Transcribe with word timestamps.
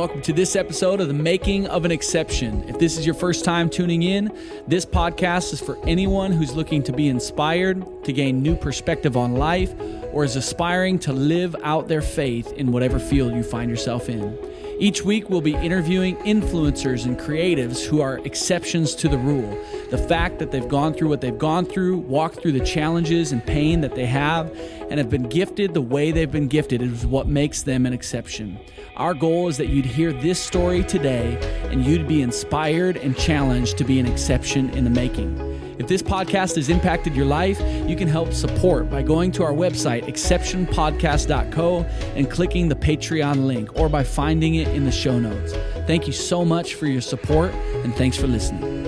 welcome 0.00 0.22
to 0.22 0.32
this 0.32 0.56
episode 0.56 0.98
of 0.98 1.08
The 1.08 1.12
Making 1.12 1.66
of 1.66 1.84
an 1.84 1.90
Exception. 1.90 2.66
If 2.66 2.78
this 2.78 2.96
is 2.96 3.04
your 3.04 3.14
first 3.14 3.44
time 3.44 3.68
tuning 3.68 4.02
in, 4.02 4.34
this 4.66 4.86
podcast 4.86 5.52
is 5.52 5.60
for 5.60 5.78
anyone 5.86 6.32
who's 6.32 6.54
looking 6.54 6.82
to 6.84 6.92
be 6.94 7.10
inspired, 7.10 7.84
to 8.04 8.12
gain 8.14 8.42
new 8.42 8.56
perspective 8.56 9.14
on 9.14 9.34
life, 9.34 9.74
or 10.10 10.24
is 10.24 10.36
aspiring 10.36 10.98
to 11.00 11.12
live 11.12 11.54
out 11.62 11.88
their 11.88 12.00
faith 12.00 12.50
in 12.54 12.72
whatever 12.72 12.98
field 12.98 13.34
you 13.34 13.42
find 13.42 13.70
yourself 13.70 14.08
in. 14.08 14.38
Each 14.80 15.04
week, 15.04 15.28
we'll 15.28 15.42
be 15.42 15.54
interviewing 15.56 16.16
influencers 16.16 17.04
and 17.04 17.18
creatives 17.18 17.84
who 17.84 18.00
are 18.00 18.16
exceptions 18.20 18.94
to 18.94 19.08
the 19.08 19.18
rule. 19.18 19.62
The 19.90 19.98
fact 19.98 20.38
that 20.38 20.52
they've 20.52 20.66
gone 20.66 20.94
through 20.94 21.10
what 21.10 21.20
they've 21.20 21.36
gone 21.36 21.66
through, 21.66 21.98
walked 21.98 22.40
through 22.40 22.52
the 22.52 22.64
challenges 22.64 23.30
and 23.30 23.44
pain 23.44 23.82
that 23.82 23.94
they 23.94 24.06
have, 24.06 24.50
and 24.88 24.98
have 24.98 25.10
been 25.10 25.24
gifted 25.24 25.74
the 25.74 25.82
way 25.82 26.12
they've 26.12 26.32
been 26.32 26.48
gifted 26.48 26.80
is 26.80 27.04
what 27.04 27.26
makes 27.26 27.60
them 27.60 27.84
an 27.84 27.92
exception. 27.92 28.58
Our 28.96 29.12
goal 29.12 29.48
is 29.48 29.58
that 29.58 29.68
you'd 29.68 29.84
hear 29.84 30.14
this 30.14 30.40
story 30.40 30.82
today 30.82 31.36
and 31.70 31.84
you'd 31.84 32.08
be 32.08 32.22
inspired 32.22 32.96
and 32.96 33.14
challenged 33.14 33.76
to 33.76 33.84
be 33.84 34.00
an 34.00 34.06
exception 34.06 34.70
in 34.70 34.84
the 34.84 34.90
making. 34.90 35.49
If 35.80 35.88
this 35.88 36.02
podcast 36.02 36.56
has 36.56 36.68
impacted 36.68 37.16
your 37.16 37.24
life, 37.24 37.58
you 37.88 37.96
can 37.96 38.06
help 38.06 38.34
support 38.34 38.90
by 38.90 39.00
going 39.00 39.32
to 39.32 39.42
our 39.42 39.54
website, 39.54 40.04
exceptionpodcast.co, 40.06 41.86
and 42.16 42.30
clicking 42.30 42.68
the 42.68 42.74
Patreon 42.74 43.46
link, 43.46 43.74
or 43.80 43.88
by 43.88 44.04
finding 44.04 44.56
it 44.56 44.68
in 44.68 44.84
the 44.84 44.92
show 44.92 45.18
notes. 45.18 45.54
Thank 45.86 46.06
you 46.06 46.12
so 46.12 46.44
much 46.44 46.74
for 46.74 46.84
your 46.84 47.00
support, 47.00 47.54
and 47.82 47.94
thanks 47.94 48.18
for 48.18 48.26
listening. 48.26 48.79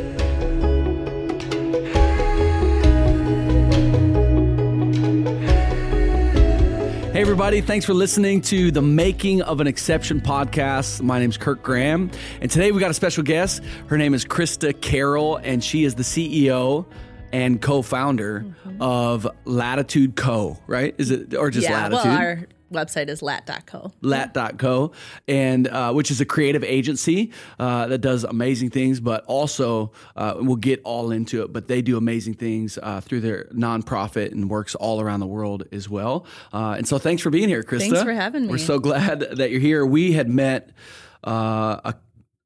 Hey, 7.22 7.26
everybody, 7.26 7.60
thanks 7.60 7.86
for 7.86 7.94
listening 7.94 8.40
to 8.40 8.72
the 8.72 8.82
Making 8.82 9.42
of 9.42 9.60
an 9.60 9.68
Exception 9.68 10.20
podcast. 10.20 11.02
My 11.02 11.20
name 11.20 11.30
is 11.30 11.36
Kirk 11.36 11.62
Graham, 11.62 12.10
and 12.40 12.50
today 12.50 12.72
we 12.72 12.80
got 12.80 12.90
a 12.90 12.94
special 12.94 13.22
guest. 13.22 13.62
Her 13.86 13.96
name 13.96 14.12
is 14.12 14.24
Krista 14.24 14.78
Carroll, 14.80 15.36
and 15.36 15.62
she 15.62 15.84
is 15.84 15.94
the 15.94 16.02
CEO 16.02 16.84
and 17.32 17.62
co 17.62 17.80
founder 17.80 18.40
mm-hmm. 18.40 18.82
of 18.82 19.28
Latitude 19.44 20.16
Co., 20.16 20.58
right? 20.66 20.96
Is 20.98 21.12
it, 21.12 21.36
or 21.36 21.52
just 21.52 21.68
yeah, 21.68 21.86
Latitude? 21.86 22.04
Well, 22.06 22.18
our 22.18 22.46
website 22.72 23.08
is 23.08 23.22
lat.co. 23.22 23.92
Lat.co, 24.00 24.92
and 25.28 25.68
uh, 25.68 25.92
which 25.92 26.10
is 26.10 26.20
a 26.20 26.24
creative 26.24 26.64
agency 26.64 27.32
uh, 27.58 27.86
that 27.88 27.98
does 27.98 28.24
amazing 28.24 28.70
things, 28.70 29.00
but 29.00 29.24
also 29.26 29.92
uh, 30.16 30.34
we'll 30.38 30.56
get 30.56 30.80
all 30.84 31.10
into 31.10 31.42
it. 31.42 31.52
But 31.52 31.68
they 31.68 31.82
do 31.82 31.96
amazing 31.96 32.34
things 32.34 32.78
uh, 32.82 33.00
through 33.00 33.20
their 33.20 33.44
nonprofit 33.52 34.32
and 34.32 34.48
works 34.50 34.74
all 34.74 35.00
around 35.00 35.20
the 35.20 35.26
world 35.26 35.64
as 35.72 35.88
well. 35.88 36.26
Uh, 36.52 36.74
and 36.76 36.86
so, 36.86 36.98
thanks 36.98 37.22
for 37.22 37.30
being 37.30 37.48
here, 37.48 37.62
Krista. 37.62 37.90
Thanks 37.90 38.02
for 38.02 38.12
having 38.12 38.42
me. 38.42 38.48
We're 38.48 38.58
so 38.58 38.78
glad 38.78 39.20
that 39.20 39.50
you're 39.50 39.60
here. 39.60 39.84
We 39.86 40.12
had 40.12 40.28
met 40.28 40.70
uh, 41.26 41.80
a 41.84 41.94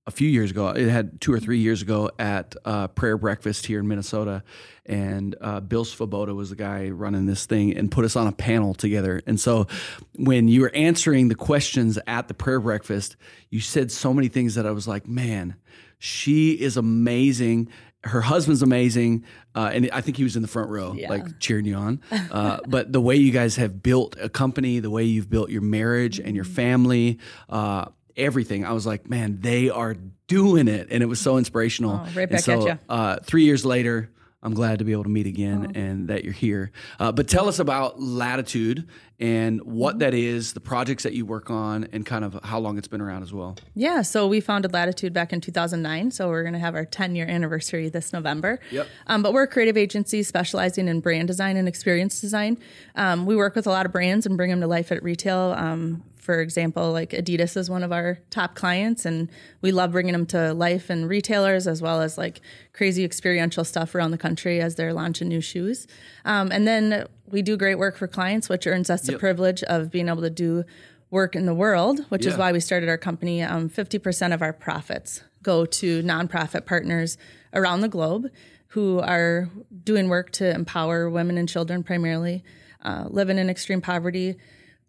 a 0.07 0.11
few 0.11 0.29
years 0.29 0.51
ago. 0.51 0.69
It 0.69 0.89
had 0.89 1.21
two 1.21 1.33
or 1.33 1.41
three 1.41 1.59
years 1.59 1.83
ago 1.83 2.11
at 2.19 2.55
uh, 2.65 2.89
prayer 2.89 3.19
breakfast 3.19 3.67
here 3.67 3.81
in 3.81 3.89
Minnesota, 3.89 4.43
and 4.85 5.35
uh, 5.41 5.61
Bill 5.61 5.85
Svoboda 5.85 6.35
was 6.35 6.51
the 6.51 6.57
guy 6.57 6.91
running 6.91 7.27
this 7.27 7.47
thing 7.47 7.77
and 7.77 7.91
put 7.91 8.05
us 8.05 8.15
on 8.15 8.27
a 8.27 8.33
panel 8.33 8.73
together. 8.73 9.21
And 9.27 9.41
so, 9.41 9.67
when 10.15 10.49
you 10.49 10.61
were 10.61 10.75
answering 10.75 11.29
the 11.29 11.35
questions 11.35 11.99
at 12.07 12.29
the 12.29 12.35
prayer 12.35 12.61
breakfast, 12.61 13.17
you 13.51 13.61
said 13.61 13.91
so 13.91 14.15
many 14.15 14.29
things 14.29 14.55
that 14.55 14.67
I 14.67 14.71
was 14.71 14.87
like, 14.87 15.09
man, 15.09 15.57
she 15.99 16.53
is 16.53 16.77
amazing. 16.77 17.69
Her 18.05 18.21
husband's 18.21 18.63
amazing, 18.63 19.25
uh, 19.57 19.71
and 19.73 19.91
I 19.93 20.01
think 20.01 20.17
he 20.17 20.23
was 20.23 20.37
in 20.37 20.43
the 20.43 20.49
front 20.49 20.71
row, 20.71 20.93
yeah. 20.93 21.09
like 21.11 21.41
cheering 21.41 21.65
you 21.65 21.75
on. 21.75 22.01
Uh, 22.13 22.59
but 22.69 22.93
the 22.93 23.01
way 23.01 23.17
you 23.17 23.33
guys 23.33 23.57
have 23.57 23.83
built 23.83 24.15
a 24.21 24.29
company, 24.29 24.79
the 24.79 24.91
way 24.91 25.03
you've 25.03 25.29
built 25.29 25.51
your 25.51 25.63
marriage 25.63 26.21
and 26.21 26.37
your 26.37 26.45
family, 26.45 27.19
uh, 27.49 27.87
everything. 28.17 28.65
I 28.65 28.73
was 28.73 28.87
like, 28.87 29.09
man, 29.09 29.39
they 29.41 29.71
are 29.71 29.95
doing 30.27 30.69
it, 30.69 30.89
and 30.91 31.03
it 31.03 31.07
was 31.07 31.21
so 31.21 31.39
inspirational. 31.39 32.03
Oh, 32.05 32.11
right 32.15 32.29
back 32.29 32.41
so, 32.41 32.61
at 32.61 32.67
you. 32.67 32.79
Uh, 32.89 33.17
three 33.23 33.45
years 33.45 33.65
later, 33.65 34.11
I'm 34.47 34.55
glad 34.55 34.79
to 34.79 34.85
be 34.85 34.93
able 34.93 35.03
to 35.03 35.11
meet 35.11 35.27
again 35.27 35.73
oh. 35.75 35.79
and 35.79 36.09
that 36.09 36.23
you're 36.23 36.33
here. 36.33 36.71
Uh, 37.01 37.11
but 37.11 37.27
tell 37.27 37.49
us 37.49 37.59
about 37.59 38.01
Latitude 38.01 38.87
and 39.19 39.61
what 39.63 39.93
mm-hmm. 39.93 39.99
that 40.01 40.15
is, 40.15 40.53
the 40.53 40.61
projects 40.61 41.03
that 41.03 41.15
you 41.15 41.27
work 41.27 41.51
on, 41.51 41.89
and 41.93 42.07
kind 42.07 42.25
of 42.25 42.39
how 42.45 42.61
long 42.61 42.79
it's 42.79 42.87
been 42.87 43.01
around 43.01 43.25
as 43.25 43.33
well. 43.33 43.57
Yeah, 43.75 44.03
so 44.03 44.29
we 44.29 44.41
founded 44.41 44.73
Latitude 44.73 45.13
back 45.13 45.33
in 45.33 45.41
2009. 45.41 46.13
So 46.13 46.29
we're 46.29 46.43
going 46.43 46.53
to 46.53 46.61
have 46.61 46.77
our 46.77 46.85
10 46.85 47.17
year 47.17 47.27
anniversary 47.27 47.89
this 47.89 48.13
November. 48.13 48.61
Yep. 48.71 48.87
Um, 49.09 49.23
but 49.23 49.33
we're 49.33 49.45
a 49.45 49.49
creative 49.49 49.77
agency 49.77 50.23
specializing 50.23 50.87
in 50.87 51.01
brand 51.01 51.27
design 51.27 51.57
and 51.57 51.67
experience 51.67 52.21
design. 52.21 52.59
Um, 52.95 53.27
we 53.27 53.35
work 53.35 53.57
with 53.57 53.67
a 53.67 53.71
lot 53.71 53.85
of 53.85 53.91
brands 53.91 54.27
and 54.27 54.37
bring 54.37 54.51
them 54.51 54.61
to 54.61 54.69
life 54.69 54.93
at 54.93 55.03
retail. 55.03 55.55
Um, 55.57 56.05
for 56.27 56.41
example, 56.41 56.91
like 56.91 57.11
Adidas 57.11 57.57
is 57.57 57.71
one 57.71 57.85
of 57.85 57.93
our 57.93 58.19
top 58.31 58.57
clients, 58.57 59.07
and 59.07 59.31
we 59.63 59.71
love 59.71 59.93
bringing 59.93 60.13
them 60.13 60.27
to 60.27 60.53
life 60.53 60.91
and 60.91 61.09
retailers 61.09 61.69
as 61.69 61.81
well 61.81 62.03
as 62.03 62.19
like 62.19 62.41
crazy 62.73 63.05
experiential 63.05 63.63
stuff 63.63 63.95
around 63.95 64.11
the 64.11 64.19
country 64.19 64.61
as 64.61 64.75
they're 64.75 64.93
launching 64.93 65.29
new 65.29 65.41
shoes. 65.41 65.87
Um, 66.25 66.51
and 66.51 66.67
then 66.67 67.07
we 67.29 67.43
do 67.43 67.57
great 67.57 67.77
work 67.77 67.97
for 67.97 68.09
clients, 68.09 68.49
which 68.49 68.67
earns 68.67 68.91
us 68.91 69.07
yep. 69.07 69.13
the 69.15 69.19
privilege 69.21 69.63
of 69.63 69.93
being 69.93 70.09
able 70.09 70.23
to 70.23 70.31
do 70.31 70.65
work 71.13 71.37
in 71.37 71.47
the 71.47 71.55
world, 71.55 72.01
which 72.09 72.25
yeah. 72.25 72.33
is 72.33 72.37
why 72.37 72.51
we 72.51 72.59
started 72.59 72.89
our 72.89 72.99
company. 72.99 73.41
Um, 73.41 73.71
50% 73.71 74.35
of 74.35 74.43
our 74.43 74.53
profits 74.53 75.23
go 75.45 75.65
to 75.65 76.03
nonprofit 76.03 76.67
partners 76.67 77.17
around 77.55 77.83
the 77.83 77.89
globe 77.89 78.33
who 78.71 78.99
are 78.99 79.49
doing 79.85 80.09
work 80.09 80.33
to 80.33 80.51
empower 80.53 81.09
women 81.09 81.39
and 81.39 81.49
children 81.49 81.85
primarily 81.85 82.43
uh, 82.85 83.05
living 83.09 83.39
in 83.39 83.49
extreme 83.49 83.81
poverty 83.81 84.37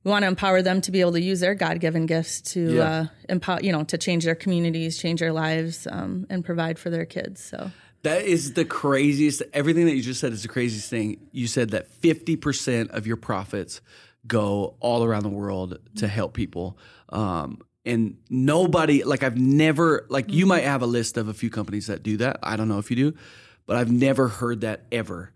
we 0.04 0.12
want 0.12 0.24
to 0.24 0.28
empower 0.28 0.62
them 0.62 0.82
to 0.82 0.92
be 0.92 1.02
able 1.02 1.14
to 1.14 1.22
use 1.22 1.40
their 1.42 1.56
God-given 1.56 2.06
gifts 2.06 2.42
to 2.54 2.76
yeah. 2.76 2.84
uh, 2.84 3.06
empower, 3.28 3.60
you 3.62 3.72
know, 3.72 3.84
to 3.84 3.98
change 3.98 4.24
their 4.24 4.36
communities, 4.36 4.98
change 4.98 5.20
their 5.20 5.34
lives, 5.34 5.88
um, 5.92 6.26
and 6.30 6.46
provide 6.46 6.80
for 6.80 6.90
their 6.90 7.06
kids. 7.06 7.44
So 7.44 7.72
that 8.04 8.24
is 8.24 8.54
the 8.54 8.64
craziest. 8.64 9.44
Everything 9.54 9.86
that 9.86 9.96
you 9.96 10.02
just 10.02 10.20
said 10.20 10.32
is 10.32 10.44
the 10.44 10.48
craziest 10.48 10.90
thing. 10.90 11.28
You 11.32 11.48
said 11.48 11.72
that 11.72 11.88
fifty 11.88 12.36
percent 12.36 12.92
of 12.92 13.06
your 13.06 13.18
profits 13.18 13.82
go 14.26 14.76
all 14.80 15.04
around 15.04 15.24
the 15.24 15.30
world 15.30 15.80
to 15.96 16.08
help 16.08 16.34
people. 16.34 16.78
Um, 17.10 17.60
and 17.86 18.18
nobody, 18.30 19.04
like 19.04 19.24
I've 19.24 19.38
never, 19.38 20.06
like 20.10 20.32
you 20.32 20.46
might 20.46 20.64
have 20.64 20.82
a 20.82 20.86
list 20.86 21.18
of 21.18 21.30
a 21.30 21.34
few 21.34 21.50
companies 21.50 21.88
that 21.88 22.04
do 22.04 22.18
that. 22.18 22.40
I 22.44 22.58
don't 22.58 22.68
know 22.68 22.80
if 22.80 22.90
you 22.90 22.98
do, 22.98 23.14
but 23.66 23.78
I've 23.78 23.92
never 23.92 24.28
heard 24.28 24.62
that 24.62 24.86
ever. 24.92 25.32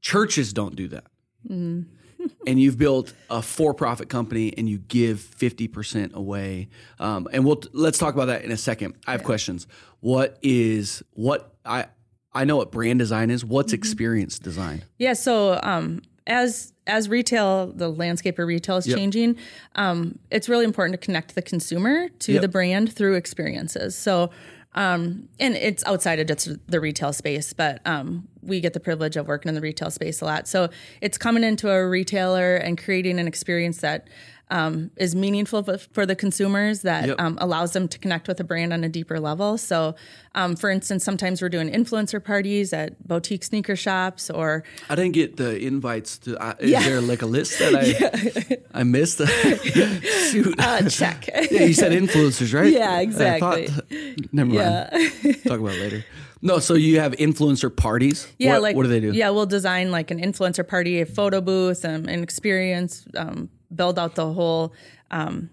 Churches 0.00 0.52
don't 0.52 0.76
do 0.76 0.88
that. 0.88 1.04
Mm 1.48 1.86
and 2.46 2.60
you've 2.60 2.78
built 2.78 3.12
a 3.30 3.42
for-profit 3.42 4.08
company 4.08 4.52
and 4.56 4.68
you 4.68 4.78
give 4.78 5.18
50% 5.18 6.14
away 6.14 6.68
um, 6.98 7.28
and 7.32 7.44
we'll 7.44 7.62
let's 7.72 7.98
talk 7.98 8.14
about 8.14 8.26
that 8.26 8.44
in 8.44 8.50
a 8.50 8.56
second 8.56 8.94
i 9.06 9.12
have 9.12 9.20
yeah. 9.20 9.26
questions 9.26 9.66
what 10.00 10.38
is 10.42 11.02
what 11.12 11.54
i 11.64 11.86
i 12.32 12.44
know 12.44 12.56
what 12.56 12.70
brand 12.70 12.98
design 12.98 13.30
is 13.30 13.44
what's 13.44 13.72
mm-hmm. 13.72 13.78
experience 13.78 14.38
design 14.38 14.82
yeah 14.98 15.12
so 15.12 15.58
um, 15.62 16.02
as 16.26 16.72
as 16.86 17.08
retail 17.08 17.68
the 17.68 17.88
landscape 17.88 18.38
of 18.38 18.46
retail 18.46 18.76
is 18.76 18.86
yep. 18.86 18.96
changing 18.96 19.36
um, 19.74 20.18
it's 20.30 20.48
really 20.48 20.64
important 20.64 20.98
to 21.00 21.04
connect 21.04 21.34
the 21.34 21.42
consumer 21.42 22.08
to 22.18 22.32
yep. 22.32 22.42
the 22.42 22.48
brand 22.48 22.92
through 22.92 23.14
experiences 23.14 23.96
so 23.96 24.30
um, 24.74 25.28
and 25.38 25.54
it's 25.54 25.84
outside 25.84 26.18
of 26.18 26.26
just 26.26 26.48
the 26.68 26.80
retail 26.80 27.12
space, 27.12 27.52
but 27.52 27.80
um, 27.84 28.28
we 28.42 28.60
get 28.60 28.72
the 28.72 28.80
privilege 28.80 29.16
of 29.16 29.26
working 29.26 29.48
in 29.48 29.54
the 29.54 29.60
retail 29.60 29.90
space 29.90 30.20
a 30.20 30.24
lot. 30.24 30.48
So 30.48 30.70
it's 31.00 31.18
coming 31.18 31.44
into 31.44 31.70
a 31.70 31.86
retailer 31.86 32.56
and 32.56 32.78
creating 32.78 33.18
an 33.18 33.28
experience 33.28 33.78
that 33.78 34.08
um, 34.52 34.90
is 34.96 35.14
meaningful 35.14 35.62
for 35.92 36.04
the 36.04 36.14
consumers 36.14 36.82
that 36.82 37.08
yep. 37.08 37.16
um, 37.18 37.38
allows 37.40 37.72
them 37.72 37.88
to 37.88 37.98
connect 37.98 38.28
with 38.28 38.38
a 38.38 38.44
brand 38.44 38.72
on 38.72 38.84
a 38.84 38.88
deeper 38.88 39.18
level. 39.18 39.56
So, 39.56 39.94
um, 40.34 40.56
for 40.56 40.68
instance, 40.68 41.02
sometimes 41.04 41.40
we're 41.40 41.48
doing 41.48 41.70
influencer 41.70 42.22
parties 42.22 42.74
at 42.74 43.02
boutique 43.08 43.44
sneaker 43.44 43.76
shops, 43.76 44.28
or 44.28 44.62
I 44.90 44.94
didn't 44.94 45.12
get 45.12 45.38
the 45.38 45.58
invites 45.58 46.18
to. 46.18 46.36
Uh, 46.36 46.54
is 46.60 46.70
yeah. 46.70 46.82
there 46.82 47.00
like 47.00 47.22
a 47.22 47.26
list 47.26 47.58
that 47.60 47.74
I 47.74 47.82
yeah. 48.50 48.56
I 48.74 48.82
missed? 48.82 49.26
Shoot, 50.30 50.54
uh, 50.58 50.88
check. 50.88 51.28
yeah, 51.50 51.62
you 51.62 51.74
said 51.74 51.92
influencers, 51.92 52.52
right? 52.52 52.70
Yeah, 52.70 53.00
exactly. 53.00 53.68
Thought, 53.68 54.32
never 54.32 54.50
mind. 54.50 54.88
Yeah. 55.22 55.32
Talk 55.46 55.60
about 55.60 55.74
it 55.74 55.80
later. 55.80 56.04
No, 56.42 56.58
so 56.58 56.74
you 56.74 57.00
have 57.00 57.12
influencer 57.12 57.74
parties. 57.74 58.30
Yeah, 58.38 58.54
what, 58.54 58.62
like 58.62 58.76
what 58.76 58.82
do 58.82 58.88
they 58.90 59.00
do? 59.00 59.12
Yeah, 59.12 59.30
we'll 59.30 59.46
design 59.46 59.90
like 59.90 60.10
an 60.10 60.20
influencer 60.20 60.66
party, 60.66 61.00
a 61.00 61.06
photo 61.06 61.40
booth, 61.40 61.84
um, 61.84 62.06
an 62.06 62.22
experience, 62.22 63.06
um, 63.16 63.48
build 63.74 63.98
out 63.98 64.14
the 64.14 64.32
whole 64.32 64.72
um, 65.10 65.50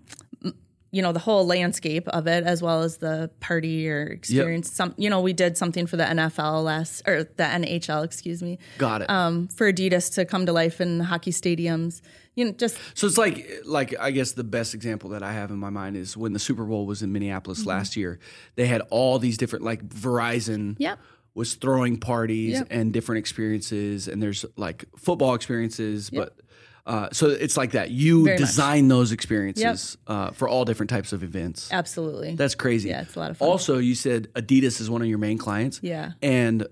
you 0.92 1.01
know 1.01 1.12
the 1.12 1.19
whole 1.19 1.45
landscape 1.45 2.07
of 2.10 2.27
it 2.27 2.44
as 2.44 2.62
well 2.62 2.81
as 2.81 2.98
the 2.98 3.30
party 3.39 3.89
or 3.89 4.04
experience 4.04 4.68
yep. 4.69 4.75
some 4.75 4.94
you 4.98 5.10
know 5.10 5.21
we 5.21 5.33
did 5.33 5.57
something 5.57 5.86
for 5.86 5.98
the 5.98 6.04
NFL 6.04 6.63
last 6.63 7.04
or 7.07 7.24
the 7.24 7.44
NHL 7.44 8.04
excuse 8.04 8.42
me 8.42 8.57
got 8.77 9.01
it 9.01 9.10
um, 9.10 9.48
for 9.48 9.71
Adidas 9.71 10.13
to 10.16 10.25
come 10.25 10.45
to 10.45 10.54
life 10.54 10.81
in 10.81 11.00
hockey 11.00 11.31
stadiums 11.31 12.01
you 12.36 12.45
know 12.45 12.51
just 12.51 12.77
so 12.95 13.06
it's 13.06 13.18
like 13.18 13.48
like 13.66 13.95
I 14.00 14.12
guess 14.12 14.31
the 14.31 14.44
best 14.44 14.74
example 14.74 15.12
that 15.12 15.24
I 15.24 15.33
have 15.33 15.51
in 15.51 15.57
my 15.57 15.69
mind 15.69 15.95
is 15.95 16.18
when 16.18 16.33
the 16.33 16.39
Super 16.39 16.65
Bowl 16.65 16.86
was 16.86 17.04
in 17.04 17.12
Minneapolis 17.12 17.60
mm-hmm. 17.60 17.69
last 17.69 17.95
year 17.95 18.19
they 18.56 18.65
had 18.65 18.81
all 18.89 19.19
these 19.19 19.38
different 19.38 19.65
like 19.65 19.88
Verizon 19.88 20.75
yep 20.80 21.00
was 21.36 21.54
throwing 21.54 21.98
parties 21.98 22.56
yep. 22.56 22.68
and 22.72 22.92
different 22.92 23.19
experiences 23.19 24.07
and 24.07 24.22
there's 24.22 24.45
like 24.57 24.86
football 24.98 25.36
experiences 25.36 26.10
yep. 26.12 26.33
but 26.36 26.45
Uh, 26.85 27.09
so 27.11 27.29
it's 27.29 27.55
like 27.57 27.71
that. 27.71 27.91
You 27.91 28.25
Very 28.25 28.39
much. 28.39 28.47
design 28.47 28.87
those 28.87 29.11
experiences 29.11 29.97
uh, 30.07 30.31
for 30.31 30.47
all 30.49 30.65
different 30.65 30.89
types 30.89 31.13
of 31.13 31.23
events. 31.23 31.69
Absolutely. 31.71 32.35
That's 32.35 32.55
crazy. 32.55 32.89
Yeah, 32.89 33.01
it's 33.01 33.15
a 33.15 33.19
lot 33.19 33.31
of 33.31 33.37
fun. 33.37 33.47
Also, 33.47 33.77
you 33.77 33.95
said 33.95 34.27
Adidas 34.33 34.81
is 34.81 34.89
one 34.89 35.01
of 35.01 35.07
your 35.07 35.17
main 35.19 35.37
clients. 35.37 35.79
Yeah. 35.83 36.13
And 36.21 36.67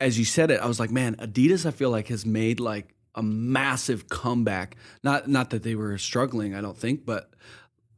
as 0.00 0.18
you 0.18 0.24
said 0.24 0.50
it, 0.50 0.60
I 0.60 0.66
was 0.66 0.78
like, 0.80 0.90
man, 0.90 1.16
Adidas, 1.16 1.66
I 1.66 1.70
feel 1.70 1.90
like 1.90 2.08
has 2.08 2.24
made 2.24 2.60
like 2.60 2.94
a 3.14 3.22
massive 3.22 4.08
comeback. 4.08 4.76
Not 5.02 5.28
not 5.28 5.50
that 5.50 5.62
they 5.64 5.74
were 5.74 5.98
struggling, 5.98 6.54
I 6.54 6.60
don't 6.60 6.78
think, 6.78 7.04
but 7.04 7.30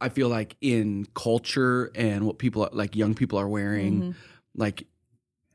I 0.01 0.09
feel 0.09 0.29
like 0.29 0.57
in 0.61 1.05
culture 1.13 1.91
and 1.95 2.25
what 2.25 2.39
people 2.39 2.63
are, 2.63 2.69
like 2.73 2.95
young 2.95 3.13
people 3.13 3.39
are 3.39 3.47
wearing, 3.47 4.01
Mm-hmm. 4.01 4.11
like 4.55 4.87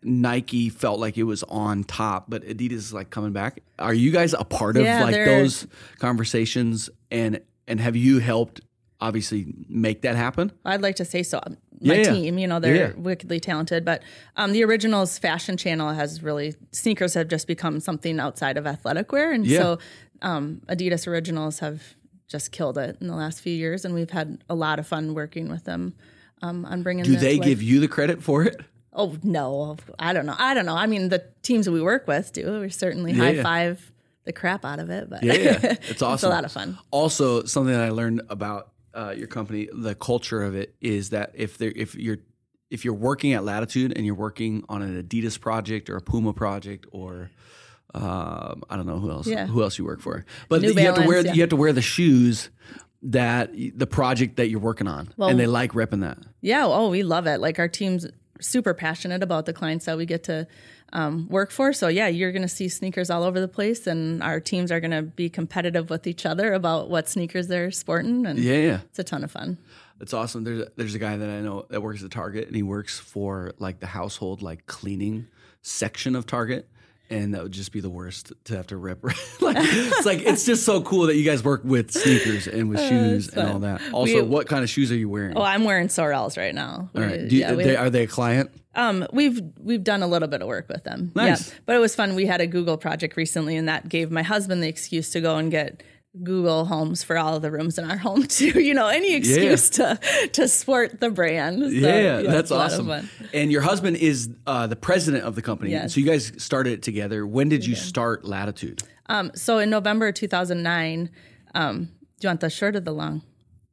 Nike 0.07 0.69
felt 0.71 1.01
like 1.01 1.19
it 1.19 1.25
was 1.25 1.43
on 1.45 1.83
top, 1.83 2.27
but 2.29 2.45
Adidas 2.45 2.73
is 2.73 2.93
like 2.93 3.11
coming 3.11 3.33
back. 3.33 3.61
Are 3.79 3.93
you 3.93 4.13
guys 4.13 4.33
a 4.35 4.45
part 4.45 4.77
of 4.77 4.85
Yeah, 4.85 5.03
like 5.03 5.25
those 5.25 5.67
conversations 5.99 6.89
and 7.11 7.41
and 7.69 7.81
have 7.81 7.97
you 7.97 8.21
helped 8.21 8.61
obviously 9.01 9.53
make 9.69 10.03
that 10.03 10.15
happen? 10.15 10.53
I'd 10.65 10.81
like 10.81 10.95
to 10.97 11.05
say 11.05 11.23
so. 11.25 11.41
My 11.83 11.95
Yeah, 11.97 12.13
team, 12.13 12.39
you 12.39 12.47
know, 12.47 12.61
they're 12.61 12.75
Yeah. 12.77 12.93
wickedly 12.97 13.41
talented, 13.41 13.85
but 13.85 14.03
um, 14.37 14.53
the 14.53 14.63
originals 14.65 15.19
fashion 15.19 15.57
channel 15.57 15.91
has 15.93 16.23
really 16.23 16.55
sneakers 16.71 17.15
have 17.15 17.29
just 17.29 17.47
become 17.49 17.81
something 17.81 18.21
outside 18.21 18.57
of 18.57 18.67
athletic 18.67 19.11
wear, 19.13 19.33
and 19.33 19.47
so 19.51 19.79
um, 20.23 20.63
Adidas 20.69 21.07
originals 21.09 21.59
have 21.59 21.83
just 22.29 22.53
killed 22.53 22.79
it 22.79 22.97
in 23.01 23.09
the 23.09 23.15
last 23.17 23.41
few 23.41 23.53
years, 23.53 23.85
and 23.85 23.93
we've 23.93 24.11
had 24.11 24.43
a 24.49 24.55
lot 24.55 24.79
of 24.79 24.87
fun 24.87 25.13
working 25.15 25.49
with 25.51 25.65
them 25.65 25.93
um, 26.43 26.65
on 26.65 26.83
bringing. 26.83 27.05
Do 27.05 27.17
they 27.17 27.37
life. 27.37 27.45
give 27.45 27.63
you 27.63 27.81
the 27.81 27.89
credit 27.89 28.23
for 28.23 28.45
it? 28.45 28.61
Oh 28.97 29.17
no, 29.23 29.77
I 29.99 30.13
don't 30.13 30.27
know. 30.27 30.35
I 30.39 30.55
don't 30.55 30.67
know. 30.67 30.75
I 30.75 30.87
mean, 30.87 31.11
the 31.11 31.23
teams 31.43 31.67
that 31.67 31.73
we 31.73 31.81
work 31.83 32.09
with 32.09 32.33
do. 32.33 32.61
We 32.61 32.71
certainly 32.71 33.13
Yeah. 33.13 33.19
high 33.25 33.43
five 33.43 33.93
the 34.25 34.33
crap 34.33 34.65
out 34.65 34.81
of 34.81 34.91
it, 34.91 35.09
but 35.09 35.23
Yeah, 35.23 35.35
yeah. 35.35 35.59
it's 35.89 36.03
awesome. 36.03 36.15
it's 36.15 36.23
a 36.25 36.29
lot 36.29 36.45
of 36.45 36.51
fun. 36.51 36.79
Also, 36.91 37.45
something 37.45 37.73
that 37.73 37.83
I 37.83 37.91
learned 37.91 38.23
about 38.29 38.73
uh, 38.95 39.15
your 39.17 39.27
company, 39.29 39.69
the 39.73 39.95
culture 39.95 40.43
of 40.43 40.57
it, 40.57 40.75
is 40.81 41.11
that 41.11 41.31
if 41.35 41.59
there, 41.59 41.73
if 41.77 41.95
you're 41.95 42.19
if 42.71 42.85
you're 42.85 42.95
working 42.95 43.35
at 43.35 43.45
Latitude 43.45 43.93
and 43.95 44.05
you're 44.05 44.15
working 44.17 44.65
on 44.69 44.83
an 44.83 45.01
Adidas 45.01 45.39
project 45.39 45.89
or 45.89 45.97
a 45.97 46.01
Puma 46.01 46.33
project 46.33 46.87
or 46.91 47.31
um, 47.95 48.63
I 48.69 48.77
don't 48.77 48.87
know 48.87 48.99
who 48.99 49.11
else 49.11 49.27
Yeah. 49.27 49.47
who 49.47 49.63
else 49.63 49.79
you 49.79 49.85
work 49.85 50.01
for, 50.01 50.25
but 50.49 50.63
New 50.63 50.73
you 50.73 50.81
have 50.81 50.97
to 50.97 51.07
wear 51.07 51.25
yeah. 51.25 51.33
you 51.35 51.41
have 51.43 51.51
to 51.51 51.57
wear 51.57 51.73
the 51.73 51.83
shoes 51.83 52.51
that 53.03 53.51
the 53.55 53.87
project 53.87 54.37
that 54.37 54.49
you're 54.49 54.59
working 54.61 54.89
on, 54.89 55.13
and 55.19 55.39
they 55.39 55.47
like 55.47 55.73
repping 55.73 56.01
that. 56.01 56.19
Yeah. 56.41 56.65
Oh, 56.67 56.89
we 56.91 57.03
love 57.03 57.27
it. 57.27 57.39
Like 57.41 57.59
our 57.59 57.69
team's 57.69 58.07
super 58.41 58.75
passionate 58.75 59.23
about 59.23 59.47
the 59.47 59.53
clients 59.53 59.85
that 59.87 59.97
we 59.97 60.07
get 60.07 60.25
to 60.25 60.47
um, 60.93 61.29
work 61.29 61.51
for. 61.51 61.73
So 61.73 61.89
yeah, 61.89 62.07
you're 62.07 62.33
going 62.33 62.43
to 62.43 62.49
see 62.49 62.69
sneakers 62.69 63.11
all 63.11 63.23
over 63.25 63.41
the 63.41 63.49
place, 63.49 63.87
and 63.87 64.23
our 64.23 64.41
teams 64.41 64.71
are 64.71 64.81
going 64.81 64.93
to 64.93 65.03
be 65.03 65.29
competitive 65.29 65.91
with 65.91 66.07
each 66.07 66.25
other 66.25 66.53
about 66.53 66.89
what 66.91 67.09
sneakers 67.09 67.49
they're 67.49 67.71
sporting, 67.71 68.27
and 68.27 68.39
Yeah, 68.39 68.55
yeah. 68.59 68.81
it's 68.85 68.99
a 68.99 69.05
ton 69.05 69.25
of 69.25 69.31
fun. 69.31 69.59
It's 70.01 70.13
awesome. 70.13 70.45
There's 70.45 70.61
a, 70.61 70.69
there's 70.77 70.95
a 70.95 70.99
guy 70.99 71.17
that 71.17 71.29
I 71.29 71.41
know 71.41 71.67
that 71.71 71.81
works 71.83 72.05
at 72.05 72.11
Target, 72.11 72.47
and 72.47 72.55
he 72.57 72.63
works 72.63 72.99
for 72.99 73.53
like 73.59 73.81
the 73.81 73.87
household 73.87 74.43
like 74.43 74.67
cleaning 74.67 75.27
section 75.63 76.15
of 76.15 76.27
Target, 76.27 76.69
and 77.11 77.35
that 77.35 77.43
would 77.43 77.53
just 77.53 77.73
be 77.73 77.81
the 77.81 77.91
worst 77.91 78.33
to 78.45 78.57
have 78.57 78.67
to 78.69 78.77
rip. 78.77 79.03
like 79.41 79.57
it's 79.59 80.07
like 80.07 80.21
it's 80.23 80.45
just 80.45 80.65
so 80.65 80.81
cool 80.83 81.07
that 81.07 81.17
you 81.17 81.25
guys 81.25 81.43
work 81.45 81.63
with 81.65 81.91
sneakers 81.93 82.47
and 82.47 82.69
with 82.69 82.81
shoes 82.81 83.29
and 83.29 83.49
all 83.49 83.59
that. 83.61 83.81
Also, 83.93 84.15
We- 84.15 84.23
what 84.23 84.49
kind 84.49 84.63
of 84.63 84.71
shoes 84.71 84.91
are 84.93 84.97
you 84.97 85.09
wearing? 85.09 85.37
Oh, 85.37 85.43
I'm 85.43 85.65
wearing 85.65 85.89
Sorels 85.89 86.37
right 86.37 86.55
now. 86.55 86.91
all 86.95 87.03
right, 87.03 87.29
Do 87.29 87.35
you, 87.37 87.41
yeah, 87.43 87.53
they, 87.55 87.77
are 87.77 87.91
they 87.91 88.03
a 88.05 88.07
client? 88.07 88.51
Um, 88.75 89.07
we've 89.13 89.41
we've 89.59 89.83
done 89.83 90.03
a 90.03 90.07
little 90.07 90.29
bit 90.29 90.43
of 90.43 90.49
work 90.49 90.69
with 90.69 90.85
them. 90.85 91.13
Nice. 91.15 91.49
Yeah. 91.49 91.55
But 91.65 91.77
it 91.77 91.79
was 91.79 91.95
fun. 91.95 92.15
We 92.15 92.27
had 92.27 92.41
a 92.43 92.47
Google 92.47 92.77
project 92.77 93.17
recently 93.17 93.57
and 93.57 93.69
that 93.69 93.89
gave 93.89 94.11
my 94.11 94.23
husband 94.23 94.63
the 94.63 94.69
excuse 94.69 95.11
to 95.13 95.21
go 95.23 95.37
and 95.39 95.51
get 95.51 95.83
Google 96.23 96.65
homes 96.65 97.03
for 97.03 97.19
all 97.19 97.37
of 97.37 97.43
the 97.43 97.51
rooms 97.51 97.79
in 97.79 97.89
our 97.89 97.97
home 97.97 98.23
too. 98.27 98.61
You 98.61 98.75
know, 98.75 98.89
any 98.89 99.15
excuse 99.15 99.71
to 99.71 99.99
to 100.33 100.49
sport 100.49 101.01
the 101.01 101.11
brand. 101.11 101.61
So, 101.63 101.69
yeah, 101.69 102.23
that's 102.23 102.51
lot 102.51 102.73
of 102.73 102.89
awesome. 102.89 103.11
And 103.33 103.53
your 103.53 103.63
husband 103.63 103.97
is 103.97 104.31
uh, 104.47 104.67
the 104.67 104.77
president 104.77 105.25
of 105.25 105.35
the 105.35 105.43
company. 105.43 105.71
Yes. 105.71 105.95
So 105.95 106.01
you 106.01 106.07
guys 106.07 106.33
started 106.39 106.75
it 106.75 106.83
together. 106.83 107.27
When 107.27 107.49
did 107.49 107.67
you 107.67 107.75
start 107.75 108.25
Latitude? 108.25 108.83
Um, 109.09 109.31
so 109.35 109.59
in 109.59 109.71
November 109.71 110.11
2009, 110.11 111.11
um, 111.55 111.85
do 111.85 111.91
you 112.23 112.29
want 112.29 112.41
the 112.41 112.51
short 112.51 112.77
or 112.77 112.81
the 112.81 112.93
long? 112.93 113.23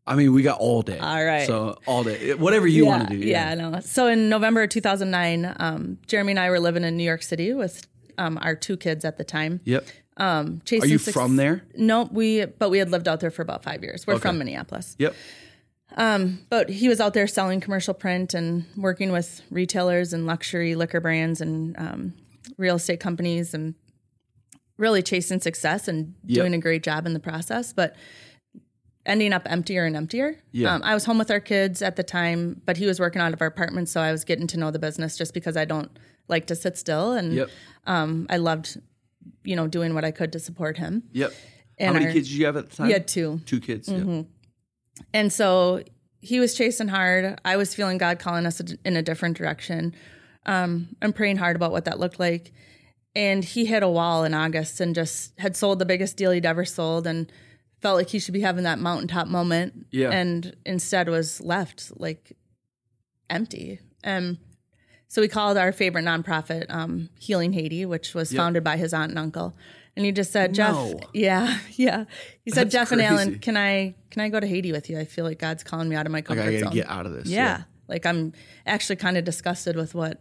I 0.06 0.16
mean, 0.16 0.34
we 0.34 0.44
got 0.44 0.60
all 0.60 0.82
day. 0.82 1.00
All 1.00 1.24
right. 1.24 1.48
So 1.48 1.78
all 1.86 2.04
day, 2.04 2.34
whatever 2.34 2.68
you 2.68 2.86
want 2.86 3.10
to 3.10 3.18
do. 3.18 3.26
Yeah, 3.26 3.50
I 3.50 3.56
know. 3.56 3.80
So 3.80 4.08
in 4.08 4.28
November 4.28 4.68
2009, 4.68 5.56
um, 5.60 5.98
Jeremy 6.08 6.34
and 6.34 6.40
I 6.40 6.50
were 6.50 6.60
living 6.60 6.84
in 6.84 6.98
New 6.98 7.06
York 7.06 7.24
City 7.24 7.54
with 7.54 7.88
um, 8.18 8.38
our 8.42 8.56
two 8.56 8.76
kids 8.76 9.06
at 9.06 9.18
the 9.18 9.24
time. 9.24 9.62
Yep. 9.64 9.86
Um, 10.18 10.62
chasing 10.66 10.90
Are 10.90 10.92
you 10.92 11.00
from 11.00 11.36
there? 11.38 11.64
No, 11.76 12.08
we 12.12 12.46
but 12.46 12.70
we 12.70 12.78
had 12.78 12.90
lived 12.92 13.08
out 13.08 13.20
there 13.20 13.32
for 13.32 13.42
about 13.42 13.64
five 13.64 13.82
years. 13.84 14.06
We're 14.06 14.20
from 14.20 14.38
Minneapolis, 14.38 14.96
Yep. 15.00 15.16
Um, 15.96 16.40
but 16.50 16.70
he 16.70 16.88
was 16.90 17.00
out 17.00 17.14
there 17.14 17.28
selling 17.28 17.60
commercial 17.60 17.94
print 17.94 18.34
and 18.34 18.66
working 18.76 19.12
with 19.12 19.42
retailers 19.52 20.12
and 20.14 20.26
luxury 20.26 20.74
liquor 20.76 21.00
brands 21.00 21.40
and 21.42 21.78
um, 21.78 22.14
real 22.58 22.76
estate 22.78 23.00
companies 23.00 23.54
and 23.54 23.76
really 24.78 25.04
chasing 25.04 25.40
success 25.40 25.88
and 25.88 26.16
Yep. 26.26 26.36
doing 26.36 26.54
a 26.56 26.58
great 26.58 26.82
job 26.84 27.06
in 27.06 27.14
the 27.14 27.20
process. 27.20 27.74
But 27.74 27.96
ending 29.06 29.34
up 29.34 29.44
emptier 29.46 29.86
and 29.86 29.96
emptier. 29.96 30.40
Yeah. 30.52 30.74
Um, 30.76 30.82
I 30.84 30.94
was 30.94 31.06
home 31.06 31.18
with 31.18 31.30
our 31.30 31.40
kids 31.42 31.82
at 31.82 31.96
the 31.96 32.04
time, 32.04 32.62
but 32.66 32.78
he 32.78 32.86
was 32.86 33.00
working 33.00 33.22
out 33.22 33.34
of 33.34 33.42
our 33.42 33.48
apartment, 33.48 33.90
so 33.90 34.00
I 34.02 34.12
was 34.12 34.24
getting 34.24 34.48
to 34.48 34.58
know 34.58 34.72
the 34.72 34.80
business 34.80 35.18
just 35.18 35.34
because 35.34 35.58
I 35.58 35.66
don't 35.66 35.92
like 36.30 36.48
to 36.48 36.56
sit 36.56 36.78
still, 36.78 37.12
and 37.12 37.34
Yep. 37.34 37.50
um, 37.86 38.28
I 38.30 38.38
loved, 38.38 38.80
you 39.44 39.56
know, 39.56 39.68
doing 39.68 39.94
what 39.94 40.06
I 40.06 40.12
could 40.12 40.32
to 40.34 40.40
support 40.40 40.78
him. 40.78 41.04
Yep. 41.14 41.32
How 41.32 41.38
And 41.86 41.94
many 41.96 42.06
our- 42.08 42.12
kids 42.14 42.28
did 42.30 42.38
you 42.38 42.46
have 42.46 42.58
at 42.58 42.70
the 42.70 42.76
time? 42.76 42.88
He 42.88 42.94
had 42.94 43.08
two. 43.08 43.42
Two 43.46 43.60
kids. 43.60 43.90
yeah. 43.90 44.24
And 45.14 45.34
so 45.34 45.84
he 46.22 46.40
was 46.40 46.54
chasing 46.54 46.88
hard. 46.88 47.40
I 47.44 47.58
was 47.58 47.74
feeling 47.74 47.98
God 47.98 48.20
calling 48.20 48.46
us 48.46 48.62
in 48.86 48.96
a 48.96 49.02
different 49.02 49.36
direction. 49.38 49.94
Um, 50.46 50.96
I'm 51.02 51.14
praying 51.14 51.38
hard 51.38 51.56
about 51.56 51.72
what 51.72 51.86
that 51.86 52.00
looked 52.00 52.20
like. 52.20 52.52
And 53.16 53.44
he 53.44 53.66
hit 53.66 53.84
a 53.84 53.88
wall 53.88 54.24
in 54.24 54.34
August 54.34 54.80
and 54.80 54.96
just 54.96 55.38
had 55.40 55.56
sold 55.56 55.80
the 55.80 55.86
biggest 55.86 56.16
deal 56.18 56.32
he'd 56.32 56.46
ever 56.46 56.66
sold 56.66 57.06
and 57.08 57.32
felt 57.82 57.98
like 57.98 58.10
he 58.10 58.20
should 58.20 58.34
be 58.34 58.42
having 58.42 58.64
that 58.64 58.80
mountaintop 58.80 59.28
moment. 59.28 59.86
Yeah. 59.92 60.10
And 60.12 60.56
instead 60.66 61.10
was 61.10 61.42
left 61.42 61.92
like 62.00 62.36
empty. 63.30 63.80
Um, 64.04 64.38
so 65.14 65.22
we 65.22 65.28
called 65.28 65.58
our 65.58 65.72
favorite 65.72 66.06
nonprofit 66.06 66.66
um, 66.74 67.10
Healing 67.20 67.54
Haiti, 67.54 67.86
which 67.86 68.16
was 68.16 68.34
founded 68.34 68.64
by 68.64 68.78
his 68.78 68.96
aunt 68.96 69.12
and 69.12 69.20
uncle. 69.20 69.56
And 69.96 70.04
he 70.08 70.12
just 70.12 70.32
said, 70.32 70.56
Jeff, 70.56 70.74
No. 70.74 71.00
yeah, 71.14 71.60
yeah. 71.74 72.06
He 72.44 72.50
said, 72.50 72.66
That's 72.72 72.74
Jeff 72.74 72.92
and 72.92 73.00
Alan, 73.00 73.38
can 73.38 73.56
I 73.56 73.94
can 74.10 74.24
I 74.24 74.30
go 74.30 74.40
to 74.40 74.48
Haiti 74.48 74.72
with 74.72 74.90
you? 74.90 74.98
I 74.98 75.06
feel 75.06 75.24
like 75.24 75.38
God's 75.38 75.64
calling 75.64 75.88
me 75.88 75.96
out 75.96 76.08
of 76.08 76.12
my 76.12 76.18
Like 76.18 76.26
comfort 76.26 76.42
I 76.42 76.46
gotta 76.54 76.60
zone. 76.64 76.74
get 76.74 76.90
out 76.90 77.06
of 77.06 77.12
this. 77.14 77.28
yeah. 77.28 77.64
Like 77.88 78.08
I'm 78.08 78.34
actually 78.66 78.96
kind 78.96 79.18
of 79.18 79.24
disgusted 79.24 79.76
with 79.76 79.94
what 79.94 80.20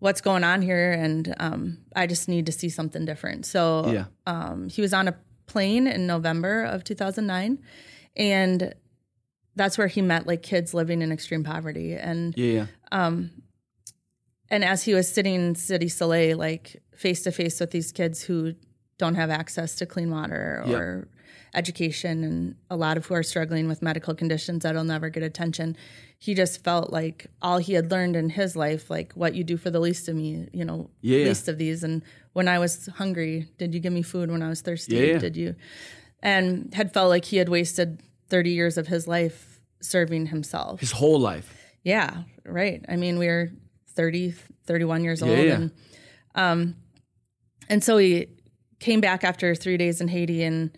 what's 0.00 0.20
going 0.20 0.42
on 0.42 0.60
here 0.60 0.90
and 0.92 1.32
um, 1.38 1.78
I 1.94 2.08
just 2.08 2.28
need 2.28 2.46
to 2.46 2.52
see 2.52 2.68
something 2.68 3.04
different. 3.04 3.46
So 3.46 3.90
Yeah. 3.92 4.04
um, 4.26 4.68
he 4.68 4.82
was 4.82 4.92
on 4.92 5.06
a 5.06 5.14
plane 5.46 5.86
in 5.86 6.08
November 6.08 6.64
of 6.64 6.82
2009 6.82 7.62
and 8.16 8.74
that's 9.56 9.78
where 9.78 9.86
he 9.86 10.02
met 10.02 10.26
like 10.26 10.42
kids 10.42 10.74
living 10.74 11.00
in 11.00 11.12
extreme 11.12 11.44
poverty 11.44 11.94
and 11.94 12.34
Yeah. 12.36 12.66
Yeah. 12.90 13.08
And 14.54 14.64
as 14.64 14.84
he 14.84 14.94
was 14.94 15.06
sitting 15.16 15.34
in 15.34 15.54
Cité 15.54 15.90
Soleil, 15.90 16.38
like 16.38 16.80
face 16.94 17.22
to 17.22 17.32
face 17.32 17.58
with 17.60 17.70
these 17.72 17.90
kids 17.92 18.22
who 18.22 18.54
don't 18.98 19.16
have 19.16 19.30
access 19.30 19.74
to 19.76 19.86
clean 19.86 20.10
water 20.10 20.62
Yep. 20.66 20.76
or 20.78 21.08
education, 21.54 22.24
and 22.24 22.54
a 22.70 22.76
lot 22.76 22.96
of 22.96 23.06
who 23.06 23.14
are 23.14 23.22
struggling 23.22 23.66
with 23.68 23.82
medical 23.82 24.14
conditions 24.14 24.62
that'll 24.62 24.84
never 24.84 25.08
get 25.08 25.22
attention, 25.22 25.76
he 26.18 26.34
just 26.34 26.62
felt 26.64 26.92
like 26.92 27.26
all 27.42 27.58
he 27.58 27.72
had 27.74 27.90
learned 27.90 28.16
in 28.16 28.28
his 28.30 28.54
life, 28.56 28.90
like 28.90 29.12
what 29.14 29.34
you 29.34 29.42
do 29.44 29.56
for 29.56 29.70
the 29.70 29.80
least 29.80 30.08
of 30.08 30.14
me, 30.14 30.48
you 30.52 30.64
know, 30.64 30.88
Yeah, 31.00 31.26
least 31.28 31.48
of 31.48 31.58
these. 31.58 31.82
And 31.82 32.02
when 32.32 32.46
I 32.48 32.58
was 32.58 32.86
hungry, 32.94 33.48
did 33.58 33.74
you 33.74 33.80
give 33.80 33.92
me 33.92 34.02
food? 34.02 34.30
When 34.30 34.42
I 34.42 34.48
was 34.48 34.60
thirsty, 34.60 34.96
yeah. 34.96 35.18
did 35.18 35.36
you? 35.36 35.54
And 36.22 36.72
had 36.74 36.92
felt 36.94 37.10
like 37.10 37.24
he 37.24 37.36
had 37.38 37.48
wasted 37.48 38.00
30 38.30 38.50
years 38.50 38.78
of 38.78 38.86
his 38.86 39.06
life 39.06 39.60
serving 39.80 40.26
himself. 40.26 40.80
His 40.80 40.92
whole 40.92 41.20
life. 41.20 41.52
Yeah, 41.82 42.22
right. 42.46 42.84
I 42.88 42.96
mean, 42.96 43.18
we 43.18 43.26
were 43.26 43.50
30, 43.94 44.34
31 44.66 45.04
years 45.04 45.22
old. 45.22 45.32
Yeah, 45.38 45.44
yeah. 45.44 45.54
And, 45.54 45.70
um, 46.34 46.76
and 47.68 47.82
so 47.82 47.96
he 47.98 48.28
came 48.80 49.00
back 49.00 49.24
after 49.24 49.54
three 49.54 49.76
days 49.76 50.00
in 50.00 50.08
Haiti 50.08 50.42
and 50.42 50.76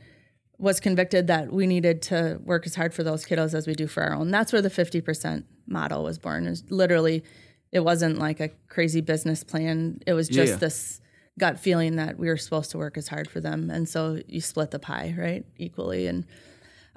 was 0.59 0.81
convicted 0.81 1.27
that 1.27 1.53
we 1.53 1.67
needed 1.67 2.01
to 2.03 2.41
work 2.43 2.67
as 2.67 2.75
hard 2.75 2.95
for 2.95 3.03
those 3.03 3.27
kiddos 3.27 3.53
as 3.55 3.67
we 3.67 3.75
do 3.75 3.87
for 3.87 4.03
our 4.03 4.15
own. 4.15 4.31
That's 4.31 4.53
where 4.53 4.63
the 4.63 4.71
50% 4.71 5.45
model 5.67 6.03
was 6.05 6.19
born. 6.19 6.55
Literally, 6.71 7.25
it 7.73 7.81
wasn't 7.81 8.19
like 8.19 8.41
a 8.41 8.49
crazy 8.69 9.01
business 9.01 9.43
plan. 9.45 9.99
It 10.07 10.15
was 10.15 10.29
just 10.29 10.53
Yeah. 10.53 10.59
this 10.59 11.01
gut 11.39 11.59
feeling 11.59 11.97
that 11.97 12.19
we 12.19 12.29
were 12.29 12.37
supposed 12.39 12.71
to 12.71 12.79
work 12.79 12.97
as 12.97 13.09
hard 13.09 13.29
for 13.29 13.41
them. 13.41 13.69
And 13.71 13.87
so 13.89 14.19
you 14.27 14.41
split 14.41 14.71
the 14.71 14.79
pie, 14.79 15.15
right? 15.19 15.45
Equally. 15.59 16.07
And 16.07 16.25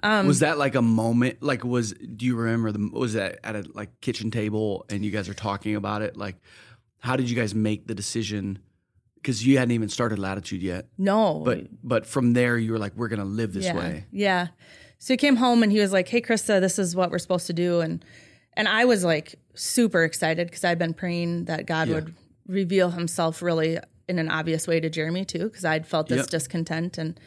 Um, 0.02 0.28
was 0.28 0.40
that 0.40 0.58
like 0.58 0.76
a 0.76 0.82
moment? 0.82 1.42
Like, 1.44 1.64
was 1.64 1.94
do 1.94 2.26
you 2.26 2.36
remember 2.36 2.72
the? 2.72 2.90
Was 2.94 3.14
that 3.14 3.40
at 3.44 3.56
a 3.56 3.66
like 3.74 4.00
kitchen 4.02 4.32
table 4.32 4.86
and 4.90 5.04
you 5.04 5.12
guys 5.12 5.28
are 5.30 5.34
talking 5.34 5.76
about 5.76 6.02
it? 6.02 6.16
Like, 6.18 6.38
how 7.00 7.16
did 7.16 7.30
you 7.30 7.36
guys 7.36 7.54
make 7.56 7.88
the 7.88 7.96
decision? 7.96 8.60
because 9.16 9.46
you 9.46 9.58
hadn't 9.58 9.74
even 9.74 9.90
started 9.90 10.18
Latitude 10.18 10.62
yet. 10.62 10.88
No, 10.98 11.42
But 11.44 11.68
but 11.84 12.06
from 12.06 12.32
there, 12.32 12.58
you 12.58 12.72
were 12.72 12.80
like, 12.80 12.96
we're 12.96 13.10
gonna 13.10 13.26
live 13.26 13.52
this 13.52 13.66
yeah, 13.66 13.78
way. 13.78 14.06
Yeah. 14.12 14.48
So 14.98 15.12
he 15.14 15.18
came 15.18 15.36
home 15.36 15.62
and 15.62 15.74
he 15.74 15.80
was 15.82 15.92
like, 15.92 16.08
"Hey, 16.08 16.22
Krista, 16.22 16.62
this 16.62 16.80
is 16.80 16.96
what 16.96 17.12
we're 17.12 17.20
supposed 17.20 17.46
to 17.48 17.54
do," 17.54 17.82
and 17.82 18.04
and 18.54 18.66
I 18.70 18.86
was 18.86 19.04
like 19.04 19.36
super 19.56 20.06
excited 20.06 20.48
because 20.48 20.64
I'd 20.64 20.80
been 20.80 20.94
praying 20.94 21.46
that 21.46 21.66
God 21.66 21.90
Yeah. 21.90 21.96
would 21.96 22.16
reveal 22.48 22.92
Himself 22.92 23.42
really 23.42 23.78
in 24.08 24.20
an 24.20 24.30
obvious 24.30 24.68
way 24.68 24.80
to 24.80 24.90
Jeremy 24.90 25.26
too, 25.26 25.44
because 25.50 25.66
I'd 25.66 25.86
felt 25.86 26.08
this 26.08 26.20
Yep. 26.20 26.28
discontent 26.28 26.98
and 26.98 27.20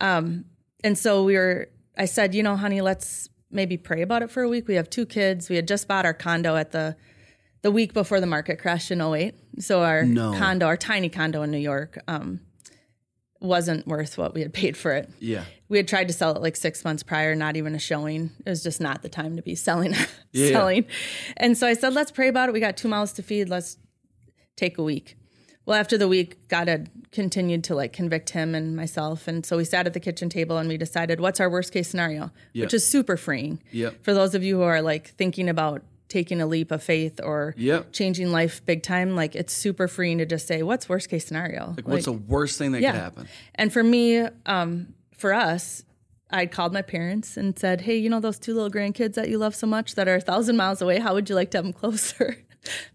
um 0.00 0.44
and 0.84 0.98
so 0.98 1.24
we 1.24 1.34
were. 1.36 1.70
I 1.96 2.04
said, 2.06 2.34
you 2.34 2.42
know, 2.42 2.56
honey, 2.56 2.80
let's 2.80 3.28
maybe 3.50 3.76
pray 3.76 4.02
about 4.02 4.22
it 4.22 4.30
for 4.30 4.42
a 4.42 4.48
week. 4.48 4.66
We 4.66 4.74
have 4.76 4.88
two 4.88 5.04
kids. 5.06 5.48
We 5.50 5.56
had 5.56 5.68
just 5.68 5.86
bought 5.88 6.04
our 6.06 6.14
condo 6.14 6.56
at 6.56 6.72
the 6.72 6.96
the 7.62 7.70
week 7.70 7.92
before 7.92 8.18
the 8.20 8.26
market 8.26 8.58
crashed 8.58 8.90
in 8.90 9.00
08. 9.00 9.34
So 9.60 9.82
our 9.84 10.04
No. 10.04 10.32
condo, 10.36 10.66
our 10.66 10.76
tiny 10.76 11.08
condo 11.08 11.42
in 11.42 11.52
New 11.52 11.58
York, 11.58 11.96
um, 12.08 12.40
wasn't 13.40 13.86
worth 13.86 14.18
what 14.18 14.34
we 14.34 14.40
had 14.40 14.52
paid 14.52 14.76
for 14.76 14.92
it 14.92 15.08
Yeah. 15.18 15.44
we 15.68 15.76
had 15.76 15.86
tried 15.88 16.06
to 16.08 16.14
sell 16.14 16.34
it 16.34 16.40
like 16.42 16.54
six 16.56 16.84
months 16.84 17.02
prior, 17.02 17.34
not 17.34 17.56
even 17.56 17.74
a 17.74 17.78
showing. 17.78 18.30
It 18.44 18.50
was 18.50 18.62
just 18.62 18.80
not 18.80 19.02
the 19.02 19.08
time 19.08 19.36
to 19.36 19.42
be 19.42 19.54
selling, 19.68 19.94
Yeah. 20.32 20.48
selling. 20.52 20.84
And 21.36 21.56
so 21.58 21.66
I 21.66 21.74
said, 21.74 21.92
let's 21.92 22.10
pray 22.12 22.28
about 22.28 22.48
it. 22.48 22.52
We 22.52 22.60
got 22.60 22.76
two 22.76 22.88
mouths 22.88 23.12
to 23.14 23.22
feed. 23.22 23.48
Let's 23.48 23.78
take 24.56 24.78
a 24.78 24.82
week. 24.82 25.16
Well, 25.64 25.78
after 25.78 25.96
the 25.96 26.08
week, 26.08 26.48
God 26.48 26.66
had 26.68 26.90
continued 27.12 27.62
to 27.64 27.74
like 27.74 27.92
convict 27.92 28.30
him 28.30 28.54
and 28.54 28.74
myself. 28.74 29.28
And 29.28 29.46
so 29.46 29.56
we 29.56 29.64
sat 29.64 29.86
at 29.86 29.92
the 29.94 30.00
kitchen 30.00 30.28
table 30.28 30.58
and 30.58 30.68
we 30.68 30.76
decided 30.76 31.20
what's 31.20 31.38
our 31.40 31.48
worst 31.48 31.72
case 31.72 31.88
scenario, 31.88 32.30
Yeah. 32.52 32.64
which 32.64 32.74
is 32.74 32.84
super 32.86 33.16
freeing. 33.16 33.60
Yep. 33.70 34.02
For 34.02 34.12
those 34.12 34.34
of 34.34 34.42
you 34.42 34.56
who 34.56 34.62
are 34.62 34.82
like 34.82 35.08
thinking 35.10 35.48
about 35.48 35.82
taking 36.08 36.40
a 36.40 36.46
leap 36.46 36.70
of 36.72 36.82
faith 36.82 37.20
or 37.22 37.54
Yep. 37.56 37.92
changing 37.92 38.32
life 38.32 38.64
big 38.66 38.82
time, 38.82 39.14
like 39.14 39.36
it's 39.36 39.52
super 39.52 39.86
freeing 39.88 40.18
to 40.18 40.26
just 40.26 40.46
say, 40.48 40.62
what's 40.62 40.88
worst 40.88 41.08
case 41.08 41.24
scenario? 41.26 41.74
Like, 41.76 41.86
what's 41.88 42.04
the 42.06 42.12
worst 42.12 42.58
thing 42.58 42.72
that 42.72 42.82
yeah. 42.82 42.92
could 42.92 43.00
happen? 43.00 43.28
And 43.54 43.72
for 43.72 43.82
me, 43.84 44.26
um, 44.46 44.94
for 45.16 45.32
us, 45.32 45.84
I 46.30 46.46
called 46.46 46.72
my 46.72 46.82
parents 46.82 47.36
and 47.36 47.56
said, 47.58 47.82
"Hey, 47.82 47.96
you 47.98 48.08
know 48.08 48.18
those 48.18 48.38
two 48.38 48.54
little 48.54 48.70
grandkids 48.70 49.14
that 49.14 49.28
you 49.28 49.36
love 49.36 49.54
so 49.54 49.66
much 49.66 49.96
that 49.96 50.08
are 50.08 50.14
a 50.14 50.20
thousand 50.20 50.56
miles 50.56 50.80
away? 50.80 50.98
How 50.98 51.12
would 51.12 51.28
you 51.28 51.34
like 51.34 51.50
to 51.50 51.58
have 51.58 51.64
them 51.64 51.72
closer?" 51.82 52.38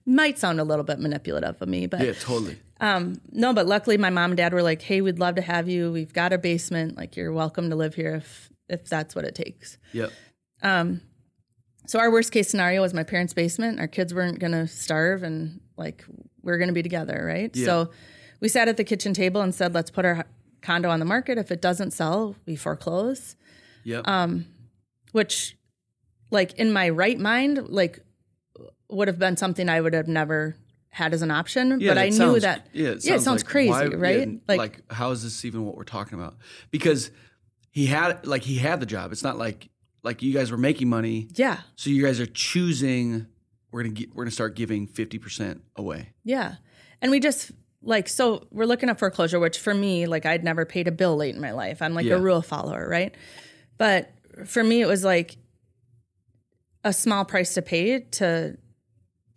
Might 0.06 0.38
sound 0.40 0.60
a 0.60 0.64
little 0.64 0.86
bit 0.86 1.00
manipulative 1.00 1.62
of 1.62 1.68
me, 1.68 1.88
but 1.88 2.02
Yeah, 2.02 2.14
totally. 2.14 2.58
Um, 2.80 3.20
no. 3.32 3.54
But 3.54 3.66
luckily, 3.66 3.98
my 3.98 4.10
mom 4.10 4.32
and 4.32 4.38
dad 4.38 4.54
were 4.54 4.62
like, 4.62 4.82
"Hey, 4.82 5.02
we'd 5.02 5.20
love 5.20 5.36
to 5.36 5.42
have 5.42 5.68
you. 5.68 5.92
We've 5.92 6.14
got 6.14 6.32
a 6.32 6.38
basement. 6.38 6.96
Like, 6.96 7.16
you're 7.16 7.34
welcome 7.34 7.70
to 7.70 7.76
live 7.76 7.96
here 7.96 8.16
if 8.16 8.50
if 8.70 8.88
that's 8.88 9.16
what 9.16 9.26
it 9.26 9.36
takes." 9.36 9.78
Yep. 9.94 10.12
Um, 10.62 11.02
so 11.88 12.00
our 12.00 12.12
worst 12.12 12.32
case 12.32 12.50
scenario 12.50 12.82
was 12.82 12.94
my 12.94 13.04
parents' 13.04 13.34
basement. 13.34 13.80
Our 13.80 13.88
kids 13.88 14.14
weren't 14.14 14.40
gonna 14.40 14.68
starve, 14.68 15.24
and 15.24 15.60
like 15.78 16.06
we're 16.44 16.58
gonna 16.58 16.74
be 16.74 16.84
together, 16.84 17.24
right? 17.26 17.54
Yeah. 17.56 17.66
So 17.66 17.92
we 18.40 18.48
sat 18.48 18.68
at 18.68 18.78
the 18.78 18.84
kitchen 18.84 19.14
table 19.14 19.42
and 19.42 19.54
said, 19.56 19.74
"Let's 19.74 19.90
put 19.90 20.06
our 20.06 20.26
condo 20.62 20.90
on 20.90 21.00
the 21.00 21.06
market. 21.06 21.38
If 21.38 21.52
it 21.52 21.62
doesn't 21.62 21.92
sell, 21.92 22.36
we 22.46 22.56
foreclose." 22.56 23.36
Yep. 23.86 24.08
Um, 24.08 24.46
which, 25.14 25.58
like 26.30 26.54
in 26.54 26.72
my 26.72 26.90
right 26.90 27.18
mind, 27.20 27.70
like 27.70 28.02
would 28.90 29.08
have 29.08 29.20
been 29.20 29.38
something 29.38 29.68
I 29.70 29.82
would 29.82 29.94
have 29.94 30.08
never 30.08 30.56
had 30.90 31.14
as 31.14 31.22
an 31.22 31.32
option. 31.32 31.80
Yeah, 31.80 31.92
but 31.92 31.98
I 31.98 32.06
knew 32.10 32.16
sounds- 32.16 32.42
that 32.44 32.68
Yeah, 32.74 32.90
it 32.90 33.06
yeah, 33.06 33.16
it 33.16 33.22
sounds 33.22 33.44
like, 33.44 33.50
crazy, 33.52 33.70
why- 33.70 33.86
right? 33.88 34.28
yeah, 34.30 34.36
like, 34.48 34.58
like, 34.58 34.92
how 34.92 35.12
is 35.12 35.24
this 35.24 35.44
even 35.46 35.66
what 35.66 35.76
we're 35.76 35.84
talking 35.84 36.18
about? 36.18 36.38
Because 36.72 37.12
he 37.72 37.86
had, 37.88 38.26
like, 38.26 38.44
he 38.44 38.56
had 38.58 38.80
the 38.80 38.86
job. 38.86 39.12
It's 39.12 39.24
not 39.24 39.38
like, 39.38 39.70
like 40.04 40.22
you 40.24 40.34
guys 40.34 40.50
were 40.52 40.58
making 40.58 40.88
money, 40.90 41.28
yeah, 41.36 41.60
so 41.76 41.90
you 41.90 42.02
guys 42.04 42.20
are 42.20 42.26
choosing. 42.26 43.28
We're 43.72 43.84
gonna 43.84 43.94
get, 43.94 44.16
we're 44.16 44.24
gonna 44.24 44.32
start 44.32 44.56
giving 44.56 44.88
fifty 44.88 45.18
percent 45.20 45.62
away. 45.76 46.14
yeah, 46.24 46.56
and 47.02 47.12
we 47.12 47.20
just 47.20 47.52
like 47.84 48.08
so 48.08 48.48
we're 48.52 48.66
looking 48.66 48.90
at 48.90 48.98
foreclosure, 48.98 49.40
which 49.40 49.60
for 49.60 49.74
me, 49.74 50.06
like 50.08 50.26
I'd 50.26 50.44
never 50.44 50.66
paid 50.66 50.88
a 50.88 50.92
bill 50.92 51.16
late 51.18 51.36
in 51.36 51.42
my 51.42 51.52
life. 51.52 51.82
I'm 51.82 51.94
like 51.94 52.06
Yeah. 52.06 52.16
a 52.16 52.20
rule 52.20 52.42
follower, 52.42 52.88
right? 52.90 53.14
But 53.78 54.10
for 54.46 54.64
me, 54.64 54.82
it 54.82 54.88
was 54.88 55.04
like 55.04 55.36
a 56.84 56.94
small 56.94 57.26
price 57.26 57.54
to 57.56 57.62
pay 57.62 58.00
to 58.00 58.58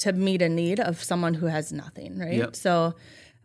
to 0.00 0.12
meet 0.12 0.42
a 0.42 0.48
need 0.48 0.80
of 0.80 1.02
someone 1.02 1.34
who 1.34 1.46
has 1.46 1.72
nothing, 1.72 2.18
right? 2.18 2.34
Yep. 2.34 2.56
So, 2.56 2.94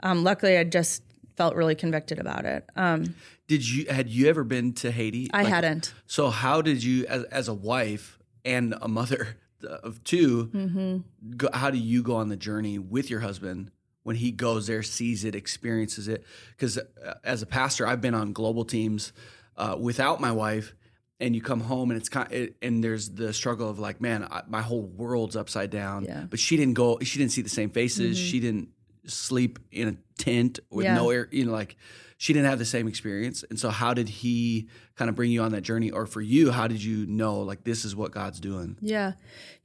um, 0.02 0.24
luckily, 0.24 0.58
I 0.58 0.64
just 0.64 1.04
felt 1.38 1.56
really 1.56 1.76
convicted 1.76 2.20
about 2.20 2.46
it. 2.46 2.68
Um, 2.76 3.16
Did 3.48 3.68
you 3.70 3.86
had 3.90 4.10
you 4.10 4.28
ever 4.28 4.44
been 4.44 4.74
to 4.76 4.92
Haiti? 4.92 5.30
I 5.34 5.44
Like, 5.44 5.54
hadn't. 5.54 5.94
So 6.08 6.30
how 6.30 6.62
did 6.62 6.84
you, 6.84 7.06
as, 7.08 7.24
as 7.26 7.48
a 7.48 7.54
wife 7.54 8.18
and 8.44 8.74
a 8.82 8.88
mother 8.88 9.38
of 9.64 10.04
2 10.04 10.48
Mm-hmm. 10.54 10.98
go, 11.38 11.50
how 11.54 11.70
do 11.72 11.78
you 11.78 12.02
go 12.04 12.16
on 12.16 12.30
the 12.30 12.38
journey 12.38 12.80
with 12.80 13.10
your 13.10 13.20
husband 13.22 13.72
when 14.04 14.16
he 14.16 14.32
goes 14.32 14.68
there, 14.68 14.84
sees 14.84 15.26
it, 15.26 15.36
experiences 15.36 16.08
it? 16.08 16.24
Because 16.52 16.80
as 17.24 17.42
a 17.42 17.46
pastor, 17.46 17.86
I've 17.88 18.02
been 18.02 18.14
on 18.16 18.32
global 18.34 18.64
teams 18.66 19.12
uh, 19.58 19.76
without 19.80 20.22
my 20.22 20.32
wife, 20.32 20.74
and 21.20 21.36
you 21.36 21.42
come 21.42 21.62
home 21.62 21.92
and 21.92 22.00
it's 22.00 22.10
kind 22.10 22.32
it, 22.32 22.56
and 22.62 22.84
there's 22.84 23.10
the 23.10 23.32
struggle 23.34 23.70
of 23.70 23.80
like, 23.80 24.02
man, 24.02 24.28
I, 24.30 24.44
my 24.48 24.62
whole 24.62 24.82
world's 24.84 25.36
upside 25.36 25.70
down. 25.70 26.04
Yeah. 26.04 26.16
Mm-hmm. 26.18 26.26
But 26.28 26.40
she 26.40 26.58
didn't 26.58 26.74
go. 26.74 27.00
She 27.02 27.20
didn't 27.20 27.32
see 27.32 27.42
the 27.42 27.50
same 27.50 27.70
faces. 27.70 28.18
She 28.18 28.40
didn't 28.40 28.70
sleep 29.06 29.60
in 29.72 29.88
a 29.88 29.96
tent 30.22 30.60
with 30.70 30.86
Yeah. 30.86 30.96
no 30.96 31.10
air. 31.12 31.28
You 31.32 31.46
know, 31.46 31.52
like 31.52 31.78
she 32.18 32.34
didn't 32.34 32.50
have 32.50 32.60
the 32.60 32.66
same 32.66 32.88
experience. 32.88 33.44
And 33.50 33.60
so, 33.60 33.70
how 33.70 33.94
did 33.94 34.10
he 34.10 34.68
kind 34.96 35.10
of 35.10 35.16
bring 35.16 35.32
you 35.32 35.42
on 35.42 35.52
that 35.52 35.62
journey? 35.62 35.92
Or 35.92 36.06
for 36.06 36.22
you, 36.22 36.52
how 36.52 36.68
did 36.68 36.84
you 36.84 37.06
know 37.06 37.40
like 37.40 37.64
this 37.64 37.86
is 37.86 37.96
what 37.96 38.12
God's 38.12 38.40
doing? 38.40 38.78
Yeah. 38.82 39.14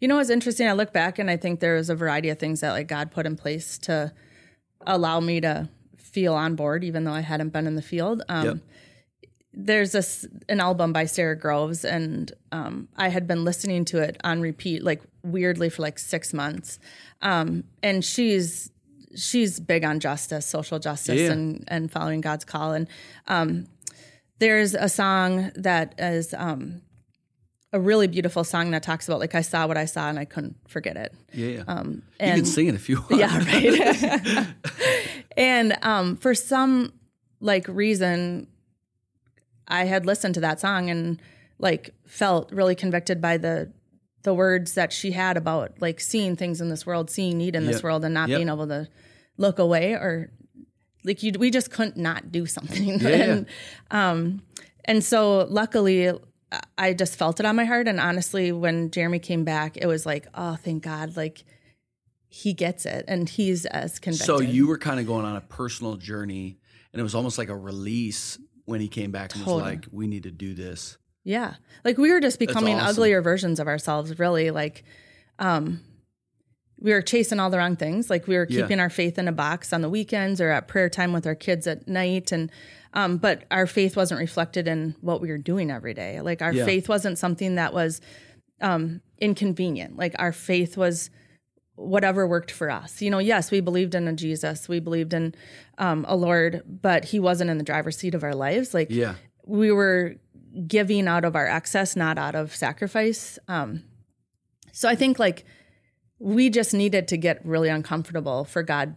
You 0.01 0.09
know 0.09 0.17
what's 0.17 0.31
interesting? 0.31 0.69
I 0.69 0.73
look 0.73 0.93
back 0.93 1.19
and 1.19 1.31
I 1.31 1.37
think 1.37 1.61
there 1.61 1.75
was 1.77 1.91
a 1.91 1.95
variety 1.95 2.29
of 2.29 2.39
things 2.39 2.61
that 2.61 2.73
like 2.73 2.87
God 2.89 3.11
put 3.11 3.27
in 3.27 3.37
place 3.37 3.77
to 3.79 4.13
allow 4.87 5.21
me 5.21 5.41
to 5.41 5.69
feel 5.97 6.35
on 6.35 6.55
board, 6.57 6.83
even 6.85 7.05
though 7.05 7.13
I 7.13 7.21
hadn't 7.21 7.51
been 7.51 7.67
in 7.67 7.75
the 7.77 7.83
field. 7.83 8.23
Um, 8.29 8.45
Yep. 8.47 8.57
There's 9.53 9.93
this 9.93 10.27
an 10.49 10.61
album 10.61 10.93
by 10.93 11.07
Sara 11.07 11.37
Groves, 11.37 11.85
and 11.85 12.33
um, 12.53 12.89
I 12.97 13.09
had 13.09 13.27
been 13.27 13.45
listening 13.45 13.85
to 13.87 13.99
it 13.99 14.17
on 14.23 14.41
repeat, 14.41 14.85
like 14.85 15.03
weirdly 15.25 15.69
for 15.69 15.83
like 15.83 15.99
six 15.99 16.33
months. 16.33 16.79
Um, 17.21 17.65
and 17.83 18.05
she's 18.05 18.71
she's 19.17 19.59
big 19.59 19.85
on 19.85 19.99
justice, 19.99 20.47
social 20.47 20.79
justice, 20.79 21.21
Yeah. 21.21 21.33
and 21.33 21.65
and 21.67 21.91
following 21.91 22.21
God's 22.21 22.45
call. 22.45 22.73
And 22.75 22.87
um, 23.27 23.67
there's 24.39 24.75
a 24.75 24.89
song 24.89 25.51
that 25.57 25.95
is 25.99 26.33
um, 26.35 26.81
a 27.73 27.81
really 27.81 28.07
beautiful 28.07 28.45
song 28.45 28.71
that 28.71 28.85
talks 28.85 29.09
about 29.09 29.19
like 29.19 29.35
I 29.35 29.43
saw 29.43 29.67
what 29.67 29.77
I 29.77 29.85
saw 29.85 30.09
and 30.09 30.19
I 30.19 30.27
couldn't 30.27 30.57
forget 30.69 30.97
it. 30.97 31.13
Yeah. 31.33 31.65
and 31.67 32.03
you 32.21 32.33
can 32.35 32.45
sing 32.45 32.69
it 32.69 32.75
if 32.77 32.89
you 32.89 33.01
want. 33.01 33.17
Yeah, 33.17 33.37
right. 33.37 34.47
and 35.37 35.77
um, 35.83 36.17
for 36.17 36.35
some 36.37 36.93
like 37.41 37.67
reason, 37.67 38.47
I 39.71 39.85
had 39.85 40.05
listened 40.05 40.35
to 40.35 40.41
that 40.41 40.61
song 40.61 40.91
and 40.91 41.21
like 41.59 41.95
felt 42.07 42.53
really 42.53 42.75
convicted 42.75 43.21
by 43.21 43.37
the 43.37 43.73
the 44.23 44.35
words 44.35 44.75
that 44.75 44.93
she 44.93 45.13
had 45.13 45.37
about 45.39 45.81
like 45.81 45.99
seeing 46.01 46.37
things 46.37 46.61
in 46.61 46.69
this 46.69 46.85
world, 46.85 47.11
seeing 47.11 47.39
need 47.39 47.57
in 47.57 47.65
this 47.65 47.83
world, 47.83 48.05
and 48.05 48.13
not 48.13 48.29
Yep. 48.29 48.39
being 48.39 48.49
able 48.49 48.67
to 48.67 48.89
look 49.39 49.59
away 49.59 49.93
or 49.95 50.31
like 51.05 51.23
you. 51.23 51.33
We 51.39 51.51
just 51.51 51.71
couldn't 51.71 51.97
not 51.97 52.31
do 52.31 52.45
something. 52.45 53.01
Yeah, 53.01 53.09
and 53.09 53.47
um, 53.91 54.43
and 54.85 55.03
so 55.05 55.47
luckily. 55.49 56.13
I 56.77 56.95
just 56.95 57.15
felt 57.15 57.39
it 57.39 57.47
on 57.47 57.55
my 57.55 57.65
heart, 57.65 57.87
and 57.87 58.01
honestly, 58.01 58.51
when 58.51 58.91
Jeremy 58.91 59.21
came 59.21 59.45
back, 59.45 59.77
it 59.77 59.87
was 59.87 60.05
like, 60.05 60.27
oh, 60.35 60.57
thank 60.57 60.83
God! 60.83 61.17
Like 61.17 61.45
he 62.27 62.53
gets 62.53 62.85
it, 62.87 63.05
and 63.07 63.29
he's 63.29 63.67
as 63.67 64.01
convicted. 64.01 64.27
So 64.27 64.41
you 64.41 64.67
were 64.67 64.77
kind 64.77 64.99
of 64.99 65.07
going 65.07 65.25
on 65.25 65.37
a 65.37 65.41
personal 65.43 65.95
journey, 65.95 66.59
and 66.93 66.99
it 66.99 67.05
was 67.05 67.15
almost 67.15 67.39
like 67.39 67.51
a 67.51 67.57
release 67.57 68.37
when 68.71 68.81
he 68.81 68.89
came 68.89 69.11
back 69.11 69.35
and 69.35 69.45
was 69.45 69.61
like, 69.63 69.87
"We 69.93 70.07
need 70.07 70.23
to 70.23 70.31
do 70.31 70.55
this." 70.55 70.97
Yeah. 71.25 71.55
Like 71.85 71.99
we 71.99 72.11
were 72.11 72.21
just 72.21 72.39
becoming 72.39 72.77
awesome. 72.77 72.89
uglier 72.89 73.21
versions 73.21 73.61
of 73.61 73.67
ourselves, 73.69 74.19
really. 74.19 74.51
Like 74.51 74.85
um 75.39 75.81
we 76.83 76.93
were 76.93 77.03
chasing 77.03 77.39
all 77.39 77.51
the 77.51 77.59
wrong 77.59 77.77
things. 77.77 78.09
Like 78.09 78.27
we 78.27 78.37
were 78.37 78.47
Yeah. 78.49 78.63
keeping 78.63 78.81
our 78.81 78.89
faith 78.89 79.19
in 79.19 79.29
a 79.29 79.33
box 79.33 79.73
on 79.75 79.83
the 79.83 79.91
weekends 79.91 80.41
or 80.41 80.49
at 80.51 80.67
prayer 80.67 80.89
time 80.89 81.13
with 81.13 81.27
our 81.27 81.35
kids 81.35 81.67
at 81.67 81.87
night 81.87 82.33
and 82.33 82.51
um 82.95 83.19
but 83.19 83.45
our 83.51 83.67
faith 83.67 83.97
wasn't 83.97 84.19
reflected 84.19 84.67
in 84.67 84.95
what 85.03 85.21
we 85.21 85.29
were 85.29 85.39
doing 85.39 85.71
every 85.71 85.93
day. 85.95 86.21
Like 86.23 86.41
our 86.41 86.53
Yeah. 86.55 86.65
faith 86.65 86.89
wasn't 86.89 87.19
something 87.19 87.57
that 87.57 87.75
was 87.75 88.01
um 88.63 89.03
inconvenient. 89.21 89.97
Like 89.99 90.15
our 90.19 90.33
faith 90.33 90.77
was 90.79 91.11
whatever 91.81 92.27
worked 92.27 92.51
for 92.51 92.71
us. 92.71 93.01
You 93.01 93.11
know, 93.11 93.19
yes, 93.19 93.51
we 93.51 93.61
believed 93.61 93.95
in 93.95 94.07
a 94.07 94.13
Jesus, 94.13 94.69
we 94.69 94.81
believed 94.81 95.15
in 95.15 95.35
um, 95.79 96.05
a 96.09 96.17
Lord, 96.17 96.63
but 96.67 97.07
He 97.07 97.19
wasn't 97.19 97.51
in 97.51 97.59
the 97.59 97.65
driver's 97.65 97.97
seat 97.97 98.15
of 98.15 98.23
our 98.23 98.35
lives. 98.35 98.75
Like, 98.75 98.89
Yeah. 98.91 99.15
we 99.47 99.73
were 99.73 100.17
giving 100.67 101.09
out 101.09 101.25
of 101.25 101.35
our 101.37 101.47
excess, 101.47 101.97
not 101.97 102.19
out 102.19 102.35
of 102.35 102.55
sacrifice. 102.55 103.39
Um, 103.49 103.85
so 104.73 104.89
I 104.89 104.95
think 104.95 105.19
like 105.19 105.45
we 106.19 106.51
just 106.51 106.75
needed 106.75 107.09
to 107.09 107.17
get 107.17 107.45
really 107.47 107.69
uncomfortable 107.69 108.45
for 108.45 108.63
God 108.63 108.95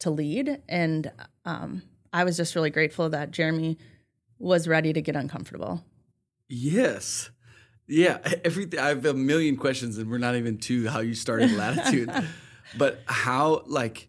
to 0.00 0.10
lead, 0.10 0.60
and 0.68 1.10
um, 1.44 1.82
I 2.12 2.24
was 2.24 2.36
just 2.36 2.54
really 2.54 2.70
grateful 2.70 3.08
that 3.10 3.30
Jeremy 3.30 3.78
was 4.38 4.66
ready 4.68 4.92
to 4.92 5.00
get 5.02 5.16
uncomfortable. 5.16 5.84
Yes. 6.48 7.30
Yeah. 7.88 8.18
Everything. 8.44 8.80
I 8.80 8.88
have 8.88 9.04
a 9.06 9.14
million 9.14 9.56
questions, 9.56 9.98
and 9.98 10.10
we're 10.10 10.18
not 10.18 10.34
even 10.36 10.58
to 10.58 10.88
how 10.88 11.00
you 11.00 11.14
started 11.14 11.52
Latitude, 11.52 12.10
but 12.78 13.00
how 13.06 13.62
like. 13.66 14.08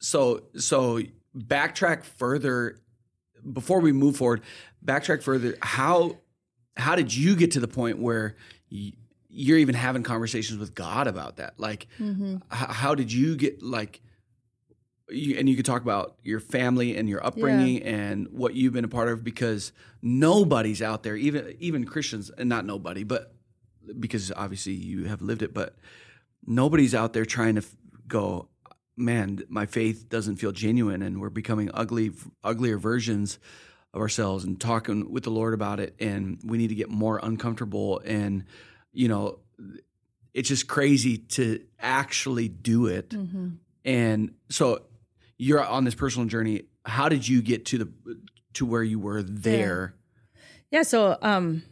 so 0.00 0.42
so 0.56 1.00
backtrack 1.36 2.04
further 2.04 2.80
before 3.52 3.80
we 3.80 3.92
move 3.92 4.16
forward. 4.16 4.42
Backtrack 4.84 5.22
further. 5.22 5.56
How 5.62 6.18
how 6.76 6.94
did 6.96 7.14
you 7.14 7.36
get 7.36 7.52
to 7.52 7.60
the 7.60 7.68
point 7.68 7.98
where 7.98 8.36
y- 8.72 8.92
you're 9.28 9.58
even 9.58 9.74
having 9.74 10.02
conversations 10.02 10.58
with 10.58 10.74
God 10.74 11.06
about 11.06 11.36
that? 11.36 11.58
Like, 11.60 11.86
Mm-hmm. 11.98 12.36
h- 12.36 12.40
how 12.50 12.94
did 12.94 13.12
you 13.12 13.36
get 13.36 13.62
like? 13.62 14.00
You, 15.10 15.36
and 15.38 15.48
you 15.48 15.56
could 15.56 15.64
talk 15.66 15.82
about 15.82 16.16
your 16.22 16.40
family 16.40 16.96
and 16.96 17.08
your 17.08 17.24
upbringing 17.26 17.82
and 17.82 18.28
what 18.30 18.54
you've 18.54 18.72
been 18.72 18.84
a 18.84 18.88
part 18.88 19.08
of 19.08 19.24
because 19.24 19.72
nobody's 20.02 20.80
out 20.82 21.02
there, 21.02 21.16
even 21.16 21.54
even 21.58 21.84
Christians, 21.84 22.30
and 22.30 22.48
not 22.48 22.64
nobody, 22.64 23.04
but 23.04 23.34
because 23.98 24.30
obviously 24.36 24.72
you 24.74 25.04
have 25.06 25.20
lived 25.22 25.42
it, 25.42 25.52
but 25.54 25.76
nobody's 26.46 26.94
out 26.94 27.12
there 27.12 27.24
trying 27.24 27.56
to 27.56 27.62
f- 27.62 27.76
go, 28.06 28.48
man, 28.96 29.42
my 29.48 29.66
faith 29.66 30.08
doesn't 30.08 30.36
feel 30.36 30.52
genuine, 30.52 31.02
and 31.02 31.20
we're 31.20 31.30
becoming 31.30 31.70
ugly, 31.74 32.12
uglier 32.44 32.78
versions 32.78 33.38
of 33.92 34.00
ourselves, 34.00 34.44
and 34.44 34.60
talking 34.60 35.10
with 35.10 35.24
the 35.24 35.30
Lord 35.30 35.54
about 35.54 35.80
it, 35.80 35.94
and 35.98 36.38
we 36.44 36.58
need 36.58 36.68
to 36.68 36.74
get 36.76 36.88
more 36.90 37.18
uncomfortable, 37.22 38.00
and 38.04 38.44
you 38.92 39.08
know, 39.08 39.38
it's 40.34 40.48
just 40.48 40.68
crazy 40.68 41.18
to 41.18 41.60
actually 41.80 42.48
do 42.48 42.86
it, 42.86 43.10
Mm-hmm. 43.10 43.48
and 43.84 44.34
so 44.50 44.82
you're 45.40 45.64
on 45.64 45.84
this 45.84 45.94
personal 45.94 46.28
journey. 46.28 46.64
How 46.84 47.08
did 47.08 47.26
you 47.26 47.40
get 47.40 47.64
to 47.66 47.78
the 47.78 47.88
to 48.54 48.66
where 48.66 48.82
you 48.82 48.98
were 48.98 49.22
there? 49.22 49.94
Yeah. 50.70 50.82
So, 50.82 51.16
um, 51.22 51.62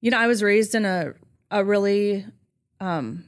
you 0.00 0.10
know, 0.10 0.18
I 0.18 0.28
was 0.28 0.42
raised 0.42 0.74
in 0.74 0.84
a 0.84 1.14
a 1.50 1.64
really 1.64 2.24
um, 2.80 3.24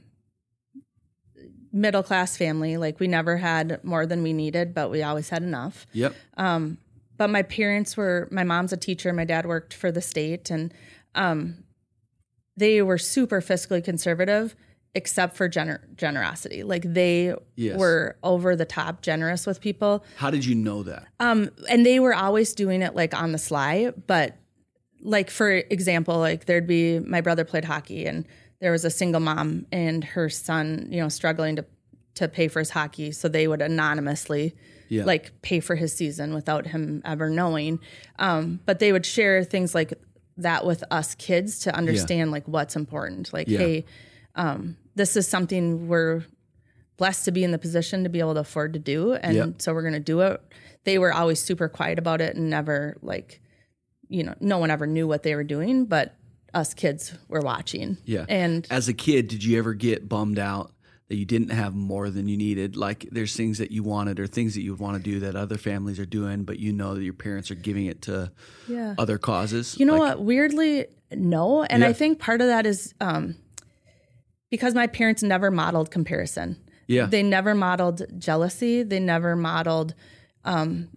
middle 1.73 2.03
class 2.03 2.37
family. 2.37 2.77
Like 2.77 2.99
we 3.01 3.07
never 3.07 3.37
had 3.37 3.83
more 3.83 4.05
than 4.05 4.23
we 4.23 4.31
needed, 4.31 4.73
but 4.73 4.89
we 4.89 5.03
always 5.03 5.29
had 5.29 5.43
enough. 5.43 5.85
Yep. 5.91 6.15
Um, 6.37 6.77
but 7.17 7.29
my 7.29 7.43
parents 7.43 7.97
were. 7.97 8.29
My 8.31 8.43
mom's 8.43 8.71
a 8.71 8.77
teacher. 8.77 9.11
My 9.11 9.25
dad 9.25 9.45
worked 9.45 9.73
for 9.73 9.91
the 9.91 10.01
state, 10.01 10.49
and 10.49 10.73
um, 11.15 11.65
they 12.55 12.81
were 12.81 12.97
super 12.97 13.41
fiscally 13.41 13.83
conservative, 13.83 14.55
except 14.95 15.35
for 15.35 15.47
gener- 15.49 15.81
generosity. 15.97 16.63
Like 16.63 16.83
they 16.93 17.35
Yes. 17.55 17.77
were 17.77 18.15
over 18.23 18.55
the 18.55 18.65
top 18.65 19.01
generous 19.01 19.45
with 19.45 19.59
people. 19.61 20.03
How 20.15 20.31
did 20.31 20.45
you 20.45 20.55
know 20.55 20.83
that? 20.83 21.05
Um, 21.19 21.51
and 21.69 21.85
they 21.85 21.99
were 21.99 22.13
always 22.13 22.53
doing 22.53 22.81
it 22.81 22.95
like 22.95 23.13
on 23.13 23.31
the 23.33 23.37
sly, 23.37 23.91
but 24.07 24.35
like 25.01 25.29
for 25.29 25.51
example, 25.51 26.17
like 26.17 26.45
there'd 26.45 26.65
be 26.67 26.99
my 26.99 27.21
brother 27.21 27.43
played 27.45 27.65
hockey 27.65 28.05
and 28.05 28.25
there 28.61 28.71
was 28.71 28.85
a 28.85 28.89
single 28.89 29.19
mom 29.21 29.65
and 29.71 30.03
her 30.03 30.29
son, 30.29 30.87
you 30.89 30.99
know, 31.01 31.09
struggling 31.09 31.57
to 31.57 31.65
to 32.15 32.29
pay 32.29 32.47
for 32.47 32.59
his 32.59 32.69
hockey, 32.69 33.11
so 33.11 33.27
they 33.27 33.45
would 33.45 33.61
anonymously 33.61 34.55
Yeah. 34.87 35.03
like 35.03 35.41
pay 35.41 35.59
for 35.59 35.75
his 35.75 35.91
season 35.93 36.33
without 36.33 36.67
him 36.67 37.01
ever 37.03 37.29
knowing. 37.29 37.79
Um, 38.17 38.61
but 38.65 38.79
they 38.79 38.93
would 38.93 39.05
share 39.05 39.43
things 39.43 39.75
like 39.75 39.93
that 40.37 40.65
with 40.65 40.81
us 40.91 41.13
kids 41.15 41.59
to 41.59 41.75
understand 41.75 42.31
like 42.31 42.47
what's 42.47 42.77
important. 42.77 43.33
Like, 43.33 43.49
Yeah. 43.49 43.59
hey, 43.59 43.85
um, 44.35 44.77
this 44.95 45.15
is 45.15 45.27
something 45.27 45.87
we're 45.87 46.23
blessed 46.97 47.25
to 47.25 47.31
be 47.31 47.43
in 47.43 47.51
the 47.51 47.57
position 47.57 48.03
to 48.03 48.09
be 48.09 48.19
able 48.19 48.33
to 48.35 48.39
afford 48.39 48.73
to 48.73 48.79
do, 48.79 49.13
and 49.13 49.35
Yep. 49.35 49.61
so 49.61 49.73
we're 49.73 49.81
going 49.81 49.93
to 49.93 49.99
do 49.99 50.21
it. 50.21 50.41
They 50.85 50.97
were 50.97 51.13
always 51.13 51.39
super 51.41 51.67
quiet 51.67 51.99
about 51.99 52.21
it 52.21 52.35
and 52.35 52.49
never 52.49 52.95
like, 53.01 53.41
you 54.07 54.23
know, 54.23 54.35
no 54.39 54.57
one 54.59 54.71
ever 54.71 54.87
knew 54.87 55.07
what 55.07 55.23
they 55.23 55.35
were 55.35 55.43
doing, 55.43 55.85
but 55.85 56.15
us 56.53 56.73
kids 56.73 57.13
were 57.27 57.41
watching. 57.41 57.97
Yeah. 58.05 58.25
and 58.29 58.65
As 58.69 58.87
a 58.87 58.93
kid, 58.93 59.27
did 59.27 59.43
you 59.43 59.57
ever 59.57 59.73
get 59.73 60.07
bummed 60.07 60.39
out 60.39 60.71
that 61.09 61.15
you 61.17 61.25
didn't 61.25 61.49
have 61.49 61.75
more 61.75 62.09
than 62.09 62.27
you 62.29 62.37
needed? 62.37 62.77
Like 62.77 63.09
there's 63.11 63.35
things 63.35 63.57
that 63.57 63.71
you 63.71 63.83
wanted 63.83 64.19
or 64.19 64.27
things 64.27 64.53
that 64.55 64.61
you 64.61 64.71
would 64.71 64.79
want 64.79 64.95
to 64.95 65.03
do 65.03 65.19
that 65.21 65.35
other 65.35 65.57
families 65.57 65.99
are 65.99 66.05
doing, 66.05 66.43
but 66.43 66.59
you 66.59 66.71
know 66.71 66.93
that 66.95 67.03
your 67.03 67.13
parents 67.13 67.51
are 67.51 67.55
giving 67.55 67.87
it 67.87 68.03
to 68.03 68.31
yeah. 68.69 68.95
other 68.97 69.17
causes. 69.17 69.75
You 69.77 69.85
know 69.85 69.97
Like, 69.97 70.17
what? 70.17 70.21
Weirdly, 70.23 70.85
no. 71.11 71.63
And 71.63 71.81
Yeah. 71.81 71.89
I 71.89 71.93
think 71.93 72.19
part 72.19 72.39
of 72.41 72.47
that 72.47 72.65
is 72.65 72.93
um, 73.01 73.35
because 74.49 74.73
my 74.73 74.87
parents 74.87 75.23
never 75.23 75.51
modeled 75.51 75.91
comparison. 75.91 76.57
Yeah. 76.87 77.07
They 77.07 77.23
never 77.23 77.55
modeled 77.55 78.03
jealousy. 78.19 78.83
They 78.83 78.99
never 78.99 79.35
modeled 79.35 79.95
um, 80.43 80.89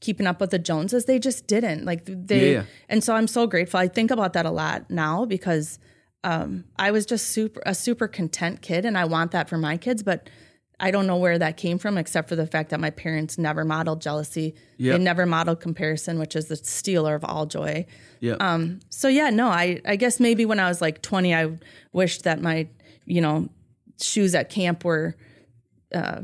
keeping 0.00 0.26
up 0.26 0.40
with 0.40 0.50
the 0.50 0.58
Joneses. 0.58 1.04
They 1.04 1.18
just 1.18 1.46
didn't. 1.46 1.84
Like 1.84 2.04
they, 2.06 2.54
Yeah, 2.54 2.64
and 2.88 3.02
so 3.02 3.14
I'm 3.14 3.28
so 3.28 3.46
grateful. 3.46 3.80
I 3.80 3.88
think 3.88 4.10
about 4.10 4.32
that 4.34 4.46
a 4.46 4.50
lot 4.50 4.90
now 4.90 5.24
because 5.24 5.78
um, 6.24 6.64
I 6.76 6.90
was 6.90 7.06
just 7.06 7.28
super 7.28 7.62
a 7.64 7.74
super 7.74 8.08
content 8.08 8.62
kid, 8.62 8.84
and 8.84 8.98
I 8.98 9.04
want 9.04 9.30
that 9.32 9.48
for 9.48 9.56
my 9.58 9.76
kids, 9.76 10.02
but. 10.02 10.28
I 10.82 10.90
don't 10.90 11.06
know 11.06 11.16
where 11.16 11.38
that 11.38 11.56
came 11.56 11.78
from, 11.78 11.96
except 11.96 12.28
for 12.28 12.34
the 12.34 12.46
fact 12.46 12.70
that 12.70 12.80
my 12.80 12.90
parents 12.90 13.38
never 13.38 13.64
modeled 13.64 14.02
jealousy. 14.02 14.54
Yep. 14.78 14.98
They 14.98 15.02
never 15.02 15.24
modeled 15.26 15.60
comparison, 15.60 16.18
which 16.18 16.34
is 16.34 16.46
the 16.46 16.56
stealer 16.56 17.14
of 17.14 17.24
all 17.24 17.46
joy. 17.46 17.86
yeah. 18.20 18.34
Um, 18.40 18.80
so 18.90 19.06
yeah, 19.06 19.30
no, 19.30 19.46
I, 19.46 19.80
I 19.86 19.94
guess 19.94 20.18
maybe 20.18 20.44
when 20.44 20.58
I 20.58 20.68
was 20.68 20.80
like 20.80 21.00
20, 21.00 21.34
I 21.34 21.56
wished 21.92 22.24
that 22.24 22.42
my, 22.42 22.66
you 23.06 23.20
know, 23.20 23.48
shoes 24.00 24.34
at 24.34 24.50
camp 24.50 24.84
were 24.84 25.14
uh, 25.94 26.22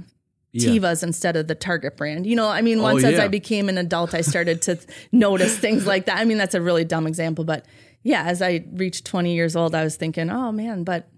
Yeah. 0.53 0.71
Tevas 0.71 1.05
instead 1.05 1.37
of 1.37 1.47
the 1.47 1.55
Target 1.55 1.97
brand. 1.97 2.27
You 2.27 2.35
know, 2.35 2.49
I 2.49 2.61
mean, 2.61 2.83
once 2.83 3.05
as 3.05 3.15
yeah. 3.15 3.25
I 3.25 3.29
became 3.29 3.69
an 3.69 3.79
adult, 3.79 4.13
I 4.13 4.23
started 4.23 4.61
to 4.63 4.77
notice 5.13 5.57
things 5.57 5.87
like 5.87 6.07
that. 6.07 6.19
I 6.19 6.25
mean, 6.25 6.39
that's 6.39 6.57
a 6.57 6.61
really 6.61 6.85
dumb 6.85 7.07
example, 7.07 7.45
but 7.45 7.65
yeah, 8.03 8.25
as 8.25 8.43
I 8.43 8.65
reached 8.73 9.05
20 9.05 9.35
years 9.35 9.55
old, 9.55 9.75
I 9.75 9.85
was 9.85 9.95
thinking, 9.97 10.31
oh 10.31 10.51
man, 10.51 10.83
but 10.83 11.09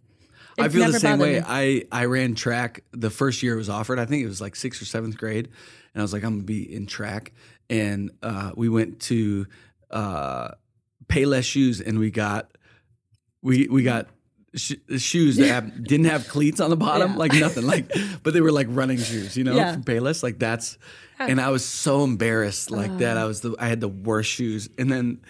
I 0.58 0.68
feel 0.68 0.90
the 0.90 1.00
same 1.00 1.18
way. 1.18 1.40
me. 1.40 1.44
I, 1.46 1.84
I 1.92 2.04
ran 2.06 2.34
track 2.34 2.84
the 2.92 3.10
first 3.10 3.42
year 3.42 3.54
it 3.54 3.58
was 3.58 3.68
offered. 3.68 3.98
I 3.98 4.04
think 4.04 4.24
it 4.24 4.28
was 4.28 4.40
like 4.40 4.56
sixth 4.56 4.82
or 4.82 4.84
seventh 4.84 5.16
grade. 5.16 5.48
And 5.94 6.00
I 6.00 6.02
was 6.02 6.12
like, 6.12 6.22
I'm 6.22 6.30
going 6.30 6.40
to 6.40 6.46
be 6.46 6.74
in 6.74 6.86
track. 6.86 7.32
And 7.68 8.10
uh, 8.22 8.52
we 8.56 8.68
went 8.68 9.00
to 9.02 9.46
uh, 9.90 10.52
Payless 11.08 11.44
Shoes 11.44 11.80
and 11.80 11.98
we 11.98 12.10
got, 12.10 12.56
we, 13.42 13.68
we 13.68 13.82
got 13.82 14.08
sh- 14.54 14.74
shoes 14.98 15.36
that 15.36 15.48
have, 15.48 15.84
didn't 15.84 16.06
have 16.06 16.28
cleats 16.28 16.60
on 16.60 16.70
the 16.70 16.76
bottom, 16.76 17.12
Yeah. 17.12 17.18
like 17.18 17.32
nothing, 17.34 17.66
like, 17.66 17.92
but 18.22 18.34
they 18.34 18.40
were 18.40 18.52
like 18.52 18.66
running 18.70 18.98
shoes, 18.98 19.36
you 19.36 19.44
know, 19.44 19.54
Yeah. 19.56 19.72
from 19.74 19.84
Payless. 19.84 20.22
Like 20.22 20.38
that's, 20.38 20.78
and 21.18 21.38
I 21.38 21.50
was 21.50 21.64
so 21.64 22.02
embarrassed 22.02 22.70
like 22.70 22.96
that. 22.98 23.18
I 23.18 23.26
was 23.26 23.42
the, 23.42 23.54
I 23.58 23.68
had 23.68 23.80
the 23.80 23.88
worst 23.88 24.30
shoes. 24.30 24.70
And 24.78 24.90
then 24.92 25.20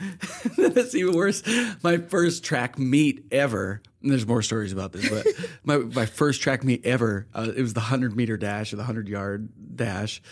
it's 0.56 0.94
even 0.94 1.16
worse. 1.16 1.42
My 1.82 1.98
first 1.98 2.44
track 2.44 2.78
meet 2.78 3.26
ever. 3.32 3.82
And 4.00 4.10
there's 4.10 4.26
more 4.26 4.40
stories 4.42 4.72
about 4.72 4.92
this, 4.92 5.08
but 5.10 5.26
my, 5.64 5.78
my 5.78 6.06
first 6.06 6.40
track 6.42 6.62
meet 6.64 6.86
ever, 6.86 7.26
uh, 7.34 7.50
it 7.54 7.60
was 7.60 7.74
the 7.74 7.80
100 7.80 8.16
meter 8.16 8.36
dash 8.36 8.72
or 8.72 8.76
the 8.76 8.82
100 8.82 9.08
yard 9.08 9.48
dash. 9.76 10.22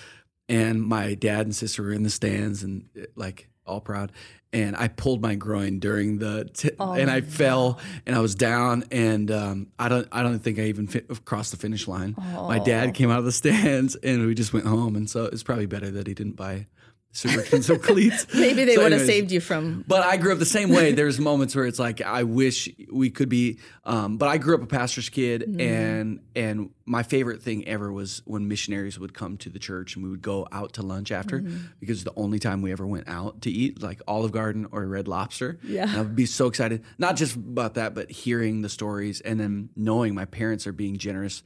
And 0.49 0.83
my 0.83 1.15
dad 1.15 1.41
and 1.45 1.55
sister 1.55 1.83
were 1.83 1.93
in 1.93 2.05
the 2.05 2.09
stands 2.11 2.63
and 2.63 2.89
uh, 2.97 3.03
like 3.17 3.49
all 3.69 3.81
proud. 3.81 4.13
And 4.51 4.75
I 4.77 4.89
pulled 4.89 5.21
my 5.21 5.35
groin 5.35 5.79
during 5.79 6.19
the, 6.19 6.47
t- 6.53 6.71
and 6.95 7.11
I 7.11 7.21
fell 7.21 7.79
and 8.07 8.17
I 8.17 8.21
was 8.21 8.35
down. 8.35 8.85
And 8.91 9.31
um, 9.31 9.67
I 9.79 9.91
don't, 9.91 10.09
I 10.11 10.23
don't 10.23 10.39
think 10.39 10.59
I 10.59 10.63
even 10.63 10.87
fit, 10.87 11.25
crossed 11.27 11.51
the 11.51 11.59
finish 11.59 11.87
line. 11.87 12.15
My 12.17 12.59
dad 12.59 12.95
came 12.95 13.11
out 13.11 13.19
of 13.19 13.27
the 13.27 13.33
stands 13.33 13.95
and 13.97 14.27
we 14.27 14.35
just 14.35 14.55
went 14.55 14.67
home. 14.67 14.97
And 14.97 15.09
so 15.09 15.27
it's 15.27 15.43
probably 15.43 15.67
better 15.67 15.91
that 15.91 16.07
he 16.07 16.15
didn't 16.15 16.37
buy 16.37 16.67
super 17.13 17.41
expensive 17.41 17.83
cleats. 17.89 18.27
maybe 18.35 18.65
they 18.65 18.75
So 18.77 18.83
would 18.83 18.93
have 18.93 19.07
saved 19.07 19.33
you 19.33 19.41
from. 19.41 19.85
but 19.89 20.03
I 20.03 20.17
grew 20.19 20.33
up 20.33 20.39
the 20.39 20.45
same 20.45 20.69
way. 20.71 20.93
There's 20.93 21.19
moments 21.19 21.55
where 21.57 21.65
it's 21.67 21.79
like 21.79 22.01
I 22.01 22.23
wish 22.23 22.69
we 22.93 23.11
could 23.11 23.29
be. 23.29 23.59
Um, 23.85 24.19
but 24.19 24.29
I 24.29 24.37
grew 24.39 24.55
up 24.55 24.63
a 24.63 24.67
pastor's 24.67 25.09
kid, 25.09 25.43
Mm-hmm. 25.49 25.61
and 25.61 26.21
and 26.37 26.71
my 26.85 27.03
favorite 27.03 27.43
thing 27.43 27.67
ever 27.67 27.93
was 27.93 28.23
when 28.25 28.47
missionaries 28.49 28.99
would 28.99 29.15
come 29.15 29.37
to 29.39 29.49
the 29.51 29.59
church 29.59 29.95
and 29.97 30.05
we 30.05 30.11
would 30.11 30.23
go 30.23 30.47
out 30.53 30.75
to 30.75 30.83
lunch 30.83 31.11
after 31.11 31.41
Mm-hmm. 31.41 31.57
because 31.81 31.99
it's 31.99 32.05
the 32.05 32.19
only 32.21 32.39
time 32.39 32.63
we 32.63 32.71
ever 32.73 32.87
went 32.87 33.09
out 33.09 33.43
to 33.43 33.51
eat, 33.51 33.83
like 33.83 34.01
Olive 34.07 34.33
Garden 34.33 34.67
or 34.71 34.87
Red 34.87 35.09
Lobster. 35.09 35.59
Yeah. 35.65 35.83
and 35.89 35.93
I 35.97 36.01
would 36.03 36.15
be 36.17 36.27
so 36.27 36.47
excited, 36.47 36.85
not 36.99 37.17
just 37.17 37.35
about 37.37 37.75
that, 37.75 37.95
but 37.95 38.11
hearing 38.11 38.63
the 38.63 38.69
stories 38.69 39.21
and 39.23 39.41
then 39.41 39.71
knowing 39.75 40.15
my 40.15 40.25
parents 40.27 40.67
are 40.67 40.73
being 40.73 40.99
generous 40.99 41.43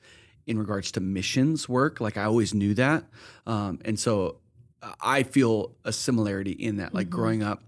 in 0.46 0.58
regards 0.58 0.90
to 0.92 1.00
missions 1.00 1.68
work. 1.68 2.00
Like 2.00 2.16
I 2.16 2.24
always 2.24 2.52
knew 2.52 2.74
that, 2.74 3.04
um, 3.46 3.78
and 3.84 3.98
so 3.98 4.38
I 5.00 5.22
feel 5.22 5.76
a 5.84 5.92
similarity 5.92 6.52
in 6.52 6.76
that. 6.76 6.94
Like 6.94 7.08
growing 7.10 7.42
up, 7.42 7.62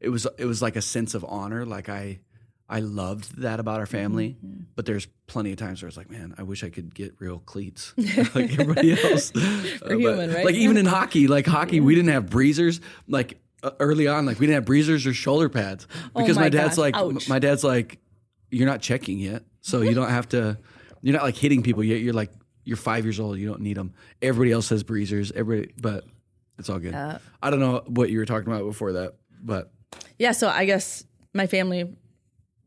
it 0.00 0.08
was 0.08 0.26
it 0.38 0.46
was 0.46 0.62
like 0.62 0.76
a 0.76 0.82
sense 0.82 1.14
of 1.14 1.24
honor. 1.24 1.66
Like 1.66 1.88
I 1.88 2.20
I 2.68 2.80
loved 2.80 3.42
that 3.42 3.60
about 3.60 3.80
our 3.80 3.86
family. 3.86 4.36
But 4.74 4.86
there's 4.86 5.06
plenty 5.26 5.52
of 5.52 5.58
times 5.58 5.82
where 5.82 5.88
it's 5.88 5.96
like, 5.96 6.10
man, 6.10 6.34
I 6.38 6.42
wish 6.42 6.64
I 6.64 6.70
could 6.70 6.94
get 6.94 7.14
real 7.18 7.38
cleats 7.38 7.92
like 8.34 8.58
everybody 8.58 8.92
else. 8.92 9.30
For 9.30 9.38
human, 9.94 10.32
right? 10.32 10.46
Like 10.46 10.54
even 10.54 10.76
in 10.78 10.86
hockey, 10.86 11.28
like 11.28 11.46
hockey, 11.46 11.80
we 11.80 11.94
didn't 11.94 12.10
have 12.10 12.30
breezers. 12.30 12.80
Like 13.06 13.38
uh, 13.62 13.72
early 13.78 14.08
on, 14.08 14.24
like 14.24 14.40
we 14.40 14.46
didn't 14.46 14.56
have 14.56 14.64
breezers 14.64 15.06
or 15.06 15.12
shoulder 15.12 15.48
pads 15.48 15.86
because 16.16 16.36
Oh 16.36 16.40
my 16.40 16.46
my 16.46 16.48
dad's 16.48 16.76
gosh, 16.76 16.78
like, 16.78 16.96
ouch. 16.96 17.28
my 17.28 17.38
dad's 17.38 17.62
like, 17.62 17.98
you're 18.50 18.66
not 18.66 18.80
checking 18.80 19.18
yet, 19.18 19.44
so 19.60 19.82
you 19.82 19.94
don't 19.94 20.10
have 20.10 20.28
to. 20.30 20.58
You're 21.02 21.14
not 21.14 21.24
like 21.24 21.36
hitting 21.36 21.62
people 21.62 21.84
yet. 21.84 22.00
You're 22.00 22.14
like 22.14 22.30
you're 22.64 22.76
five 22.76 23.04
years 23.04 23.20
old. 23.20 23.38
You 23.38 23.48
don't 23.48 23.60
need 23.60 23.76
them. 23.76 23.92
Everybody 24.20 24.52
else 24.52 24.68
has 24.70 24.82
breezers. 24.82 25.30
Everybody, 25.32 25.72
but 25.80 26.04
it's 26.62 26.70
all 26.70 26.78
good. 26.78 26.94
I 26.94 27.50
don't 27.50 27.60
know 27.60 27.82
what 27.86 28.10
you 28.10 28.18
were 28.18 28.26
talking 28.26 28.52
about 28.52 28.64
before 28.64 28.92
that, 28.92 29.14
but 29.42 29.72
yeah 30.18 30.32
so 30.32 30.48
i 30.48 30.64
guess 30.64 31.04
my 31.34 31.46
family 31.46 31.84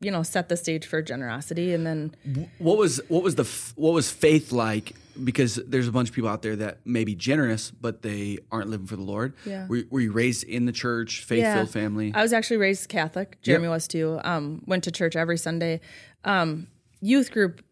you 0.02 0.12
know 0.12 0.22
set 0.24 0.50
the 0.50 0.58
stage 0.58 0.86
for 0.86 1.02
generosity 1.02 1.74
and 1.74 1.86
then 1.88 2.14
What 2.60 2.78
was 2.78 3.02
what 3.08 3.24
was 3.24 3.36
the 3.36 3.46
what 3.76 3.94
was 3.94 4.12
faith 4.12 4.52
like? 4.52 4.94
Because 5.24 5.56
there's 5.56 5.88
a 5.88 5.92
bunch 5.94 6.10
of 6.10 6.16
people 6.16 6.30
out 6.30 6.42
there 6.42 6.58
that 6.58 6.86
may 6.86 7.06
be 7.06 7.16
generous, 7.16 7.72
but 7.72 8.02
they 8.02 8.38
aren't 8.52 8.70
living 8.70 8.86
for 8.86 8.98
the 8.98 9.02
Lord. 9.02 9.34
Yeah. 9.46 9.66
Were, 9.68 9.84
were 9.90 10.02
you 10.02 10.12
raised 10.12 10.44
in 10.44 10.66
the 10.66 10.74
church, 10.74 11.24
faith 11.24 11.46
filled 11.54 11.70
family? 11.70 12.12
I 12.14 12.22
was 12.22 12.34
actually 12.34 12.58
raised 12.58 12.90
Catholic. 12.90 13.38
Jeremy 13.42 13.70
was 13.70 13.88
too. 13.88 14.20
Um, 14.26 14.62
went 14.68 14.84
to 14.84 14.92
church 14.92 15.16
every 15.16 15.38
Sunday. 15.38 15.80
Um, 16.26 16.68
youth 17.00 17.32
group 17.32 17.64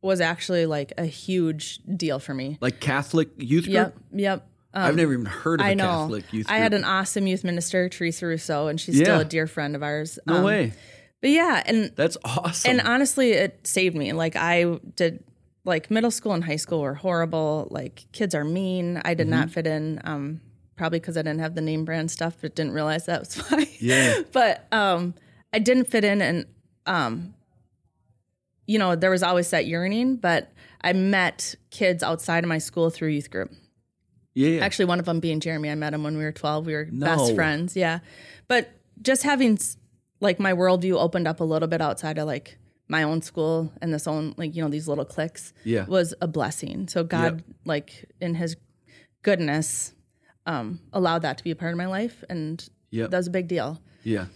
was 0.00 0.20
actually 0.20 0.64
like 0.66 0.92
a 0.96 1.04
huge 1.06 1.80
deal 1.96 2.20
for 2.20 2.32
me. 2.34 2.56
like 2.60 2.78
Catholic 2.78 3.30
youth 3.36 3.64
group? 3.64 3.74
Yep, 3.74 3.96
yep. 4.12 4.48
I've 4.84 4.96
never 4.96 5.12
even 5.12 5.24
heard 5.26 5.60
of 5.60 5.66
a 5.66 5.70
I 5.70 5.74
know. 5.74 5.84
Catholic 5.84 6.32
youth 6.32 6.46
group. 6.46 6.54
I 6.56 6.58
had 6.62 6.74
an 6.74 6.84
awesome 6.84 7.26
youth 7.26 7.44
minister, 7.44 7.88
Teresa 7.88 8.26
Rousseau, 8.26 8.68
and 8.68 8.80
she's 8.80 8.98
Yeah. 8.98 9.04
still 9.04 9.20
a 9.20 9.24
dear 9.24 9.46
friend 9.46 9.74
of 9.74 9.82
ours. 9.82 10.18
no 10.26 10.36
Um, 10.36 10.44
way. 10.44 10.72
But 11.22 11.30
yeah, 11.30 11.62
and 11.66 11.92
That's 11.96 12.16
awesome. 12.24 12.72
and 12.72 12.80
honestly, 12.82 13.32
it 13.32 13.66
saved 13.66 13.96
me. 13.96 14.12
Like 14.12 14.36
I 14.36 14.78
did, 14.96 15.24
like 15.64 15.90
middle 15.90 16.10
school 16.10 16.32
and 16.32 16.44
high 16.44 16.56
school 16.56 16.80
were 16.82 16.94
horrible. 16.94 17.68
Like 17.70 18.04
kids 18.12 18.34
are 18.34 18.44
mean. 18.44 19.00
I 19.04 19.14
did 19.14 19.24
Mm-hmm. 19.28 19.30
not 19.30 19.50
fit 19.50 19.66
in. 19.66 20.00
Um, 20.04 20.40
probably 20.76 21.00
because 21.00 21.16
I 21.16 21.22
didn't 21.22 21.40
have 21.40 21.54
the 21.54 21.62
name 21.62 21.86
brand 21.86 22.10
stuff, 22.10 22.36
but 22.42 22.54
didn't 22.54 22.72
realize 22.72 23.06
that 23.06 23.20
was 23.20 23.34
why. 23.50 23.66
Yeah. 23.80 24.20
but 24.32 24.66
um, 24.72 25.14
I 25.54 25.58
didn't 25.58 25.86
fit 25.86 26.04
in, 26.04 26.20
and 26.20 26.44
um, 26.84 27.32
you 28.66 28.78
know, 28.78 28.94
there 28.94 29.10
was 29.10 29.22
always 29.22 29.48
that 29.50 29.66
yearning. 29.66 30.16
But 30.16 30.52
I 30.82 30.92
met 30.92 31.54
kids 31.70 32.02
outside 32.02 32.44
of 32.44 32.48
my 32.48 32.58
school 32.58 32.90
through 32.90 33.08
youth 33.08 33.30
group. 33.30 33.50
Yeah, 34.36 34.48
yeah. 34.50 34.60
Actually, 34.64 34.84
one 34.84 35.00
of 35.00 35.04
them 35.06 35.18
being 35.20 35.40
Jeremy. 35.40 35.70
I 35.70 35.74
met 35.74 35.92
him 35.94 36.02
when 36.04 36.16
we 36.16 36.22
were 36.22 36.30
12. 36.32 36.66
We 36.66 36.74
were 36.74 36.86
No. 36.92 37.06
best 37.06 37.34
friends. 37.34 37.74
Yeah. 37.74 37.98
But 38.46 38.68
just 39.02 39.22
having 39.24 39.58
like 40.20 40.38
my 40.38 40.52
worldview 40.52 40.94
opened 40.94 41.26
up 41.26 41.40
a 41.40 41.44
little 41.44 41.68
bit 41.68 41.80
outside 41.80 42.18
of 42.18 42.26
like 42.26 42.56
my 42.88 43.02
own 43.02 43.20
school 43.22 43.72
and 43.82 43.92
this 43.92 44.06
own, 44.06 44.32
like, 44.36 44.54
you 44.54 44.62
know, 44.62 44.68
these 44.68 44.86
little 44.86 45.04
cliques 45.04 45.52
Yeah. 45.64 45.84
was 45.86 46.14
a 46.20 46.28
blessing. 46.28 46.86
So 46.88 47.02
God, 47.02 47.42
like, 47.64 48.04
in 48.20 48.36
his 48.36 48.56
goodness, 49.22 49.92
um, 50.46 50.78
allowed 50.92 51.22
that 51.22 51.36
to 51.38 51.44
be 51.44 51.50
a 51.50 51.56
part 51.56 51.72
of 51.72 51.78
my 51.78 51.86
life. 51.86 52.22
And 52.30 52.64
Yep. 52.92 53.10
that 53.10 53.16
was 53.16 53.26
a 53.26 53.30
big 53.30 53.48
deal. 53.48 53.80
yeah. 54.04 54.26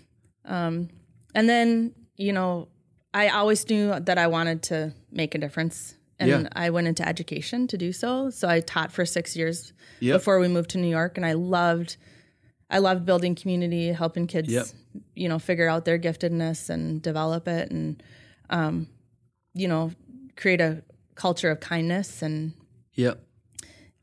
And 0.44 1.48
then, 1.48 1.94
you 2.16 2.32
know, 2.32 2.68
I 3.14 3.28
always 3.28 3.68
knew 3.70 3.98
that 4.00 4.18
I 4.18 4.26
wanted 4.26 4.62
to 4.64 4.94
make 5.12 5.34
a 5.34 5.38
difference. 5.38 5.94
And 6.20 6.28
Yeah. 6.28 6.48
I 6.54 6.70
went 6.70 6.86
into 6.86 7.06
education 7.08 7.66
to 7.68 7.78
do 7.78 7.92
so. 7.92 8.28
So 8.30 8.46
I 8.48 8.60
taught 8.60 8.92
for 8.92 9.04
six 9.06 9.34
years 9.34 9.72
Yep. 10.00 10.16
before 10.16 10.38
we 10.38 10.48
moved 10.48 10.70
to 10.70 10.78
New 10.78 10.88
York. 10.88 11.16
And 11.16 11.24
I 11.24 11.32
loved, 11.32 11.96
I 12.68 12.78
loved 12.78 13.06
building 13.06 13.34
community, 13.34 13.88
helping 13.88 14.26
kids, 14.26 14.52
Yep. 14.52 14.66
you 15.14 15.28
know, 15.28 15.38
figure 15.38 15.66
out 15.68 15.86
their 15.86 15.98
giftedness 15.98 16.68
and 16.68 17.00
develop 17.02 17.48
it 17.48 17.70
and, 17.70 18.02
um, 18.50 18.86
you 19.54 19.66
know, 19.66 19.92
create 20.36 20.60
a 20.60 20.82
culture 21.14 21.50
of 21.50 21.58
kindness. 21.60 22.20
And, 22.22 22.52
Yep. 22.94 23.18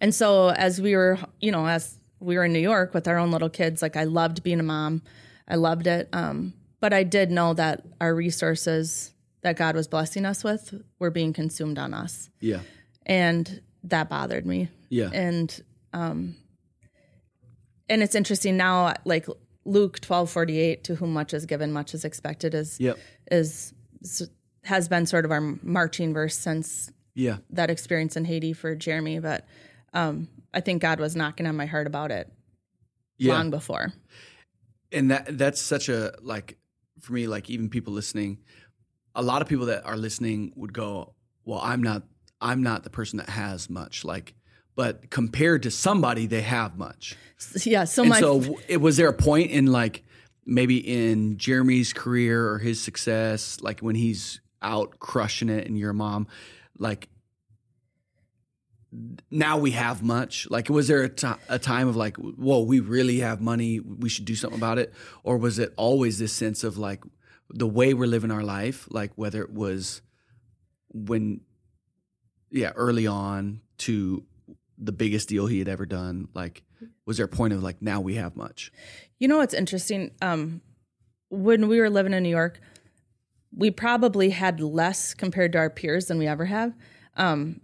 and 0.01 0.13
so 0.13 0.49
as 0.49 0.81
we 0.81 0.95
were, 0.95 1.19
you 1.39 1.51
know, 1.51 1.67
as 1.67 1.99
we 2.19 2.35
were 2.35 2.45
in 2.45 2.53
New 2.53 2.59
York 2.59 2.95
with 2.95 3.07
our 3.07 3.17
own 3.19 3.29
little 3.31 3.49
kids, 3.49 3.81
like 3.83 3.95
I 3.95 4.05
loved 4.05 4.41
being 4.41 4.59
a 4.59 4.63
mom. 4.63 5.03
I 5.47 5.55
loved 5.55 5.85
it. 5.85 6.09
Um, 6.13 6.53
but 6.79 6.93
I 6.93 7.03
did 7.03 7.29
know 7.29 7.53
that 7.53 7.85
our 8.01 8.13
resources 8.15 9.13
that 9.41 9.55
God 9.57 9.75
was 9.75 9.87
blessing 9.87 10.25
us 10.25 10.43
with 10.43 10.73
were 10.99 11.11
being 11.11 11.33
consumed 11.33 11.77
on 11.77 11.93
us. 11.93 12.29
Yeah. 12.39 12.61
And 13.05 13.61
that 13.83 14.09
bothered 14.09 14.45
me. 14.45 14.69
Yeah. 14.89 15.09
And 15.13 15.63
um 15.93 16.35
and 17.89 18.03
it's 18.03 18.15
interesting 18.15 18.57
now 18.57 18.93
like 19.05 19.27
Luke 19.65 19.99
12:48 19.99 20.83
to 20.83 20.95
whom 20.95 21.13
much 21.13 21.33
is 21.33 21.45
given 21.45 21.71
much 21.71 21.93
is 21.93 22.05
expected 22.05 22.53
is 22.53 22.79
Yep. 22.79 22.97
is 23.31 23.73
has 24.63 24.87
been 24.89 25.05
sort 25.05 25.25
of 25.25 25.31
our 25.31 25.41
marching 25.41 26.13
verse 26.13 26.37
since 26.37 26.91
Yeah. 27.15 27.37
that 27.51 27.69
experience 27.69 28.17
in 28.17 28.25
Haiti 28.25 28.53
for 28.53 28.75
Jeremy, 28.75 29.19
but 29.19 29.45
um, 29.93 30.27
I 30.53 30.59
think 30.61 30.81
God 30.81 30.99
was 30.99 31.15
knocking 31.15 31.45
on 31.47 31.55
my 31.55 31.65
heart 31.65 31.87
about 31.87 32.11
it 32.11 32.31
Yeah. 33.17 33.33
long 33.33 33.49
before. 33.49 33.93
and 34.91 35.11
that 35.11 35.37
that's 35.37 35.61
such 35.61 35.89
a 35.89 36.13
like 36.21 36.57
for 37.01 37.11
me 37.13 37.27
like 37.27 37.49
even 37.49 37.69
people 37.69 37.91
listening 37.93 38.37
a 39.17 39.21
lot 39.21 39.41
of 39.41 39.49
people 39.49 39.65
that 39.65 39.85
are 39.85 39.97
listening 39.97 40.53
would 40.55 40.71
go 40.71 41.13
well 41.43 41.59
i'm 41.61 41.83
not 41.83 42.03
i'm 42.39 42.63
not 42.63 42.83
the 42.83 42.89
person 42.89 43.17
that 43.17 43.29
has 43.29 43.69
much 43.69 44.05
like 44.05 44.33
but 44.77 45.09
compared 45.09 45.63
to 45.63 45.71
somebody 45.71 46.27
they 46.27 46.43
have 46.43 46.77
much. 46.77 47.17
Yeah, 47.65 47.85
so 47.85 48.03
and 48.03 48.09
my 48.11 48.19
so 48.19 48.59
it, 48.67 48.77
was 48.77 48.95
there 48.95 49.09
a 49.09 49.13
point 49.13 49.49
in 49.49 49.65
like 49.65 50.03
maybe 50.45 50.77
in 50.77 51.37
jeremy's 51.37 51.91
career 51.93 52.47
or 52.47 52.59
his 52.59 52.81
success 52.81 53.57
like 53.61 53.81
when 53.81 53.95
he's 53.95 54.39
out 54.61 54.99
crushing 54.99 55.49
it 55.49 55.67
and 55.67 55.77
you're 55.77 55.93
mom 55.93 56.27
like 56.77 57.09
now 59.29 59.57
we 59.57 59.71
have 59.71 60.01
much? 60.01 60.47
Like 60.49 60.69
was 60.69 60.87
there 60.87 61.03
a 61.03 61.37
a 61.49 61.59
time 61.59 61.87
of 61.87 61.95
like 61.95 62.15
whoa 62.17 62.61
we 62.61 62.79
really 62.79 63.19
have 63.19 63.41
money 63.41 63.79
we 63.79 64.09
should 64.09 64.25
do 64.25 64.35
something 64.35 64.57
about 64.57 64.79
it 64.79 64.93
or 65.23 65.37
was 65.37 65.59
it 65.59 65.73
always 65.75 66.19
this 66.19 66.33
sense 66.33 66.63
of 66.63 66.77
like 66.77 67.03
the 67.49 67.67
way 67.67 67.93
we're 67.93 68.07
living 68.07 68.31
our 68.31 68.43
life 68.43 68.87
like 68.91 69.11
whether 69.15 69.41
it 69.41 69.51
was 69.51 70.01
when 70.93 71.41
yeah 72.51 72.71
early 72.75 73.07
on 73.07 73.61
to 73.77 74.23
the 74.77 74.91
biggest 74.91 75.29
deal 75.29 75.47
he 75.47 75.59
had 75.59 75.67
ever 75.67 75.85
done 75.85 76.27
like 76.33 76.63
was 77.05 77.17
there 77.17 77.25
a 77.25 77.29
point 77.29 77.53
of 77.53 77.63
like 77.63 77.81
now 77.81 77.99
we 78.01 78.15
have 78.15 78.35
much 78.35 78.71
You 79.19 79.27
know 79.27 79.37
what's 79.37 79.53
interesting? 79.53 80.11
Um, 80.21 80.61
when 81.29 81.67
we 81.67 81.79
were 81.79 81.89
living 81.89 82.13
in 82.13 82.23
New 82.23 82.29
York, 82.29 82.59
we 83.55 83.71
probably 83.71 84.29
had 84.29 84.59
less 84.59 85.13
compared 85.13 85.53
to 85.53 85.57
our 85.57 85.69
peers 85.69 86.05
than 86.05 86.19
we 86.19 86.27
ever 86.27 86.45
have. 86.45 86.75
Um, 87.15 87.61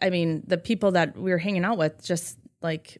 I 0.00 0.10
mean, 0.10 0.42
the 0.46 0.56
people 0.56 0.92
that 0.92 1.16
we 1.16 1.30
were 1.30 1.38
hanging 1.38 1.64
out 1.64 1.76
with 1.78 2.02
just 2.02 2.38
like 2.62 2.98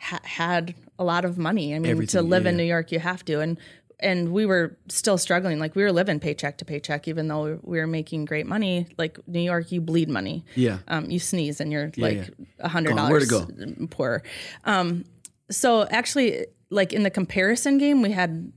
ha- 0.00 0.20
had 0.24 0.74
a 0.98 1.04
lot 1.04 1.24
of 1.24 1.38
money. 1.38 1.74
I 1.74 1.78
mean, 1.78 1.84
to 1.84 1.90
Everything, 1.90 2.28
live 2.28 2.46
in 2.46 2.54
yeah. 2.54 2.62
New 2.62 2.68
York, 2.68 2.92
you 2.92 2.98
have 2.98 3.24
to, 3.26 3.40
and 3.40 3.58
and 4.02 4.32
we 4.32 4.46
were 4.46 4.76
still 4.88 5.18
struggling. 5.18 5.58
Like 5.58 5.74
we 5.74 5.82
were 5.82 5.92
living 5.92 6.20
paycheck 6.20 6.58
to 6.58 6.64
paycheck, 6.64 7.08
even 7.08 7.28
though 7.28 7.58
we 7.62 7.78
were 7.78 7.86
making 7.86 8.24
great 8.24 8.46
money. 8.46 8.86
Like 8.98 9.18
New 9.26 9.40
York, 9.40 9.72
you 9.72 9.80
bleed 9.80 10.08
money. 10.08 10.44
yeah 10.54 10.78
Um, 10.88 11.10
you 11.10 11.18
sneeze 11.18 11.60
and 11.60 11.72
you're 11.72 11.92
like 11.96 12.30
a 12.58 12.68
hundred 12.68 12.96
Gone. 12.96 13.10
Where 13.10 13.20
to 13.20 13.26
dollars 13.26 13.88
poorer. 13.90 14.22
Um, 14.64 15.04
so 15.50 15.86
actually, 15.88 16.46
like 16.70 16.92
in 16.92 17.02
the 17.02 17.10
comparison 17.10 17.78
game, 17.78 18.02
we 18.02 18.12
had 18.12 18.52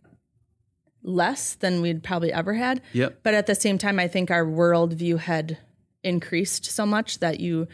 less 1.04 1.56
than 1.56 1.82
we'd 1.82 2.04
probably 2.04 2.32
ever 2.32 2.54
had. 2.54 2.82
Yep. 2.94 3.20
But 3.24 3.34
at 3.34 3.48
the 3.48 3.56
same 3.56 3.78
time, 3.78 4.00
I 4.00 4.08
think 4.08 4.32
our 4.32 4.46
worldview 4.46 5.20
had 5.20 5.58
increased 6.04 6.66
so 6.66 6.86
much 6.86 7.20
that 7.20 7.40
you 7.40 7.68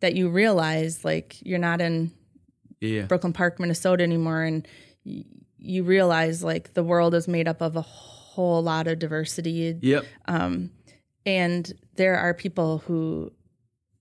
that 0.00 0.14
you 0.14 0.28
realize 0.28 1.04
like 1.04 1.36
you're 1.40 1.58
not 1.58 1.80
in 1.80 2.12
yeah 2.80 3.02
Brooklyn 3.02 3.32
Park, 3.32 3.58
Minnesota 3.58 4.02
anymore, 4.02 4.42
and 4.42 4.66
you 5.64 5.82
realize 5.82 6.44
like 6.44 6.74
the 6.74 6.82
world 6.82 7.14
is 7.14 7.26
made 7.26 7.48
up 7.48 7.60
of 7.60 7.74
a 7.76 7.80
whole 7.82 8.62
lot 8.62 8.86
of 8.86 8.98
diversity 8.98 9.76
yep 9.80 10.04
um, 10.26 10.70
and 11.26 11.72
there 11.96 12.16
are 12.16 12.34
people 12.34 12.78
who 12.86 13.30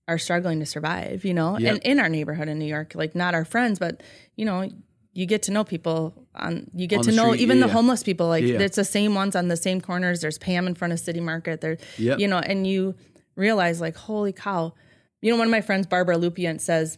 are 0.09 0.17
struggling 0.17 0.59
to 0.59 0.65
survive, 0.65 1.23
you 1.23 1.33
know, 1.33 1.57
Yep. 1.57 1.71
and 1.75 1.83
in 1.83 1.99
our 1.99 2.09
neighborhood 2.09 2.49
in 2.49 2.59
New 2.59 2.65
York, 2.65 2.93
like 2.93 3.15
not 3.15 3.33
our 3.33 3.45
friends, 3.45 3.79
but 3.79 4.03
you 4.35 4.43
know, 4.43 4.69
you 5.13 5.25
get 5.25 5.43
to 5.43 5.51
know 5.51 5.63
people 5.63 6.13
on, 6.35 6.69
you 6.75 6.87
get 6.87 6.99
On 6.99 7.05
to 7.05 7.11
know 7.13 7.27
street, 7.27 7.39
even 7.41 7.59
yeah, 7.59 7.67
the 7.67 7.71
homeless 7.71 8.03
people, 8.03 8.27
like 8.27 8.43
Yeah. 8.43 8.59
it's 8.59 8.75
the 8.75 8.83
same 8.83 9.15
ones 9.15 9.33
on 9.33 9.47
the 9.47 9.55
same 9.55 9.79
corners. 9.79 10.19
There's 10.19 10.37
Pam 10.37 10.67
in 10.67 10.75
front 10.75 10.91
of 10.91 10.99
City 10.99 11.21
Market 11.21 11.61
there, 11.61 11.77
Yep. 11.97 12.19
you 12.19 12.27
know, 12.27 12.39
and 12.39 12.67
you 12.67 12.95
realize 13.37 13.79
like, 13.79 13.95
holy 13.95 14.33
cow, 14.33 14.73
you 15.21 15.31
know, 15.31 15.37
one 15.37 15.47
of 15.47 15.51
my 15.51 15.61
friends, 15.61 15.87
Barbara 15.87 16.17
Lupiant 16.17 16.59
says, 16.59 16.97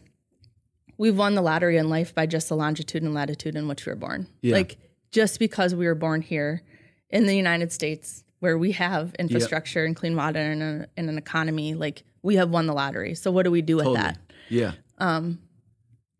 we've 0.98 1.16
won 1.16 1.34
the 1.34 1.42
lottery 1.42 1.76
in 1.76 1.88
life 1.88 2.14
by 2.14 2.26
just 2.26 2.48
the 2.48 2.56
longitude 2.56 3.02
and 3.02 3.14
latitude 3.14 3.54
in 3.56 3.68
which 3.68 3.84
we 3.86 3.90
were 3.92 3.96
born. 3.96 4.26
Yeah. 4.42 4.54
Like 4.56 4.78
just 5.10 5.38
because 5.38 5.74
we 5.74 5.86
were 5.86 5.94
born 5.94 6.22
here 6.22 6.62
in 7.10 7.26
the 7.26 7.34
United 7.36 7.72
States 7.72 8.24
where 8.40 8.58
we 8.58 8.72
have 8.72 9.14
infrastructure 9.18 9.84
and 9.84 9.96
clean 9.96 10.14
water 10.16 10.38
and, 10.38 10.62
a, 10.62 10.86
and 10.96 11.08
an 11.08 11.16
economy, 11.18 11.74
like 11.74 12.02
we 12.22 12.36
have 12.36 12.50
won 12.50 12.66
the 12.66 12.72
lottery. 12.74 13.14
So 13.14 13.30
what 13.30 13.44
do 13.44 13.50
we 13.50 13.62
do 13.62 13.76
with 13.76 13.84
totally 13.86 14.02
that? 14.02 14.18
yeah 14.48 14.72
Um, 14.98 15.38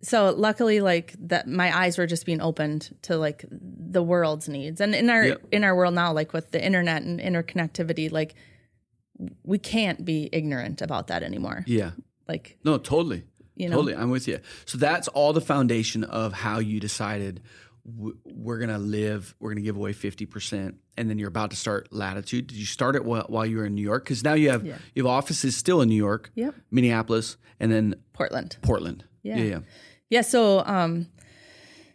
So 0.02 0.30
luckily, 0.36 0.80
like 0.80 1.14
that, 1.28 1.48
my 1.48 1.76
eyes 1.76 1.98
were 1.98 2.06
just 2.06 2.26
being 2.26 2.40
opened 2.40 2.96
to 3.02 3.16
like 3.16 3.44
the 3.50 4.02
world's 4.02 4.48
needs, 4.48 4.80
and 4.80 4.94
in 4.94 5.10
our 5.10 5.24
Yep. 5.24 5.40
in 5.52 5.64
our 5.64 5.74
world 5.74 5.94
now, 5.94 6.12
like 6.12 6.32
with 6.32 6.50
the 6.52 6.64
internet 6.64 7.02
and 7.02 7.18
interconnectivity, 7.20 8.10
like 8.12 8.34
we 9.42 9.58
can't 9.58 10.04
be 10.04 10.28
ignorant 10.32 10.82
about 10.82 11.06
that 11.08 11.22
anymore. 11.22 11.64
yeah 11.66 11.92
Like 12.28 12.58
No, 12.64 12.78
totally. 12.78 13.24
You 13.56 13.68
know? 13.68 13.76
totally. 13.76 13.94
I'm 13.96 14.10
with 14.10 14.28
you. 14.28 14.38
So 14.66 14.78
that's 14.78 15.08
all 15.08 15.32
the 15.32 15.40
foundation 15.40 16.04
of 16.04 16.32
how 16.32 16.58
you 16.58 16.78
decided 16.80 17.42
we're 17.84 18.58
going 18.58 18.70
to 18.70 18.78
live, 18.78 19.34
we're 19.38 19.50
going 19.50 19.62
to 19.62 19.66
give 19.66 19.76
away 19.76 19.92
50%. 19.92 20.74
And 20.96 21.08
then 21.10 21.18
you're 21.18 21.28
about 21.28 21.50
to 21.50 21.56
start 21.56 21.88
Latitude. 21.92 22.48
Did 22.48 22.56
you 22.56 22.66
start 22.66 22.96
it 22.96 23.04
while, 23.04 23.46
you 23.46 23.58
were 23.58 23.66
in 23.66 23.74
New 23.76 23.82
York? 23.82 24.04
Because 24.04 24.24
now 24.24 24.34
you 24.34 24.50
have 24.50 24.64
Yeah. 24.66 24.78
you 24.94 25.04
have 25.04 25.10
offices 25.10 25.56
still 25.56 25.80
in 25.82 25.88
New 25.88 25.94
York, 25.96 26.30
Yep. 26.34 26.54
Minneapolis, 26.70 27.36
and 27.60 27.70
then 27.70 27.94
Portland. 28.12 28.56
Portland. 28.62 29.04
Yeah. 29.22 29.36
yeah. 29.38 29.58
Yeah. 30.10 30.22
So, 30.22 30.64
um, 30.66 31.06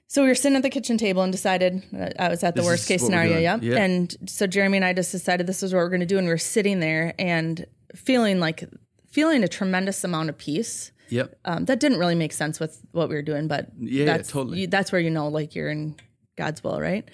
So 0.08 0.22
we 0.24 0.28
were 0.30 0.36
sitting 0.36 0.56
at 0.56 0.62
the 0.64 0.70
kitchen 0.70 0.98
table 0.98 1.24
and 1.24 1.32
decided 1.32 1.84
uh, 1.98 2.10
I 2.20 2.30
was 2.30 2.44
at 2.44 2.56
the 2.56 2.62
This 2.62 2.70
worst 2.70 2.88
case 2.88 3.02
scenario. 3.04 3.38
Yep. 3.40 3.64
Yeah. 3.64 3.78
And 3.84 4.16
so 4.28 4.46
Jeremy 4.48 4.78
and 4.78 4.86
I 4.86 4.94
just 4.94 5.12
decided 5.12 5.48
this 5.48 5.62
is 5.64 5.74
what 5.74 5.80
we're 5.80 5.90
going 5.90 6.02
to 6.02 6.06
do. 6.06 6.18
And 6.18 6.28
we 6.28 6.32
were 6.34 6.38
sitting 6.38 6.80
there 6.80 7.14
and 7.20 7.66
feeling 7.96 8.40
like, 8.40 8.64
feeling 9.10 9.44
a 9.44 9.48
tremendous 9.48 10.04
amount 10.04 10.30
of 10.30 10.38
peace. 10.38 10.92
Yep. 11.12 11.40
Um, 11.46 11.66
that 11.66 11.80
didn't 11.80 12.00
really 12.00 12.16
make 12.16 12.34
sense 12.34 12.60
with 12.60 12.82
what 12.92 13.10
we 13.10 13.16
were 13.16 13.22
doing, 13.22 13.48
but 13.48 13.68
Yeah, 13.78 14.06
that's, 14.06 14.30
totally. 14.32 14.62
you, 14.62 14.68
that's 14.68 14.92
where 14.92 15.02
you 15.02 15.10
know, 15.10 15.28
like 15.28 15.54
you're 15.56 15.70
in 15.70 15.96
God's 16.38 16.64
will, 16.64 16.80
right? 16.82 17.08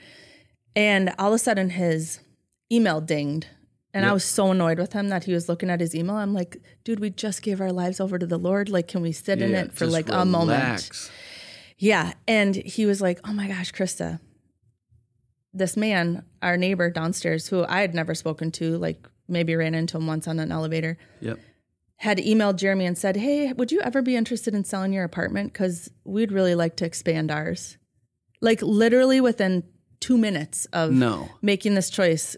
And 0.76 1.14
all 1.20 1.30
of 1.30 1.34
a 1.34 1.40
sudden 1.40 1.72
his 1.72 2.20
email 2.72 3.02
dinged. 3.02 3.48
And 3.94 4.06
I 4.06 4.14
was 4.14 4.24
so 4.24 4.52
annoyed 4.52 4.78
with 4.78 4.94
him 4.94 5.10
that 5.10 5.24
he 5.24 5.34
was 5.34 5.50
looking 5.50 5.72
at 5.72 5.80
his 5.80 5.96
email. 5.96 6.18
I'm 6.18 6.32
like, 6.34 6.62
dude, 6.84 7.00
we 7.00 7.10
just 7.10 7.42
gave 7.42 7.60
our 7.60 7.72
lives 7.72 8.00
over 8.00 8.20
to 8.20 8.28
the 8.28 8.38
Lord. 8.38 8.70
Like, 8.70 8.88
can 8.88 9.02
we 9.02 9.12
sit 9.12 9.42
in 9.42 9.56
it 9.56 9.74
for 9.74 9.88
like 9.88 10.08
a 10.10 10.24
moment? 10.24 11.10
Yeah. 11.80 12.14
And 12.28 12.54
he 12.56 12.86
was 12.86 13.02
like, 13.02 13.20
Oh 13.28 13.34
my 13.34 13.48
gosh, 13.48 13.72
Krista, 13.74 14.20
this 15.54 15.76
man, 15.76 16.24
our 16.44 16.58
neighbor 16.58 16.92
downstairs, 16.92 17.48
who 17.48 17.64
I 17.66 17.82
had 17.82 17.96
never 17.96 18.14
spoken 18.14 18.52
to, 18.54 18.78
like 18.78 19.08
maybe 19.28 19.56
ran 19.56 19.74
into 19.74 19.98
him 19.98 20.06
once 20.06 20.28
on 20.28 20.40
an 20.40 20.52
elevator, 20.52 20.98
Yep. 21.22 21.40
Had 21.98 22.18
emailed 22.20 22.58
Jeremy 22.58 22.86
and 22.86 22.98
said, 22.98 23.18
Hey, 23.18 23.52
would 23.54 23.72
you 23.72 23.82
ever 23.82 24.02
be 24.02 24.16
interested 24.16 24.54
in 24.54 24.64
selling 24.64 24.94
your 24.94 25.04
apartment? 25.04 25.52
Because 25.54 25.90
we'd 26.04 26.32
really 26.32 26.56
like 26.56 26.76
to 26.78 26.86
expand 26.86 27.32
ours. 27.32 27.78
Like 28.42 28.62
literally 28.62 29.20
within 29.20 29.64
two 30.00 30.18
minutes 30.18 30.66
of 30.74 30.92
No. 30.92 31.30
making 31.42 31.74
this 31.74 31.90
choice, 31.90 32.36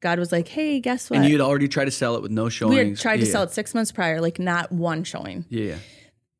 God 0.00 0.18
was 0.18 0.30
like, 0.32 0.48
Hey, 0.48 0.80
guess 0.80 1.08
what? 1.08 1.20
And 1.20 1.28
you'd 1.28 1.40
already 1.40 1.66
tried 1.68 1.86
to 1.86 1.90
sell 1.90 2.14
it 2.16 2.22
with 2.22 2.30
no 2.30 2.48
showings. 2.50 2.74
we 2.74 2.88
had 2.90 2.98
tried 2.98 3.20
to 3.20 3.26
Yeah, 3.26 3.32
sell 3.32 3.42
it 3.44 3.52
six 3.52 3.74
months 3.74 3.90
prior, 3.90 4.20
like 4.20 4.38
not 4.38 4.70
one 4.70 5.02
showing. 5.04 5.46
Yeah. 5.48 5.76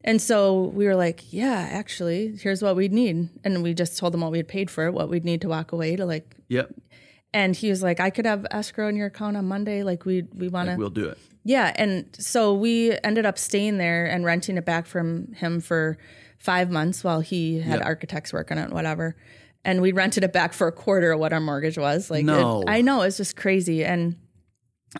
And 0.06 0.20
so 0.20 0.64
we 0.64 0.84
were 0.84 0.96
like, 0.96 1.32
yeah, 1.32 1.66
actually, 1.72 2.36
here's 2.36 2.60
what 2.60 2.76
we'd 2.76 2.92
need. 2.92 3.30
And 3.42 3.62
we 3.62 3.72
just 3.72 3.96
told 3.96 4.14
him 4.14 4.20
what 4.20 4.32
we 4.32 4.36
had 4.36 4.48
paid 4.48 4.70
for 4.70 4.84
it, 4.86 4.92
what 4.92 5.08
we'd 5.08 5.24
need 5.24 5.40
to 5.40 5.48
walk 5.48 5.72
away 5.72 5.96
to 5.96 6.04
like. 6.04 6.36
Yep. 6.48 6.74
And 7.32 7.56
he 7.56 7.70
was 7.70 7.82
like, 7.82 8.00
I 8.00 8.10
could 8.10 8.26
have 8.26 8.46
escrow 8.50 8.88
in 8.88 8.96
your 8.96 9.06
account 9.06 9.38
on 9.38 9.46
Monday. 9.46 9.82
Like 9.82 10.04
we 10.04 10.24
we 10.34 10.48
want 10.48 10.66
to. 10.66 10.72
Like, 10.72 10.78
we'll 10.78 10.90
do 10.90 11.08
it. 11.08 11.16
Yeah. 11.44 11.72
And 11.76 12.06
so 12.18 12.54
we 12.54 12.96
ended 13.04 13.26
up 13.26 13.38
staying 13.38 13.78
there 13.78 14.06
and 14.06 14.24
renting 14.24 14.56
it 14.56 14.64
back 14.64 14.86
from 14.86 15.32
him 15.34 15.60
for 15.60 15.96
five 16.38 16.70
months 16.70 17.04
while 17.04 17.20
he 17.20 17.60
had 17.60 17.78
Yep. 17.78 17.86
architects 17.86 18.32
work 18.32 18.50
on 18.50 18.58
it, 18.58 18.64
and 18.64 18.72
whatever. 18.72 19.16
And 19.64 19.80
we 19.80 19.92
rented 19.92 20.24
it 20.24 20.32
back 20.32 20.52
for 20.52 20.66
a 20.66 20.72
quarter 20.72 21.12
of 21.12 21.20
what 21.20 21.32
our 21.32 21.40
mortgage 21.40 21.78
was. 21.78 22.10
Like, 22.10 22.26
it- 22.26 22.64
I 22.68 22.82
know 22.82 23.02
it's 23.02 23.16
just 23.16 23.34
crazy. 23.36 23.82
And 23.84 24.16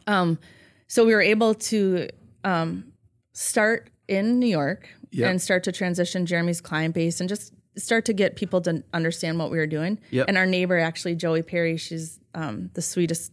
um, 0.07 0.39
so 0.87 1.05
we 1.05 1.13
were 1.15 1.21
able 1.21 1.55
to 1.55 2.09
um, 2.45 2.93
start 3.33 3.91
in 4.09 4.39
New 4.39 4.47
York 4.47 4.89
Yep. 5.13 5.31
and 5.31 5.41
start 5.43 5.65
to 5.65 5.73
transition 5.73 6.25
Jeremy's 6.27 6.61
client 6.61 6.95
base 6.95 7.21
and 7.21 7.29
just 7.29 7.53
start 7.77 8.05
to 8.07 8.13
get 8.13 8.37
people 8.37 8.61
to 8.63 8.83
understand 8.93 9.39
what 9.39 9.51
we 9.51 9.59
were 9.59 9.67
doing. 9.67 9.99
Yep. 10.11 10.27
And 10.29 10.39
our 10.39 10.47
neighbor, 10.47 10.79
actually, 10.79 11.15
Joey 11.15 11.43
Perry, 11.43 11.77
she's 11.77 12.19
um, 12.35 12.71
the 12.75 12.83
sweetest 12.83 13.33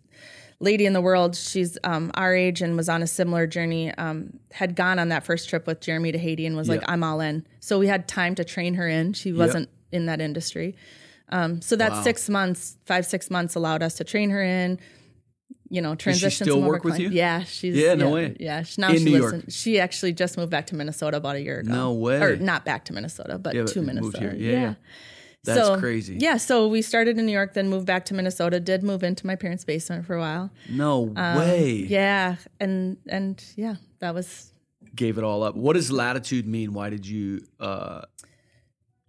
lady 0.61 0.85
in 0.85 0.93
the 0.93 1.01
world. 1.01 1.35
She's 1.35 1.77
um, 1.83 2.11
our 2.15 2.33
age 2.33 2.61
and 2.61 2.77
was 2.77 2.87
on 2.87 3.01
a 3.01 3.07
similar 3.07 3.47
journey. 3.47 3.93
Um, 3.95 4.39
had 4.51 4.75
gone 4.75 4.99
on 4.99 5.09
that 5.09 5.25
first 5.25 5.49
trip 5.49 5.67
with 5.67 5.81
Jeremy 5.81 6.11
to 6.11 6.17
Haiti 6.17 6.45
and 6.45 6.55
was 6.55 6.69
like, 6.69 6.81
"I'm 6.87 7.03
all 7.03 7.19
in." 7.19 7.45
So 7.59 7.79
we 7.79 7.87
had 7.87 8.07
time 8.07 8.35
to 8.35 8.43
train 8.43 8.75
her 8.75 8.87
in. 8.87 9.13
She 9.13 9.33
wasn't 9.33 9.69
in 9.91 10.05
that 10.05 10.21
industry. 10.21 10.75
Um, 11.29 11.61
so 11.61 11.75
that 11.77 11.91
Wow. 11.91 12.03
six 12.03 12.29
months, 12.29 12.77
five 12.85 13.05
six 13.05 13.29
months, 13.29 13.55
allowed 13.55 13.81
us 13.83 13.95
to 13.95 14.03
train 14.03 14.29
her 14.29 14.41
in. 14.41 14.79
You 15.69 15.81
know, 15.81 15.95
transition. 15.95 16.43
still 16.45 16.55
some 16.55 16.63
of 16.63 16.65
our 16.65 16.69
work 16.71 16.83
with 16.83 16.99
you? 16.99 17.09
Yeah, 17.09 17.43
she's 17.43 17.77
Yeah, 17.77 17.93
no 17.93 18.09
way. 18.09 18.35
Yeah, 18.37 18.63
she, 18.63 18.81
now 18.81 18.89
In 18.89 18.97
she 18.97 19.05
New 19.05 19.11
lives 19.11 19.21
York? 19.31 19.33
in- 19.45 19.49
she 19.49 19.79
actually 19.79 20.11
just 20.11 20.37
moved 20.37 20.51
back 20.51 20.67
to 20.67 20.75
Minnesota 20.75 21.15
about 21.15 21.37
a 21.37 21.41
year 21.41 21.59
ago. 21.59 21.71
No 21.71 21.93
way. 21.93 22.21
Or 22.21 22.35
not 22.35 22.65
back 22.65 22.83
to 22.85 22.93
Minnesota, 22.93 23.37
but 23.37 23.55
Yeah, 23.55 23.61
but 23.61 23.71
to 23.71 23.81
moved 23.81 23.87
Minnesota. 23.95 24.19
here. 24.19 24.35
Yeah, 24.35 24.73
That's 25.43 25.79
crazy. 25.79 26.17
Yeah, 26.19 26.37
so 26.37 26.67
we 26.67 26.81
started 26.81 27.17
in 27.17 27.25
New 27.25 27.31
York, 27.31 27.53
then 27.53 27.67
moved 27.69 27.87
back 27.87 28.05
to 28.05 28.13
Minnesota. 28.13 28.59
Did 28.59 28.83
move 28.83 29.01
into 29.03 29.25
my 29.25 29.35
parents' 29.35 29.63
basement 29.65 30.05
for 30.05 30.15
a 30.15 30.19
while. 30.19 30.51
No 30.69 31.11
Um, 31.15 31.37
way. 31.39 31.71
Yeah, 31.89 32.35
and 32.59 32.97
and 33.09 33.43
yeah, 33.55 33.75
that 33.99 34.13
was 34.13 34.47
Gave 34.93 35.17
it 35.17 35.23
all 35.23 35.41
up. 35.43 35.55
What 35.55 35.73
does 35.73 35.89
latitude 35.89 36.45
mean? 36.45 36.73
Why 36.73 36.89
did 36.89 37.07
you 37.07 37.45
uh, 37.61 38.01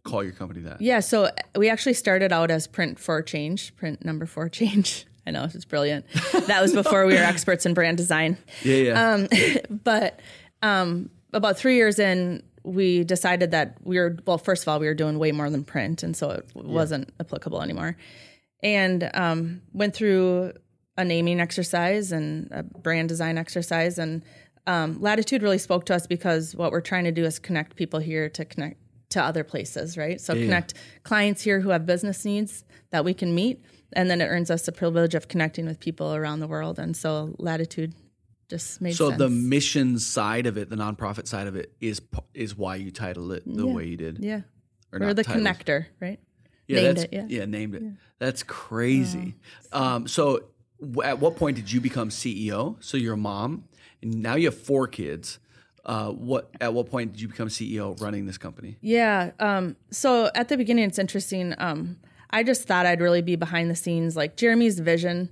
call 0.04 0.22
your 0.22 0.32
company 0.32 0.60
that? 0.62 0.80
yeah. 0.80 1.00
So 1.00 1.28
we 1.56 1.68
actually 1.68 1.94
started 1.94 2.32
out 2.32 2.50
as 2.50 2.66
print 2.66 2.98
for 2.98 3.20
change, 3.22 3.74
print 3.76 4.04
number 4.04 4.24
four 4.26 4.48
change. 4.48 5.06
I 5.26 5.30
know 5.32 5.44
it's 5.44 5.64
brilliant. 5.64 6.04
that 6.46 6.60
was 6.62 6.72
before 6.72 7.04
we 7.06 7.14
were 7.14 7.20
experts 7.20 7.66
in 7.66 7.74
brand 7.74 7.96
design. 7.96 8.38
Yeah, 8.62 8.76
yeah. 8.76 9.12
Um, 9.12 9.28
but 9.84 10.18
um, 10.62 11.10
about 11.32 11.58
three 11.58 11.76
years 11.76 11.98
in, 11.98 12.42
we 12.64 13.04
decided 13.04 13.50
that 13.50 13.76
we 13.82 13.98
were 13.98 14.16
well. 14.26 14.38
First 14.38 14.62
of 14.62 14.68
all, 14.68 14.78
we 14.78 14.86
were 14.86 14.94
doing 14.94 15.18
way 15.18 15.32
more 15.32 15.50
than 15.50 15.64
print, 15.64 16.02
and 16.02 16.16
so 16.16 16.30
it 16.30 16.48
wasn't 16.54 17.12
applicable 17.20 17.62
anymore. 17.62 17.96
And 18.62 19.10
um, 19.14 19.62
went 19.72 19.94
through 19.94 20.52
a 20.96 21.04
naming 21.04 21.40
exercise 21.40 22.12
and 22.12 22.48
a 22.52 22.62
brand 22.62 23.08
design 23.08 23.38
exercise, 23.38 23.98
and 23.98 24.22
um, 24.66 25.00
Latitude 25.00 25.42
really 25.42 25.58
spoke 25.58 25.86
to 25.86 25.94
us 25.94 26.06
because 26.06 26.54
what 26.54 26.70
we're 26.70 26.80
trying 26.80 27.04
to 27.04 27.12
do 27.12 27.24
is 27.24 27.38
connect 27.38 27.74
people 27.74 27.98
here 27.98 28.28
to 28.28 28.44
connect 28.44 28.78
to 29.10 29.22
other 29.22 29.44
places, 29.44 29.98
right? 29.98 30.20
So 30.20 30.34
Yeah. 30.34 30.44
connect 30.44 30.74
clients 31.02 31.42
here 31.42 31.60
who 31.60 31.70
have 31.70 31.84
business 31.84 32.24
needs 32.24 32.64
that 32.90 33.04
we 33.04 33.12
can 33.12 33.34
meet, 33.34 33.60
and 33.92 34.08
then 34.08 34.20
it 34.20 34.26
earns 34.26 34.50
us 34.50 34.62
the 34.64 34.72
privilege 34.72 35.14
of 35.14 35.28
connecting 35.28 35.66
with 35.66 35.80
people 35.80 36.14
around 36.14 36.40
the 36.40 36.46
world. 36.46 36.78
And 36.78 36.96
so 36.96 37.34
Latitude 37.38 37.94
just 38.48 38.80
made 38.80 38.94
so 38.94 39.08
sense. 39.08 39.18
the 39.18 39.28
mission 39.30 39.98
side 39.98 40.46
of 40.46 40.56
it, 40.58 40.68
the 40.70 40.76
nonprofit 40.76 41.26
side 41.26 41.46
of 41.46 41.56
it, 41.56 41.72
is 41.80 42.00
is 42.34 42.56
why 42.56 42.76
you 42.76 42.90
titled 42.90 43.32
it 43.32 43.42
the 43.46 43.66
Yeah. 43.66 43.72
way 43.72 43.86
you 43.86 43.96
did. 43.96 44.18
Yeah. 44.20 44.40
Or 44.92 44.98
We're 45.00 45.14
the 45.14 45.24
titled. 45.24 45.46
connector, 45.46 45.86
right? 46.00 46.20
Yeah, 46.68 46.82
Named 46.82 46.96
that's, 46.98 47.08
it, 47.12 47.30
yeah. 47.30 47.42
Oh. 47.42 47.46
named 47.46 47.74
it. 47.74 47.82
That's 48.18 48.42
crazy. 48.42 49.34
Um, 49.72 50.06
so, 50.06 50.44
w- 50.80 51.02
at 51.02 51.18
what 51.18 51.36
point 51.36 51.56
did 51.56 51.70
you 51.72 51.80
become 51.80 52.08
CEO? 52.10 52.76
So 52.82 52.96
you're 52.96 53.14
a 53.14 53.16
mom, 53.16 53.64
and 54.02 54.22
now 54.22 54.34
you 54.36 54.46
have 54.48 54.56
four 54.58 54.86
kids. 54.86 55.38
Uh, 55.84 56.10
what? 56.10 56.50
At 56.60 56.72
what 56.74 56.88
point 56.90 57.12
did 57.12 57.20
you 57.20 57.28
become 57.28 57.48
CEO 57.48 58.00
running 58.00 58.26
this 58.26 58.38
company? 58.38 58.76
Yeah. 58.80 59.32
Um, 59.40 59.76
so 59.90 60.30
at 60.34 60.48
the 60.48 60.56
beginning, 60.56 60.84
it's 60.84 60.98
interesting. 60.98 61.54
Um, 61.58 61.98
I 62.30 62.42
just 62.44 62.68
thought 62.68 62.86
I'd 62.86 63.00
really 63.00 63.22
be 63.22 63.34
behind 63.36 63.70
the 63.70 63.74
scenes, 63.76 64.14
like 64.16 64.36
Jeremy's 64.36 64.78
vision. 64.78 65.30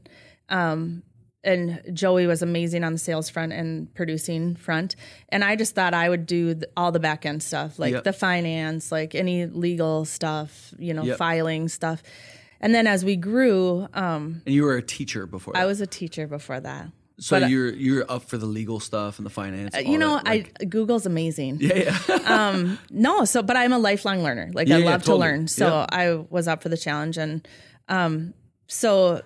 Um, 0.49 1.03
and 1.43 1.81
Joey 1.93 2.27
was 2.27 2.43
amazing 2.43 2.85
on 2.85 2.93
the 2.93 2.99
sales 2.99 3.31
front 3.31 3.53
and 3.53 3.93
producing 3.95 4.57
front. 4.57 4.95
And 5.31 5.43
I 5.43 5.57
just 5.57 5.75
thought 5.75 5.95
I 5.95 6.09
would 6.09 6.27
do 6.27 6.55
th- 6.55 6.65
all 6.77 6.93
the 6.93 7.01
back 7.01 7.25
end 7.25 7.43
stuff, 7.43 7.79
like 7.79 7.93
Yep. 7.95 8.05
the 8.05 8.13
finance, 8.13 8.93
like 8.93 9.15
any 9.15 9.47
legal 9.47 10.05
stuff, 10.05 10.75
you 10.79 10.93
know, 10.93 11.03
Yep. 11.05 11.17
filing 11.17 11.69
stuff. 11.69 12.03
And 12.61 12.75
then 12.75 12.87
as 12.87 13.05
we 13.07 13.17
grew, 13.17 13.87
um, 13.95 14.43
And 14.45 14.55
you 14.55 14.65
were 14.65 14.77
a 14.77 14.83
teacher 14.83 15.27
before. 15.27 15.57
I 15.57 15.65
was 15.65 15.81
a 15.81 15.87
teacher 15.87 16.27
before 16.27 16.61
that. 16.61 16.89
so 17.19 17.39
but, 17.41 17.51
you're 17.51 17.71
you're 17.73 18.05
up 18.11 18.23
for 18.25 18.37
the 18.39 18.47
legal 18.47 18.81
stuff 18.81 19.19
and 19.19 19.25
the 19.27 19.31
finance. 19.31 19.75
you 19.85 19.97
know, 19.99 20.17
that, 20.17 20.27
like- 20.27 20.57
I 20.61 20.65
Google's 20.65 21.05
amazing. 21.07 21.59
yeah, 21.61 21.99
yeah. 22.09 22.77
No, 22.91 23.25
so 23.25 23.43
but 23.43 23.57
I'm 23.57 23.73
a 23.73 23.79
lifelong 23.79 24.23
learner. 24.23 24.51
Like 24.53 24.69
Yeah, 24.69 24.77
I 24.77 24.79
yeah, 24.81 24.91
love 24.91 25.03
totally. 25.05 25.17
to 25.17 25.21
learn. 25.37 25.49
So 25.49 25.67
Yeah. 25.67 25.87
I 25.91 26.15
was 26.31 26.49
up 26.49 26.63
for 26.63 26.69
the 26.69 26.77
challenge 26.79 27.17
and 27.19 27.47
um 27.89 28.35
so 28.69 29.23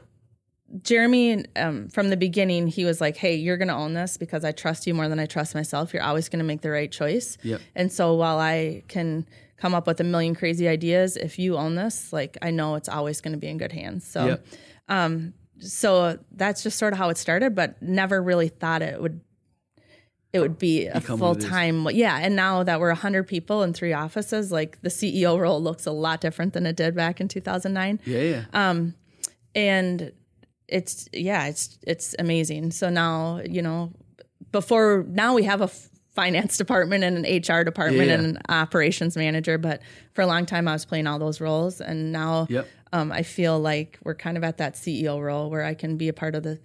Jeremy 0.83 1.45
um 1.57 1.89
from 1.89 2.11
the 2.11 2.17
beginning 2.17 2.67
he 2.67 2.85
was 2.85 3.01
like, 3.01 3.17
"Hey, 3.17 3.37
you're 3.37 3.57
going 3.57 3.69
to 3.69 3.75
own 3.75 3.95
this 3.95 4.17
because 4.17 4.45
I 4.45 4.53
trust 4.53 4.87
you 4.87 4.95
more 4.95 5.09
than 5.09 5.21
I 5.21 5.27
trust 5.27 5.55
myself. 5.55 5.95
You're 5.95 6.03
always 6.03 6.29
going 6.29 6.41
to 6.41 6.45
make 6.45 6.63
the 6.63 6.71
right 6.71 6.91
choice." 6.91 7.39
Yep. 7.43 7.61
And 7.75 7.93
so 7.93 8.15
while 8.15 8.39
I 8.39 8.83
can 8.89 9.27
come 9.57 9.75
up 9.75 9.87
with 9.87 10.01
a 10.01 10.05
million 10.05 10.35
crazy 10.35 10.67
ideas, 10.69 11.17
if 11.17 11.39
you 11.39 11.57
own 11.57 11.75
this, 11.77 12.13
like 12.13 12.37
I 12.43 12.51
know 12.51 12.75
it's 12.75 12.89
always 12.89 13.21
going 13.21 13.33
to 13.33 13.39
be 13.39 13.47
in 13.49 13.57
good 13.59 13.73
hands. 13.73 14.07
So 14.07 14.27
Yep. 14.89 15.33
so 15.61 16.19
that's 16.33 16.63
just 16.63 16.79
sort 16.79 16.93
of 16.93 16.99
how 16.99 17.09
it 17.09 17.17
started, 17.19 17.55
but 17.55 17.81
never 17.81 18.21
really 18.23 18.49
thought 18.49 18.83
it 18.83 19.01
would 19.01 19.21
it 20.33 20.41
would 20.41 20.59
be 20.59 20.87
a 20.89 21.01
full 21.01 21.17
what 21.19 21.37
it 21.37 21.45
is. 21.45 21.49
time. 21.49 21.89
Yeah, 21.93 22.19
and 22.21 22.35
now 22.35 22.65
that 22.65 22.81
we're 22.81 22.93
hundred 22.95 23.29
people 23.29 23.63
in 23.63 23.73
three 23.73 23.93
offices, 23.93 24.51
like 24.51 24.83
the 24.83 24.89
CEO 24.89 25.39
role 25.39 25.63
looks 25.63 25.87
a 25.87 25.93
lot 25.93 26.21
different 26.21 26.55
than 26.55 26.67
it 26.67 26.75
did 26.75 26.97
back 26.97 27.21
in 27.21 27.29
two 27.29 27.41
thousand 27.41 27.73
nine, 27.73 28.01
yeah, 28.05 28.43
yeah. 28.53 28.81
and 29.55 30.13
it's 30.69 31.09
yeah, 31.13 31.47
it's 31.47 31.79
it's 31.87 32.15
amazing. 32.19 32.71
So 32.73 32.89
now 32.91 33.41
you 33.49 33.63
know, 33.63 33.93
before 34.53 35.05
now 35.09 35.35
we 35.35 35.43
have 35.45 35.61
a 35.61 35.65
f- 35.65 35.89
finance 36.15 36.57
department 36.63 37.05
and 37.05 37.25
an 37.25 37.37
HR 37.41 37.65
department 37.65 38.09
Yeah. 38.09 38.15
and 38.15 38.27
an 38.37 38.39
operations 38.49 39.17
manager, 39.17 39.59
but 39.59 39.83
for 40.13 40.23
a 40.23 40.27
long 40.27 40.47
time 40.47 40.69
I 40.69 40.73
was 40.73 40.85
playing 40.85 41.07
all 41.07 41.19
those 41.19 41.41
roles, 41.41 41.81
and 41.81 42.13
now 42.13 42.47
Yep. 42.49 42.69
um, 42.93 43.13
I 43.13 43.23
feel 43.23 43.59
like 43.61 43.99
we're 44.05 44.15
kind 44.15 44.37
of 44.37 44.45
at 44.45 44.59
that 44.59 44.75
CEO 44.75 45.21
role 45.23 45.51
where 45.51 45.65
I 45.65 45.75
can 45.75 45.97
be 45.97 46.09
a 46.09 46.13
part 46.13 46.35
of 46.35 46.43
the, 46.45 46.61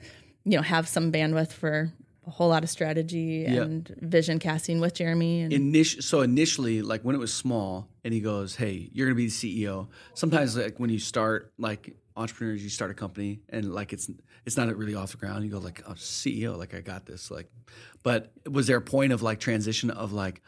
you 0.46 0.56
know, 0.56 0.62
have 0.62 0.88
some 0.88 1.12
bandwidth 1.12 1.52
for 1.52 1.92
a 2.28 2.30
whole 2.30 2.50
lot 2.50 2.64
of 2.64 2.70
strategy 2.70 3.46
Yeah. 3.50 3.64
and 3.64 3.88
vision 4.02 4.38
casting 4.38 4.80
with 4.80 4.94
Jeremy. 4.94 5.42
And 5.42 5.52
Init- 5.52 6.04
so 6.04 6.22
initially, 6.22 6.84
like 6.84 7.02
when 7.02 7.16
it 7.16 7.20
was 7.20 7.34
small, 7.34 7.90
and 8.04 8.14
he 8.14 8.20
goes, 8.22 8.56
"Hey, 8.56 8.90
you're 8.94 9.08
gonna 9.08 9.16
be 9.16 9.26
the 9.26 9.32
CEO." 9.32 9.88
Sometimes, 10.14 10.56
like 10.56 10.80
when 10.80 10.92
you 10.92 11.00
start, 11.00 11.52
like 11.58 11.96
entrepreneurs, 12.20 12.64
you 12.64 12.70
start 12.70 12.92
a 12.92 12.94
company, 12.94 13.42
and 13.50 13.74
like 13.74 13.94
it's 13.94 14.10
it's 14.46 14.58
not 14.58 14.76
really 14.76 14.96
off 14.96 15.12
the 15.12 15.18
ground. 15.18 15.46
You 15.46 15.52
go 15.52 15.60
like, 15.60 15.82
"Oh, 15.88 15.94
CEO, 15.94 16.58
like 16.58 16.76
I 16.76 16.82
got 16.82 17.06
this." 17.06 17.32
Like, 17.32 17.48
but 18.04 18.32
was 18.50 18.68
there 18.68 18.78
a 18.78 18.82
point 18.82 19.14
of 19.14 19.22
like 19.22 19.40
transition 19.40 19.90
of 19.90 20.12
like, 20.12 20.42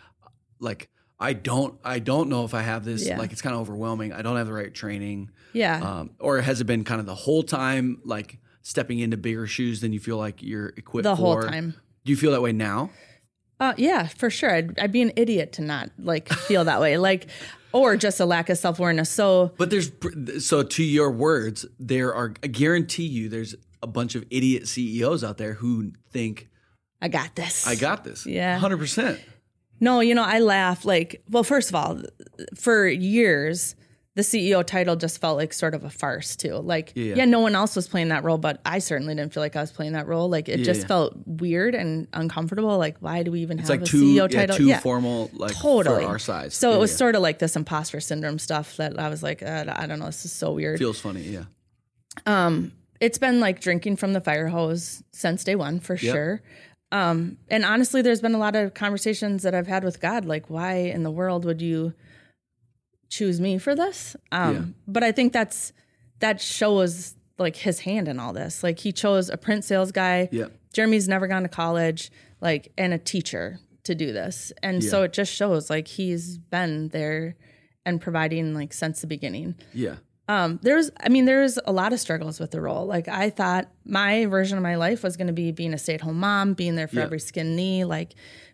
like, 0.59 0.89
I 1.19 1.33
don't 1.33 1.79
I 1.83 1.99
don't 1.99 2.29
know 2.29 2.43
if 2.43 2.53
I 2.53 2.61
have 2.61 2.83
this. 2.83 3.07
Yeah. 3.07 3.17
Like 3.17 3.31
it's 3.31 3.41
kind 3.41 3.55
of 3.55 3.61
overwhelming. 3.61 4.11
I 4.11 4.21
don't 4.21 4.37
have 4.37 4.47
the 4.47 4.53
right 4.53 4.73
training. 4.73 5.31
Yeah. 5.53 5.81
Um, 5.81 6.11
or 6.19 6.41
has 6.41 6.61
it 6.61 6.65
been 6.65 6.83
kind 6.83 6.99
of 6.99 7.05
the 7.05 7.15
whole 7.15 7.43
time 7.43 8.01
like 8.03 8.39
stepping 8.61 8.99
into 8.99 9.17
bigger 9.17 9.47
shoes 9.47 9.81
than 9.81 9.93
you 9.93 9.99
feel 9.99 10.17
like 10.17 10.43
you're 10.43 10.73
equipped 10.77 11.03
the 11.03 11.15
whole 11.15 11.41
for? 11.41 11.47
time. 11.47 11.75
Do 12.03 12.11
you 12.11 12.17
feel 12.17 12.31
that 12.31 12.41
way 12.41 12.51
now? 12.51 12.89
Uh, 13.59 13.73
yeah, 13.77 14.07
for 14.07 14.31
sure. 14.31 14.51
I'd, 14.51 14.79
I'd 14.79 14.91
be 14.91 15.03
an 15.03 15.11
idiot 15.15 15.53
to 15.53 15.61
not 15.61 15.91
like 15.99 16.29
feel 16.29 16.63
that 16.63 16.81
way. 16.81 16.97
Like, 16.97 17.27
or 17.73 17.95
just 17.97 18.19
a 18.19 18.25
lack 18.25 18.49
of 18.49 18.57
self 18.57 18.79
awareness. 18.79 19.09
So 19.09 19.53
But 19.57 19.69
there's 19.69 19.91
so 20.39 20.63
to 20.63 20.83
your 20.83 21.11
words, 21.11 21.65
there 21.79 22.13
are 22.13 22.33
I 22.43 22.47
guarantee 22.47 23.05
you 23.07 23.29
there's 23.29 23.55
a 23.83 23.87
bunch 23.87 24.15
of 24.15 24.25
idiot 24.29 24.67
CEOs 24.67 25.23
out 25.23 25.37
there 25.37 25.53
who 25.53 25.91
think 26.11 26.49
I 27.01 27.07
got 27.07 27.35
this. 27.35 27.67
I 27.67 27.75
got 27.75 28.03
this. 28.03 28.25
Yeah. 28.25 28.59
100%. 28.59 29.19
No, 29.79 29.99
you 29.99 30.13
know, 30.13 30.23
I 30.23 30.39
laugh 30.39 30.85
like, 30.85 31.23
well, 31.27 31.43
first 31.43 31.69
of 31.69 31.75
all, 31.75 31.99
for 32.55 32.87
years, 32.87 33.75
the 34.15 34.23
CEO 34.23 34.65
title 34.65 34.97
just 34.97 35.21
felt 35.21 35.37
like 35.37 35.53
sort 35.53 35.73
of 35.73 35.85
a 35.85 35.89
farce 35.89 36.35
too. 36.35 36.55
Like, 36.55 36.91
Yeah. 36.95 37.15
yeah, 37.15 37.25
no 37.25 37.39
one 37.39 37.55
else 37.55 37.77
was 37.77 37.87
playing 37.87 38.09
that 38.09 38.25
role, 38.25 38.37
but 38.37 38.59
I 38.65 38.79
certainly 38.79 39.15
didn't 39.15 39.33
feel 39.33 39.41
like 39.41 39.55
I 39.55 39.61
was 39.61 39.71
playing 39.71 39.93
that 39.93 40.05
role. 40.05 40.29
Like, 40.29 40.49
it 40.49 40.63
just 40.63 40.81
yeah. 40.81 40.87
felt 40.87 41.13
weird 41.25 41.75
and 41.75 42.07
uncomfortable. 42.11 42.77
Like, 42.77 42.97
why 42.99 43.23
do 43.23 43.31
we 43.31 43.39
even 43.39 43.57
It's 43.59 43.69
have 43.69 43.79
like 43.79 43.87
a 43.87 43.89
too 43.89 44.03
CEO 44.03 44.29
yeah, 44.29 44.45
title? 44.47 44.57
too 44.57 44.73
formal 44.75 45.29
like 45.33 45.53
totally. 45.55 46.03
for 46.03 46.09
our 46.09 46.19
size. 46.19 46.53
So 46.55 46.71
Yeah, 46.71 46.75
it 46.75 46.79
was 46.79 46.91
yeah. 46.91 46.97
sort 46.97 47.15
of 47.15 47.21
like 47.21 47.39
this 47.39 47.55
imposter 47.55 48.01
syndrome 48.01 48.37
stuff 48.37 48.75
that 48.77 48.99
I 48.99 49.07
was 49.07 49.23
like, 49.23 49.41
uh, 49.43 49.65
I 49.75 49.87
don't 49.87 49.99
know, 49.99 50.07
this 50.07 50.25
is 50.25 50.31
so 50.33 50.51
weird. 50.51 50.77
feels 50.77 50.99
funny, 50.99 51.21
yeah. 51.21 51.45
it's 52.99 53.17
been 53.17 53.39
like 53.39 53.61
drinking 53.61 53.95
from 53.95 54.13
the 54.13 54.21
fire 54.21 54.47
hose 54.49 55.03
since 55.13 55.43
day 55.43 55.55
one 55.55 55.79
for 55.79 55.95
sure. 55.97 56.41
Um, 56.91 57.37
and 57.47 57.63
honestly, 57.63 58.01
there's 58.01 58.19
been 58.21 58.35
a 58.35 58.37
lot 58.37 58.55
of 58.57 58.73
conversations 58.73 59.43
that 59.43 59.55
I've 59.55 59.67
had 59.67 59.85
with 59.85 60.01
God, 60.01 60.25
like, 60.25 60.49
why 60.49 60.73
in 60.73 61.03
the 61.03 61.11
world 61.11 61.45
would 61.45 61.61
you 61.61 61.93
choose 63.11 63.39
me 63.39 63.59
for 63.59 63.75
this? 63.75 64.15
Um, 64.31 64.53
Yeah. 64.55 64.61
but 64.87 65.03
I 65.03 65.11
think 65.11 65.33
that's 65.33 65.73
that 66.19 66.41
shows 66.41 67.15
like 67.37 67.55
his 67.55 67.79
hand 67.81 68.07
in 68.07 68.19
all 68.19 68.33
this. 68.33 68.63
Like 68.63 68.79
he 68.79 68.91
chose 68.91 69.29
a 69.29 69.37
print 69.37 69.63
sales 69.65 69.91
guy. 69.91 70.29
Yeah. 70.31 70.47
Jeremy's 70.73 71.07
never 71.07 71.27
gone 71.27 71.43
to 71.43 71.49
college, 71.49 72.11
like, 72.39 72.71
and 72.77 72.93
a 72.93 72.97
teacher 72.97 73.59
to 73.83 73.93
do 73.95 74.13
this. 74.13 74.53
And 74.63 74.83
so 74.83 75.03
it 75.03 75.11
just 75.13 75.33
shows 75.33 75.69
like 75.69 75.87
he's 75.87 76.37
been 76.37 76.89
there 76.89 77.35
and 77.85 77.99
providing 77.99 78.53
like 78.53 78.73
since 78.73 79.01
the 79.01 79.07
beginning 79.07 79.55
Yeah. 79.73 79.95
um, 80.27 80.59
there's 80.61 80.91
i 80.99 81.09
mean 81.09 81.25
there's 81.25 81.57
a 81.65 81.71
lot 81.71 81.93
of 81.93 81.99
struggles 81.99 82.39
with 82.39 82.51
the 82.51 82.61
role 82.61 82.85
like 82.85 83.07
i 83.07 83.31
thought 83.31 83.71
my 83.85 84.27
version 84.27 84.55
of 84.55 84.61
my 84.61 84.75
life 84.75 85.01
was 85.01 85.17
going 85.17 85.25
to 85.25 85.33
be 85.33 85.51
being 85.51 85.73
a 85.73 85.79
stay-at-home 85.79 86.19
mom 86.19 86.53
being 86.53 86.75
there 86.75 86.87
for 86.87 86.97
Yeah. 86.97 87.05
every 87.05 87.19
skin 87.19 87.55
knee 87.55 87.83
like 87.83 88.13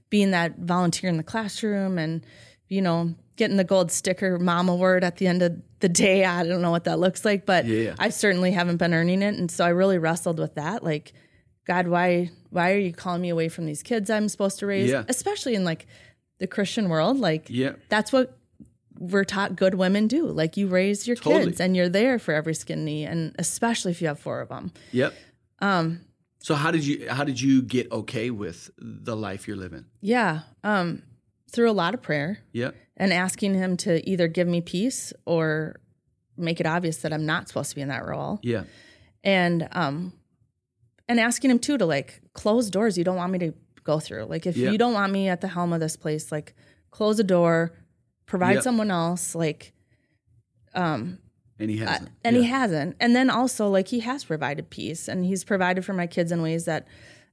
being 0.10 0.32
that 0.32 0.58
volunteer 0.60 1.10
in 1.10 1.17
the 1.17 1.24
classroom 1.24 1.98
and 1.98 2.26
you 2.70 2.82
know 2.82 3.15
getting 3.38 3.56
the 3.58 3.63
gold 3.63 3.91
sticker 3.91 4.38
mom 4.38 4.67
award 4.67 5.04
at 5.04 5.17
the 5.17 5.28
end 5.28 5.41
of 5.41 5.54
the 5.80 5.88
day 5.89 6.26
i 6.26 6.43
don't 6.43 6.62
know 6.62 6.71
what 6.71 6.84
that 6.84 7.00
looks 7.00 7.23
like 7.23 7.45
but 7.45 7.65
Yeah. 7.65 7.95
i 8.00 8.10
certainly 8.10 8.52
haven't 8.52 8.78
been 8.78 8.93
earning 8.93 9.21
it 9.21 9.36
and 9.36 9.50
so 9.50 9.63
i 9.65 9.69
really 9.69 9.97
wrestled 9.97 10.39
with 10.39 10.56
that 10.56 10.84
like 10.84 11.13
god 11.65 11.88
why 11.88 12.32
why 12.50 12.71
are 12.73 12.78
you 12.80 12.91
calling 12.93 13.21
me 13.21 13.30
away 13.30 13.47
from 13.50 13.65
these 13.65 13.82
kids 13.84 14.10
i'm 14.10 14.28
supposed 14.28 14.60
to 14.60 14.65
raise 14.67 14.89
Yeah. 14.89 15.04
especially 15.08 15.56
in 15.56 15.63
like 15.63 15.88
the 16.39 16.47
christian 16.47 16.89
world 16.89 17.17
like 17.19 17.47
Yeah. 17.50 17.73
that's 17.89 18.12
what 18.12 18.38
we're 19.00 19.26
taught 19.26 19.56
good 19.56 19.76
women 19.76 20.08
do. 20.08 20.26
Like 20.26 20.58
you 20.58 20.67
raise 20.67 21.06
your 21.06 21.15
Totally. 21.17 21.45
kids 21.45 21.60
and 21.60 21.76
you're 21.76 21.88
there 21.88 22.17
for 22.17 22.34
every 22.34 22.56
skin 22.56 22.84
knee, 22.84 23.04
and 23.06 23.36
especially 23.38 23.91
if 23.91 24.02
you 24.02 24.08
have 24.08 24.19
four 24.19 24.41
of 24.41 24.50
them. 24.50 24.71
Yep. 24.91 25.13
Um 25.60 26.02
so 26.39 26.56
how 26.56 26.71
did 26.71 26.84
you 26.84 27.08
how 27.08 27.23
did 27.23 27.39
you 27.39 27.62
get 27.62 27.91
okay 27.91 28.32
with 28.32 28.71
the 28.80 29.15
life 29.15 29.47
you're 29.47 29.56
living? 29.56 29.86
Yeah. 30.02 30.39
Um, 30.63 31.04
through 31.49 31.69
a 31.69 31.73
lot 31.73 31.93
of 31.93 32.01
prayer 32.01 32.39
Yep. 32.53 32.75
and 32.97 33.13
asking 33.13 33.53
him 33.55 33.77
to 33.77 34.07
either 34.10 34.27
give 34.27 34.47
me 34.47 34.62
peace 34.62 35.13
or 35.25 35.75
make 36.38 36.60
it 36.60 36.65
obvious 36.65 36.97
that 36.97 37.13
I'm 37.13 37.25
not 37.25 37.47
supposed 37.47 37.69
to 37.71 37.75
be 37.75 37.81
in 37.81 37.88
that 37.89 38.05
role. 38.05 38.39
Yeah. 38.43 38.63
And 39.23 39.67
um 39.71 40.13
and 41.10 41.19
asking 41.19 41.49
him 41.51 41.60
too 41.60 41.77
to 41.77 41.86
like 41.86 42.21
close 42.33 42.69
doors 42.69 42.97
you 42.97 43.03
don't 43.03 43.15
want 43.15 43.31
me 43.31 43.39
to 43.39 43.53
go 43.83 43.99
through. 43.99 44.25
Like 44.25 44.45
if 44.45 44.57
Yeah. 44.57 44.71
you 44.71 44.77
don't 44.77 44.93
want 44.93 45.12
me 45.13 45.29
at 45.29 45.41
the 45.41 45.47
helm 45.47 45.71
of 45.73 45.79
this 45.79 45.95
place, 45.95 46.31
like 46.31 46.53
close 46.91 47.17
a 47.19 47.23
door, 47.23 47.71
provide 48.25 48.55
Yeah. 48.55 48.62
someone 48.62 48.91
else, 48.91 49.33
like 49.33 49.73
um 50.73 51.19
And 51.60 51.69
he 51.71 51.77
hasn't. 51.77 52.10
and 52.23 52.36
yeah. 52.36 52.41
he 52.43 52.47
hasn't 52.49 52.95
and 52.99 53.15
then 53.15 53.29
also 53.29 53.67
like 53.69 53.88
he 53.88 54.01
has 54.01 54.23
provided 54.25 54.69
peace 54.69 55.07
and 55.07 55.25
he's 55.25 55.43
provided 55.43 55.86
for 55.86 55.93
my 55.93 56.05
kids 56.07 56.31
in 56.31 56.41
ways 56.41 56.65
that 56.65 56.86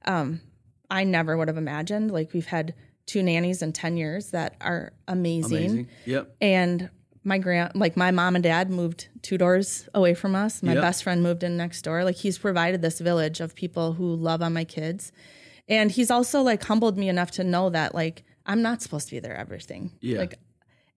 um 0.05 0.41
i 0.89 1.03
never 1.03 1.37
would 1.37 1.47
have 1.47 1.57
imagined 1.57 2.09
like 2.11 2.33
we've 2.33 2.47
had 2.47 2.73
two 3.05 3.21
nannies 3.23 3.61
in 3.61 3.71
10 3.73 3.97
years 3.97 4.31
that 4.31 4.55
are 4.61 4.91
amazing, 5.07 5.57
Amazing. 5.57 5.87
Yep. 6.05 6.35
and 6.41 6.89
my 7.23 7.37
grand 7.39 7.71
like 7.75 7.97
my 7.97 8.11
mom 8.11 8.35
and 8.35 8.43
dad 8.43 8.69
moved 8.69 9.07
two 9.21 9.37
doors 9.37 9.87
away 9.93 10.13
from 10.13 10.35
us 10.35 10.61
my 10.61 10.73
Yep. 10.73 10.81
best 10.81 11.03
friend 11.03 11.23
moved 11.23 11.43
in 11.43 11.57
next 11.57 11.81
door 11.83 12.03
like 12.03 12.15
he's 12.17 12.37
provided 12.37 12.81
this 12.81 12.99
village 12.99 13.39
of 13.41 13.55
people 13.55 13.93
who 13.93 14.15
love 14.15 14.41
on 14.43 14.53
my 14.53 14.63
kids 14.63 15.11
and 15.67 15.91
he's 15.91 16.11
also 16.11 16.41
like 16.41 16.63
humbled 16.63 16.97
me 16.97 17.09
enough 17.09 17.31
to 17.31 17.43
know 17.43 17.69
that 17.71 17.95
like 17.95 18.23
i'm 18.45 18.61
not 18.61 18.81
supposed 18.83 19.07
to 19.09 19.15
be 19.15 19.19
there 19.19 19.35
everything 19.35 19.91
Yeah. 20.01 20.19
like 20.19 20.35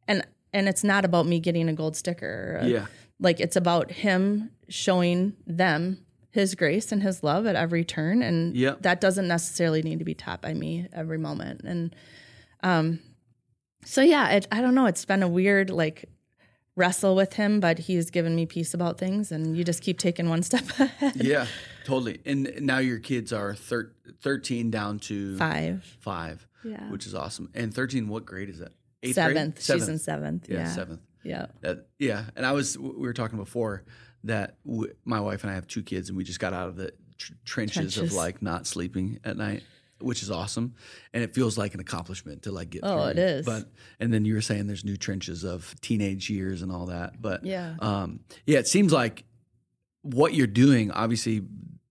and 0.06 0.22
and 0.52 0.68
it's 0.68 0.84
not 0.84 1.04
about 1.06 1.26
me 1.26 1.40
getting 1.40 1.68
a 1.68 1.72
gold 1.74 1.96
sticker 1.96 2.60
or 2.62 2.66
Yeah. 2.66 2.86
like 3.20 3.40
it's 3.40 3.56
about 3.56 3.90
him 3.90 4.50
showing 4.68 5.34
them 5.46 5.98
his 6.30 6.54
grace 6.54 6.92
and 6.92 7.02
his 7.02 7.22
love 7.22 7.46
at 7.46 7.56
every 7.56 7.84
turn 7.84 8.22
and 8.22 8.54
Yep. 8.56 8.82
that 8.82 9.00
doesn't 9.00 9.26
necessarily 9.28 9.82
need 9.82 9.98
to 9.98 10.04
be 10.04 10.14
taught 10.14 10.42
by 10.42 10.54
me 10.54 10.86
every 10.92 11.18
moment 11.18 11.62
and 11.64 11.94
um 12.62 13.00
so 13.84 14.02
yeah 14.02 14.28
it, 14.30 14.46
i 14.52 14.60
don't 14.60 14.74
know 14.74 14.86
it's 14.86 15.04
been 15.04 15.22
a 15.22 15.28
weird 15.28 15.70
like 15.70 16.04
wrestle 16.76 17.16
with 17.16 17.32
him 17.34 17.60
but 17.60 17.78
he's 17.78 18.10
given 18.10 18.36
me 18.36 18.46
peace 18.46 18.72
about 18.74 18.98
things 18.98 19.32
and 19.32 19.56
you 19.56 19.64
just 19.64 19.82
keep 19.82 19.98
taking 19.98 20.28
one 20.28 20.42
step 20.50 20.62
ahead 20.78 21.16
Yeah. 21.16 21.46
Totally. 21.84 22.20
And 22.26 22.52
now 22.60 22.78
your 22.78 22.98
kids 22.98 23.32
are 23.32 23.54
thir- 23.54 23.92
13 24.20 24.70
down 24.70 24.98
to 25.00 25.38
five 25.38 25.96
five, 26.00 26.46
Yeah. 26.62 26.90
which 26.90 27.06
is 27.06 27.14
awesome. 27.14 27.48
And 27.54 27.72
13, 27.72 28.08
what 28.08 28.26
grade 28.26 28.50
is 28.50 28.58
that? 28.58 28.72
Eighth 29.02 29.14
seventh 29.14 29.64
she's 29.64 29.88
in 29.88 29.98
seventh 29.98 30.48
Yeah, 30.50 30.58
yeah 30.58 30.66
seventh. 30.74 31.00
yeah 31.24 31.46
That, 31.62 31.86
yeah, 31.98 32.24
and 32.36 32.44
I 32.44 32.52
was 32.52 32.76
we 32.78 32.90
were 32.90 33.14
talking 33.14 33.38
before 33.38 33.84
that 34.24 34.56
w- 34.66 34.92
my 35.04 35.20
wife 35.20 35.42
and 35.44 35.50
I 35.50 35.54
have 35.54 35.66
two 35.66 35.82
kids, 35.82 36.08
and 36.08 36.16
we 36.16 36.24
just 36.24 36.40
got 36.40 36.52
out 36.52 36.68
of 36.68 36.76
the 36.76 36.92
tr- 37.16 37.32
trenches, 37.44 37.96
of 37.98 38.12
like 38.12 38.42
not 38.42 38.66
sleeping 38.66 39.20
at 39.24 39.36
night, 39.36 39.62
which 40.00 40.22
is 40.22 40.30
awesome, 40.30 40.74
and 41.12 41.22
it 41.22 41.34
feels 41.34 41.56
like 41.58 41.74
an 41.74 41.80
accomplishment 41.80 42.42
to 42.42 42.52
like 42.52 42.70
get. 42.70 42.80
Oh, 42.84 43.02
through. 43.02 43.10
it 43.10 43.18
is. 43.18 43.46
But 43.46 43.64
and 44.00 44.12
then 44.12 44.24
you 44.24 44.34
were 44.34 44.40
saying 44.40 44.66
there's 44.66 44.84
new 44.84 44.96
trenches 44.96 45.44
of 45.44 45.74
teenage 45.80 46.30
years 46.30 46.62
and 46.62 46.70
all 46.72 46.86
that, 46.86 47.20
but 47.20 47.44
Yeah. 47.44 47.74
um, 47.80 48.20
yeah, 48.46 48.58
it 48.58 48.66
seems 48.68 48.92
like 48.92 49.24
what 50.02 50.34
you're 50.34 50.46
doing, 50.46 50.90
obviously, 50.90 51.42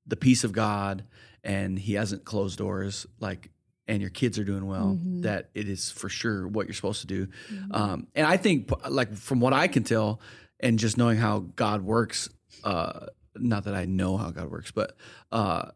the 0.06 0.16
peace 0.16 0.44
of 0.44 0.52
God, 0.54 1.04
and 1.44 1.78
He 1.78 1.94
hasn't 1.94 2.26
closed 2.26 2.58
doors 2.58 3.06
like. 3.20 3.52
And 3.90 4.02
your 4.02 4.10
kids 4.12 4.38
are 4.38 4.44
doing 4.44 4.66
well. 4.66 4.98
Mm-hmm. 5.00 5.22
That 5.22 5.50
it 5.54 5.70
is 5.70 5.90
for 5.92 6.10
sure 6.10 6.46
what 6.46 6.68
you're 6.68 6.74
supposed 6.74 7.00
to 7.00 7.08
do. 7.08 7.30
Um, 7.72 8.08
and 8.16 8.28
I 8.28 8.36
think, 8.36 8.70
like 8.90 9.16
from 9.16 9.40
what 9.40 9.54
I 9.54 9.70
can 9.70 9.86
tell, 9.86 10.20
and 10.60 10.80
just 10.80 10.98
knowing 10.98 11.18
how 11.18 11.40
God 11.56 11.82
works, 11.82 12.30
uh, 12.64 13.08
not 13.36 13.66
that 13.66 13.76
I 13.76 13.86
know 13.86 14.18
how 14.18 14.32
God 14.32 14.50
works, 14.50 14.72
but 14.72 14.96
uh, 15.32 15.70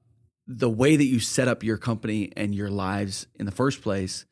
the 0.47 0.69
way 0.69 0.95
that 0.95 1.05
you 1.05 1.19
set 1.19 1.47
up 1.47 1.63
your 1.63 1.77
company 1.77 2.31
and 2.35 2.53
your 2.53 2.69
lives 2.69 3.27
in 3.35 3.45
the 3.45 3.51
first 3.51 3.81
place 3.81 4.25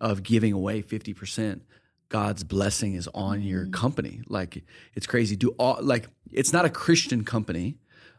of 0.00 0.22
giving 0.22 0.52
away 0.52 0.82
50%, 0.82 1.60
God's 2.08 2.44
blessing 2.44 2.94
is 2.94 3.08
on 3.14 3.42
your 3.42 3.66
company. 3.66 4.22
Like 4.28 4.62
it's 4.94 5.06
crazy. 5.06 5.36
Do 5.36 5.50
all 5.58 5.78
like 5.80 6.08
it's 6.30 6.52
not 6.52 6.64
a 6.64 6.70
Christian 6.70 7.24
company, 7.24 7.78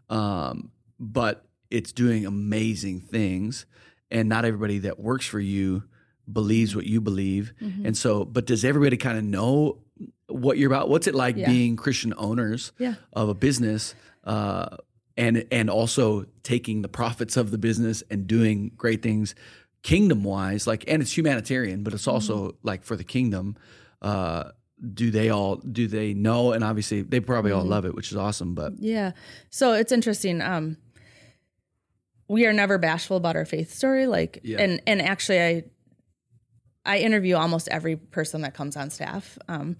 um, 0.09 0.71
but 0.99 1.45
it's 1.69 1.91
doing 1.91 2.25
amazing 2.25 3.01
things. 3.01 3.65
And 4.11 4.27
not 4.27 4.43
everybody 4.45 4.79
that 4.79 4.99
works 4.99 5.25
for 5.25 5.39
you 5.39 5.83
believes 6.31 6.75
what 6.75 6.85
you 6.85 6.99
believe. 7.01 7.53
And 7.85 7.97
so, 7.97 8.25
but 8.25 8.45
does 8.45 8.65
everybody 8.65 8.97
kind 8.97 9.17
of 9.17 9.23
know 9.23 9.79
what 10.27 10.57
you're 10.57 10.71
about? 10.71 10.89
What's 10.89 11.07
it 11.07 11.15
like 11.15 11.35
Yeah. 11.37 11.49
being 11.49 11.75
Christian 11.75 12.13
owners 12.17 12.71
Yeah. 12.79 12.95
of 13.13 13.29
a 13.29 13.33
business? 13.33 13.95
Uh, 14.23 14.77
and 15.17 15.45
and 15.51 15.69
also 15.69 16.25
taking 16.43 16.81
the 16.81 16.89
profits 16.89 17.37
of 17.37 17.51
the 17.51 17.57
business 17.57 18.03
and 18.09 18.27
doing 18.27 18.71
great 18.75 19.01
things 19.01 19.33
kingdom 19.81 20.23
wise 20.25 20.65
like 20.67 20.83
and 20.89 21.01
it's 21.01 21.15
humanitarian 21.15 21.83
but 21.83 21.93
it's 21.93 22.07
also 22.07 22.57
like 22.63 22.83
for 22.83 22.97
the 22.97 23.03
kingdom 23.03 23.55
uh 24.01 24.43
do 24.93 25.11
they 25.11 25.29
all 25.29 25.55
do 25.57 25.87
they 25.87 26.13
know 26.13 26.51
and 26.51 26.63
obviously 26.65 27.01
they 27.01 27.21
probably 27.21 27.51
all 27.51 27.63
love 27.63 27.85
it 27.85 27.95
which 27.95 28.11
is 28.11 28.17
awesome 28.17 28.55
but 28.55 28.73
Yeah. 28.79 29.11
So 29.51 29.71
it's 29.73 29.91
interesting. 29.93 30.41
Um, 30.41 30.75
we 32.27 32.45
are 32.45 32.53
never 32.53 32.77
bashful 32.77 33.17
about 33.17 33.35
our 33.35 33.45
faith 33.45 33.71
story. 33.73 34.07
Like, 34.07 34.39
Yeah. 34.43 34.59
and 34.61 34.81
and 34.87 35.01
actually, 35.01 35.39
I 35.41 35.63
I 36.85 36.99
interview 36.99 37.35
almost 37.35 37.67
every 37.69 37.95
person 37.95 38.41
that 38.41 38.53
comes 38.53 38.77
on 38.77 38.89
staff. 38.89 39.37
Um, 39.47 39.75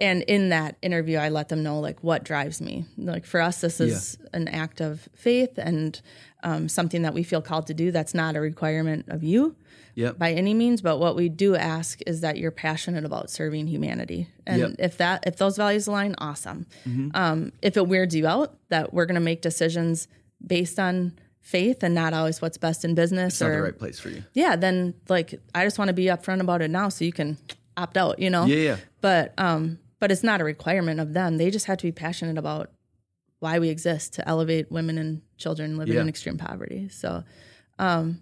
and 0.00 0.22
in 0.22 0.48
that 0.48 0.76
interview, 0.82 1.18
I 1.18 1.28
let 1.28 1.48
them 1.48 1.62
know 1.62 1.78
like 1.80 2.02
what 2.02 2.24
drives 2.24 2.60
me. 2.60 2.84
Like 2.98 3.24
for 3.24 3.40
us, 3.40 3.60
this 3.60 3.80
is 3.80 4.18
an 4.32 4.48
act 4.48 4.80
of 4.80 5.08
faith 5.14 5.56
and 5.56 6.00
um, 6.42 6.68
something 6.68 7.02
that 7.02 7.14
we 7.14 7.22
feel 7.22 7.40
called 7.40 7.68
to 7.68 7.74
do. 7.74 7.90
That's 7.92 8.12
not 8.14 8.36
a 8.36 8.40
requirement 8.40 9.06
of 9.08 9.22
you 9.22 9.56
Yep. 9.96 10.18
by 10.18 10.32
any 10.32 10.52
means, 10.54 10.82
but 10.82 10.98
what 10.98 11.14
we 11.14 11.28
do 11.28 11.54
ask 11.54 12.00
is 12.08 12.20
that 12.22 12.36
you're 12.36 12.50
passionate 12.50 13.04
about 13.04 13.30
serving 13.30 13.68
humanity. 13.68 14.26
And 14.44 14.58
Yep. 14.58 14.74
if 14.80 14.96
that 14.98 15.22
if 15.28 15.36
those 15.36 15.56
values 15.56 15.86
align, 15.86 16.16
awesome. 16.18 16.66
Um, 17.14 17.52
if 17.62 17.76
it 17.76 17.86
weirds 17.86 18.14
you 18.16 18.26
out 18.26 18.58
that 18.70 18.92
we're 18.92 19.06
going 19.06 19.14
to 19.14 19.20
make 19.20 19.40
decisions 19.42 20.08
based 20.44 20.80
on 20.80 21.12
faith 21.44 21.82
and 21.82 21.94
not 21.94 22.12
always 22.14 22.40
what's 22.42 22.56
best 22.58 22.84
in 22.86 22.94
business 22.94 23.34
It's 23.34 23.40
not 23.42 23.50
or 23.50 23.56
the 23.56 23.62
right 23.62 23.78
place 23.78 24.00
for 24.00 24.08
you. 24.08 24.24
yeah, 24.32 24.56
then 24.56 24.94
like 25.08 25.34
I 25.54 25.64
just 25.64 25.78
want 25.78 25.88
to 25.88 25.92
be 25.94 26.06
upfront 26.06 26.40
about 26.40 26.62
it 26.62 26.70
now 26.70 26.88
so 26.88 27.04
you 27.04 27.12
can 27.12 27.36
opt 27.76 27.96
out, 27.96 28.18
you 28.18 28.30
know. 28.30 28.46
Yeah, 28.46 28.56
yeah. 28.56 28.76
But 29.02 29.34
um 29.38 29.78
but 30.00 30.10
it's 30.10 30.22
not 30.24 30.40
a 30.40 30.44
requirement 30.44 31.00
of 31.00 31.12
them. 31.12 31.36
They 31.36 31.50
just 31.50 31.66
have 31.66 31.78
to 31.78 31.86
be 31.86 31.92
passionate 31.92 32.38
about 32.38 32.70
why 33.40 33.58
we 33.58 33.68
exist 33.68 34.14
to 34.14 34.26
elevate 34.28 34.72
women 34.72 34.96
and 34.98 35.20
children 35.36 35.76
living 35.76 35.94
Yeah. 35.94 36.00
in 36.00 36.08
extreme 36.08 36.38
poverty. 36.38 36.88
So 36.88 37.24
um 37.78 38.20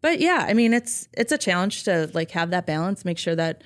but 0.00 0.18
yeah, 0.20 0.44
I 0.48 0.52
mean 0.54 0.74
it's 0.74 1.08
it's 1.12 1.30
a 1.32 1.38
challenge 1.38 1.84
to 1.84 2.10
like 2.12 2.32
have 2.32 2.50
that 2.50 2.66
balance, 2.66 3.04
make 3.04 3.18
sure 3.18 3.36
that 3.36 3.62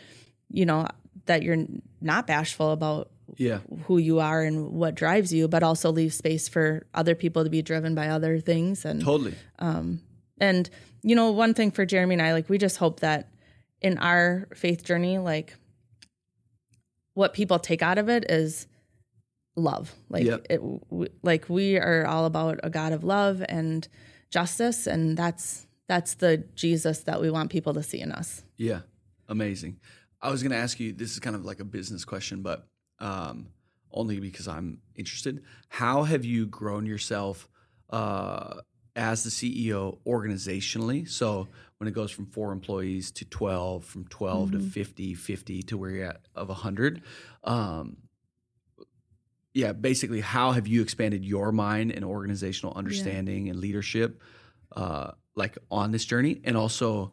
you 0.50 0.66
know 0.66 0.86
that 1.26 1.42
you're 1.42 1.64
not 2.02 2.26
bashful 2.26 2.72
about 2.72 3.10
Yeah. 3.36 3.60
who 3.84 3.98
you 3.98 4.20
are 4.20 4.42
and 4.42 4.72
what 4.72 4.94
drives 4.94 5.32
you, 5.32 5.48
but 5.48 5.62
also 5.62 5.90
leave 5.92 6.12
space 6.14 6.48
for 6.48 6.86
other 6.94 7.14
people 7.14 7.44
to 7.44 7.50
be 7.50 7.62
driven 7.62 7.94
by 7.94 8.08
other 8.08 8.40
things 8.40 8.84
and 8.84 9.00
Totally. 9.02 9.34
Um, 9.58 10.00
and 10.40 10.68
you 11.02 11.14
know, 11.14 11.30
one 11.30 11.54
thing 11.54 11.70
for 11.70 11.84
Jeremy 11.86 12.14
and 12.14 12.22
I, 12.22 12.32
like 12.32 12.48
we 12.48 12.58
just 12.58 12.76
hope 12.78 13.00
that 13.00 13.28
in 13.80 13.98
our 13.98 14.48
faith 14.54 14.84
journey, 14.84 15.18
like 15.18 15.54
what 17.14 17.32
people 17.34 17.58
take 17.58 17.82
out 17.82 17.98
of 17.98 18.08
it 18.08 18.30
is 18.30 18.66
love. 19.56 19.94
Like 20.08 20.24
Yep. 20.24 20.46
it, 20.50 20.60
w- 20.90 21.08
like 21.22 21.48
we 21.48 21.76
are 21.78 22.06
all 22.06 22.24
about 22.24 22.60
a 22.62 22.70
God 22.70 22.92
of 22.92 23.04
love 23.04 23.42
and 23.48 23.86
justice, 24.30 24.86
and 24.86 25.16
that's 25.16 25.66
that's 25.88 26.14
the 26.14 26.38
Jesus 26.54 27.00
that 27.00 27.20
we 27.20 27.30
want 27.30 27.50
people 27.50 27.74
to 27.74 27.82
see 27.82 28.00
in 28.00 28.12
us. 28.12 28.44
Yeah, 28.56 28.80
amazing. 29.28 29.78
I 30.20 30.30
was 30.30 30.42
going 30.42 30.50
to 30.52 30.58
ask 30.58 30.78
you. 30.80 30.92
This 30.92 31.12
is 31.12 31.18
kind 31.20 31.34
of 31.36 31.44
like 31.44 31.60
a 31.60 31.64
business 31.64 32.04
question, 32.04 32.42
but 32.42 32.66
um, 33.00 33.48
only 33.92 34.20
because 34.20 34.48
I'm 34.48 34.78
interested. 34.94 35.42
How 35.68 36.02
have 36.02 36.24
you 36.24 36.46
grown 36.46 36.86
yourself 36.86 37.48
uh, 37.90 38.54
as 38.96 39.24
the 39.24 39.30
CEO 39.30 39.98
organizationally? 40.06 41.08
So 41.08 41.48
when 41.78 41.88
it 41.88 41.94
goes 41.94 42.10
from 42.10 42.26
four 42.26 42.52
employees 42.52 43.10
to 43.12 43.24
twelve, 43.24 43.84
from 43.84 44.04
12 44.06 44.52
to 44.52 44.60
50, 44.60 45.14
50 45.14 45.62
to 45.62 45.78
where 45.78 45.90
you're 45.90 46.06
at 46.06 46.20
of 46.34 46.48
hundred. 46.48 47.02
Um, 47.44 47.98
yeah, 49.54 49.72
basically, 49.72 50.20
how 50.20 50.52
have 50.52 50.68
you 50.68 50.82
expanded 50.82 51.24
your 51.24 51.52
mind 51.52 51.90
and 51.90 52.04
organizational 52.04 52.74
understanding 52.76 53.48
and 53.48 53.58
leadership, 53.58 54.22
uh, 54.76 55.12
like 55.34 55.58
on 55.70 55.90
this 55.90 56.04
journey? 56.04 56.40
And 56.44 56.56
also, 56.56 57.12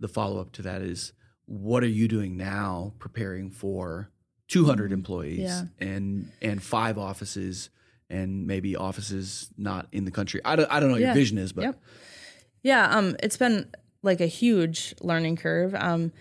the 0.00 0.08
follow 0.08 0.40
up 0.40 0.52
to 0.52 0.62
that 0.62 0.82
is, 0.82 1.12
what 1.46 1.84
are 1.84 1.88
you 1.88 2.08
doing 2.08 2.36
now, 2.36 2.94
preparing 2.98 3.50
for 3.50 4.10
200 4.48 4.92
employees 4.92 5.38
Yeah. 5.40 5.62
and 5.78 6.30
and 6.42 6.62
five 6.62 6.98
offices 6.98 7.70
and 8.10 8.46
maybe 8.46 8.76
offices 8.76 9.50
not 9.56 9.88
in 9.92 10.04
the 10.04 10.10
country? 10.10 10.40
I 10.44 10.56
don't 10.56 10.70
I 10.70 10.80
don't 10.80 10.88
know 10.90 10.94
what 10.94 11.00
Yeah. 11.00 11.08
your 11.08 11.14
vision 11.14 11.38
is, 11.38 11.52
but 11.52 11.62
Yep. 11.64 11.80
Yeah, 12.62 12.96
um, 12.96 13.16
it's 13.22 13.36
been 13.36 13.68
like 14.02 14.20
a 14.20 14.26
huge 14.26 14.94
learning 15.02 15.36
curve. 15.36 15.74
Um, 15.74 16.12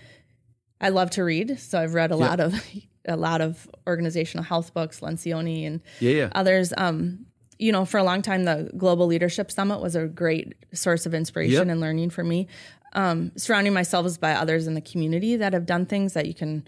I 0.82 0.90
love 0.90 1.10
to 1.12 1.24
read, 1.24 1.58
so 1.60 1.80
I've 1.82 1.94
read 1.94 2.12
a 2.12 2.16
lot 2.18 2.40
of 2.40 2.54
a 3.06 3.16
lot 3.18 3.42
of 3.42 3.70
organizational 3.88 4.44
health 4.44 4.74
books, 4.74 5.00
Lencioni 5.02 5.66
and 5.68 5.82
yeah, 6.00 6.12
yeah, 6.12 6.30
others. 6.34 6.74
Um, 6.78 7.26
you 7.60 7.72
know, 7.72 7.86
for 7.86 7.98
a 7.98 8.04
long 8.04 8.22
time, 8.22 8.44
the 8.46 8.72
Global 8.76 9.06
Leadership 9.06 9.52
Summit 9.52 9.80
was 9.80 9.96
a 9.96 10.08
great 10.08 10.54
source 10.74 11.06
of 11.06 11.14
inspiration 11.14 11.54
Yep. 11.54 11.68
and 11.68 11.80
learning 11.82 12.10
for 12.10 12.24
me. 12.24 12.48
Um, 12.94 13.32
surrounding 13.38 13.74
myself 13.74 14.20
by 14.20 14.32
others 14.34 14.68
in 14.68 14.74
the 14.74 14.82
community 14.82 15.36
that 15.38 15.54
have 15.54 15.66
done 15.66 15.86
things 15.86 16.14
that 16.14 16.26
you 16.28 16.34
can 16.34 16.68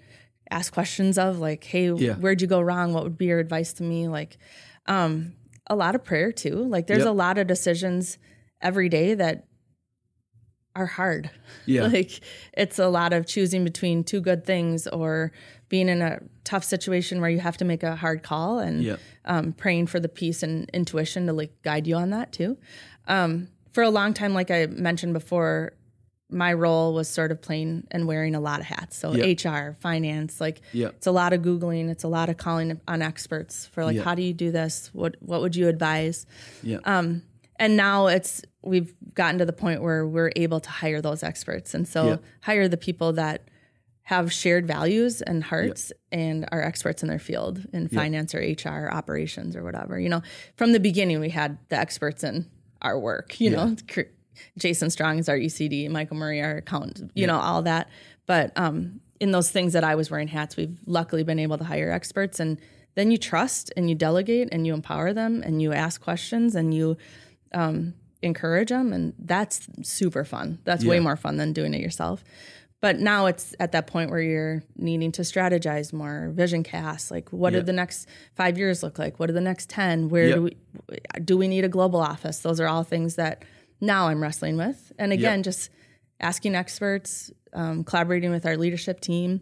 ask 0.51 0.73
questions 0.73 1.17
of, 1.17 1.39
like, 1.39 1.63
"Hey, 1.63 1.89
Yeah. 1.91 2.15
where'd 2.15 2.41
you 2.41 2.47
go 2.47 2.61
wrong? 2.61 2.93
What 2.93 3.03
would 3.03 3.17
be 3.17 3.25
your 3.25 3.39
advice 3.39 3.73
to 3.73 3.83
me?" 3.83 4.07
Like, 4.07 4.37
um, 4.87 5.33
a 5.67 5.75
lot 5.75 5.95
of 5.95 6.03
prayer 6.03 6.31
too. 6.31 6.55
Like, 6.63 6.87
there's 6.87 6.99
Yep. 6.99 7.07
a 7.07 7.11
lot 7.11 7.37
of 7.37 7.47
decisions 7.47 8.17
every 8.61 8.87
day 8.89 9.13
that 9.15 9.45
are 10.75 10.85
hard. 10.85 11.29
yeah, 11.65 11.83
Like 11.87 12.19
it's 12.53 12.79
a 12.79 12.87
lot 12.87 13.13
of 13.13 13.25
choosing 13.25 13.63
between 13.63 14.03
two 14.03 14.19
good 14.21 14.43
things 14.45 14.87
or 14.87 15.31
being 15.69 15.87
in 15.89 16.01
a 16.01 16.19
tough 16.43 16.63
situation 16.63 17.21
where 17.21 17.29
you 17.29 17.39
have 17.39 17.57
to 17.57 17.65
make 17.65 17.81
a 17.81 17.95
hard 17.95 18.23
call 18.23 18.59
and 18.59 18.83
Yep. 18.83 18.99
um, 19.25 19.53
praying 19.53 19.87
for 19.87 19.99
the 19.99 20.09
peace 20.09 20.43
and 20.43 20.69
intuition 20.73 21.25
to 21.27 21.33
like 21.33 21.61
guide 21.63 21.87
you 21.87 21.95
on 21.95 22.09
that 22.11 22.31
too. 22.33 22.57
Um, 23.07 23.47
for 23.71 23.83
a 23.83 23.89
long 23.89 24.13
time, 24.13 24.33
like 24.33 24.51
I 24.51 24.65
mentioned 24.67 25.13
before, 25.13 25.73
my 26.35 26.51
role 26.53 26.93
was 26.93 27.07
sort 27.07 27.31
of 27.31 27.41
playing 27.41 27.87
and 27.91 28.07
wearing 28.07 28.35
a 28.35 28.39
lot 28.41 28.59
of 28.59 28.65
hats. 28.65 28.97
So 28.97 29.13
Yep. 29.15 29.39
HR, 29.45 29.71
finance, 29.79 30.41
like 30.41 30.61
Yep. 30.73 30.95
it's 30.97 31.07
a 31.07 31.11
lot 31.11 31.31
of 31.33 31.41
googling. 31.41 31.89
It's 31.89 32.03
a 32.03 32.09
lot 32.09 32.27
of 32.29 32.35
calling 32.37 32.79
on 32.87 33.01
experts 33.01 33.65
for 33.67 33.85
like 33.85 33.95
Yep. 33.95 34.03
how 34.05 34.15
do 34.15 34.21
you 34.21 34.33
do 34.33 34.51
this? 34.51 34.89
What 34.93 35.15
what 35.21 35.39
would 35.41 35.55
you 35.55 35.69
advise? 35.69 36.25
yeah, 36.61 36.79
Um, 36.83 37.23
and 37.57 37.77
now 37.77 38.07
it's 38.07 38.41
we've 38.61 38.93
gotten 39.13 39.39
to 39.39 39.45
the 39.45 39.53
point 39.53 39.81
where 39.81 40.05
we're 40.05 40.31
able 40.35 40.59
to 40.59 40.69
hire 40.69 41.01
those 41.01 41.23
experts 41.23 41.73
and 41.73 41.87
so 41.87 42.19
hire 42.41 42.67
the 42.67 42.77
people 42.77 43.13
that 43.13 43.47
have 44.03 44.31
shared 44.33 44.67
values 44.67 45.21
and 45.21 45.43
hearts 45.43 45.91
and 46.11 46.45
are 46.51 46.61
experts 46.61 47.01
in 47.01 47.07
their 47.09 47.17
field 47.19 47.65
in 47.73 47.87
finance 47.87 48.35
or 48.35 48.39
hr 48.39 48.89
operations 48.91 49.55
or 49.55 49.63
whatever 49.63 49.99
you 49.99 50.09
know 50.09 50.21
from 50.57 50.73
the 50.73 50.79
beginning 50.79 51.19
we 51.19 51.29
had 51.29 51.57
the 51.69 51.77
experts 51.77 52.23
in 52.23 52.45
our 52.81 52.99
work 52.99 53.39
you 53.39 53.49
know 53.49 53.75
Cr- 53.89 54.01
jason 54.57 54.89
strong 54.89 55.17
is 55.19 55.27
our 55.29 55.37
ecd 55.37 55.89
michael 55.89 56.17
murray 56.17 56.41
our 56.41 56.57
accountant 56.57 57.11
you 57.15 57.25
know 57.27 57.37
all 57.39 57.61
that. 57.63 57.89
But 58.27 58.51
um, 58.55 59.01
in 59.19 59.31
those 59.31 59.51
things 59.51 59.73
that 59.73 59.83
i 59.83 59.95
was 59.95 60.09
wearing 60.11 60.27
hats 60.27 60.57
we've 60.57 60.77
luckily 60.85 61.23
been 61.23 61.39
able 61.39 61.57
to 61.57 61.63
hire 61.63 61.91
experts. 61.91 62.39
And 62.39 62.59
then 62.95 63.11
you 63.11 63.17
trust 63.17 63.71
and 63.75 63.89
you 63.89 63.95
delegate 63.95 64.49
and 64.53 64.65
you 64.65 64.73
empower 64.73 65.11
them 65.13 65.43
and 65.43 65.61
you 65.61 65.73
ask 65.73 66.01
questions 66.01 66.55
and 66.55 66.73
you 66.73 66.95
um, 67.53 67.93
encourage 68.21 68.69
them. 68.69 68.93
And 68.93 69.13
that's 69.19 69.67
super 69.83 70.23
fun. 70.23 70.59
That's 70.63 70.85
way 70.85 70.99
more 71.01 71.17
fun 71.17 71.35
than 71.37 71.51
doing 71.53 71.73
it 71.73 71.81
yourself. 71.81 72.23
But 72.81 72.99
now 72.99 73.25
it's 73.25 73.53
at 73.59 73.73
that 73.73 73.87
point 73.87 74.11
where 74.11 74.21
you're 74.21 74.63
needing 74.77 75.11
to 75.13 75.23
strategize 75.23 75.91
more 75.91 76.31
vision 76.33 76.63
cast 76.63 77.11
like 77.11 77.29
what 77.33 77.51
Yeah. 77.53 77.59
do 77.59 77.65
the 77.65 77.73
next 77.73 78.07
five 78.35 78.57
years 78.57 78.81
look 78.81 78.97
like? 78.97 79.19
What 79.19 79.27
do 79.27 79.33
the 79.33 79.41
next 79.41 79.69
10 79.69 80.07
where 80.09 80.27
Yep. 80.27 80.35
do 80.35 80.41
we 80.43 80.57
do 81.23 81.37
we 81.37 81.47
need 81.47 81.65
a 81.65 81.69
global 81.69 81.99
office? 81.99 82.39
Those 82.39 82.59
are 82.59 82.67
all 82.67 82.83
things 82.83 83.15
that 83.15 83.43
now 83.81 84.07
i'm 84.07 84.21
wrestling 84.21 84.57
with 84.57 84.91
and 84.97 85.11
again 85.13 85.43
just 85.43 85.69
asking 86.19 86.55
experts 86.55 87.31
um, 87.53 87.83
collaborating 87.83 88.31
with 88.31 88.45
our 88.45 88.57
leadership 88.57 88.99
team 88.99 89.41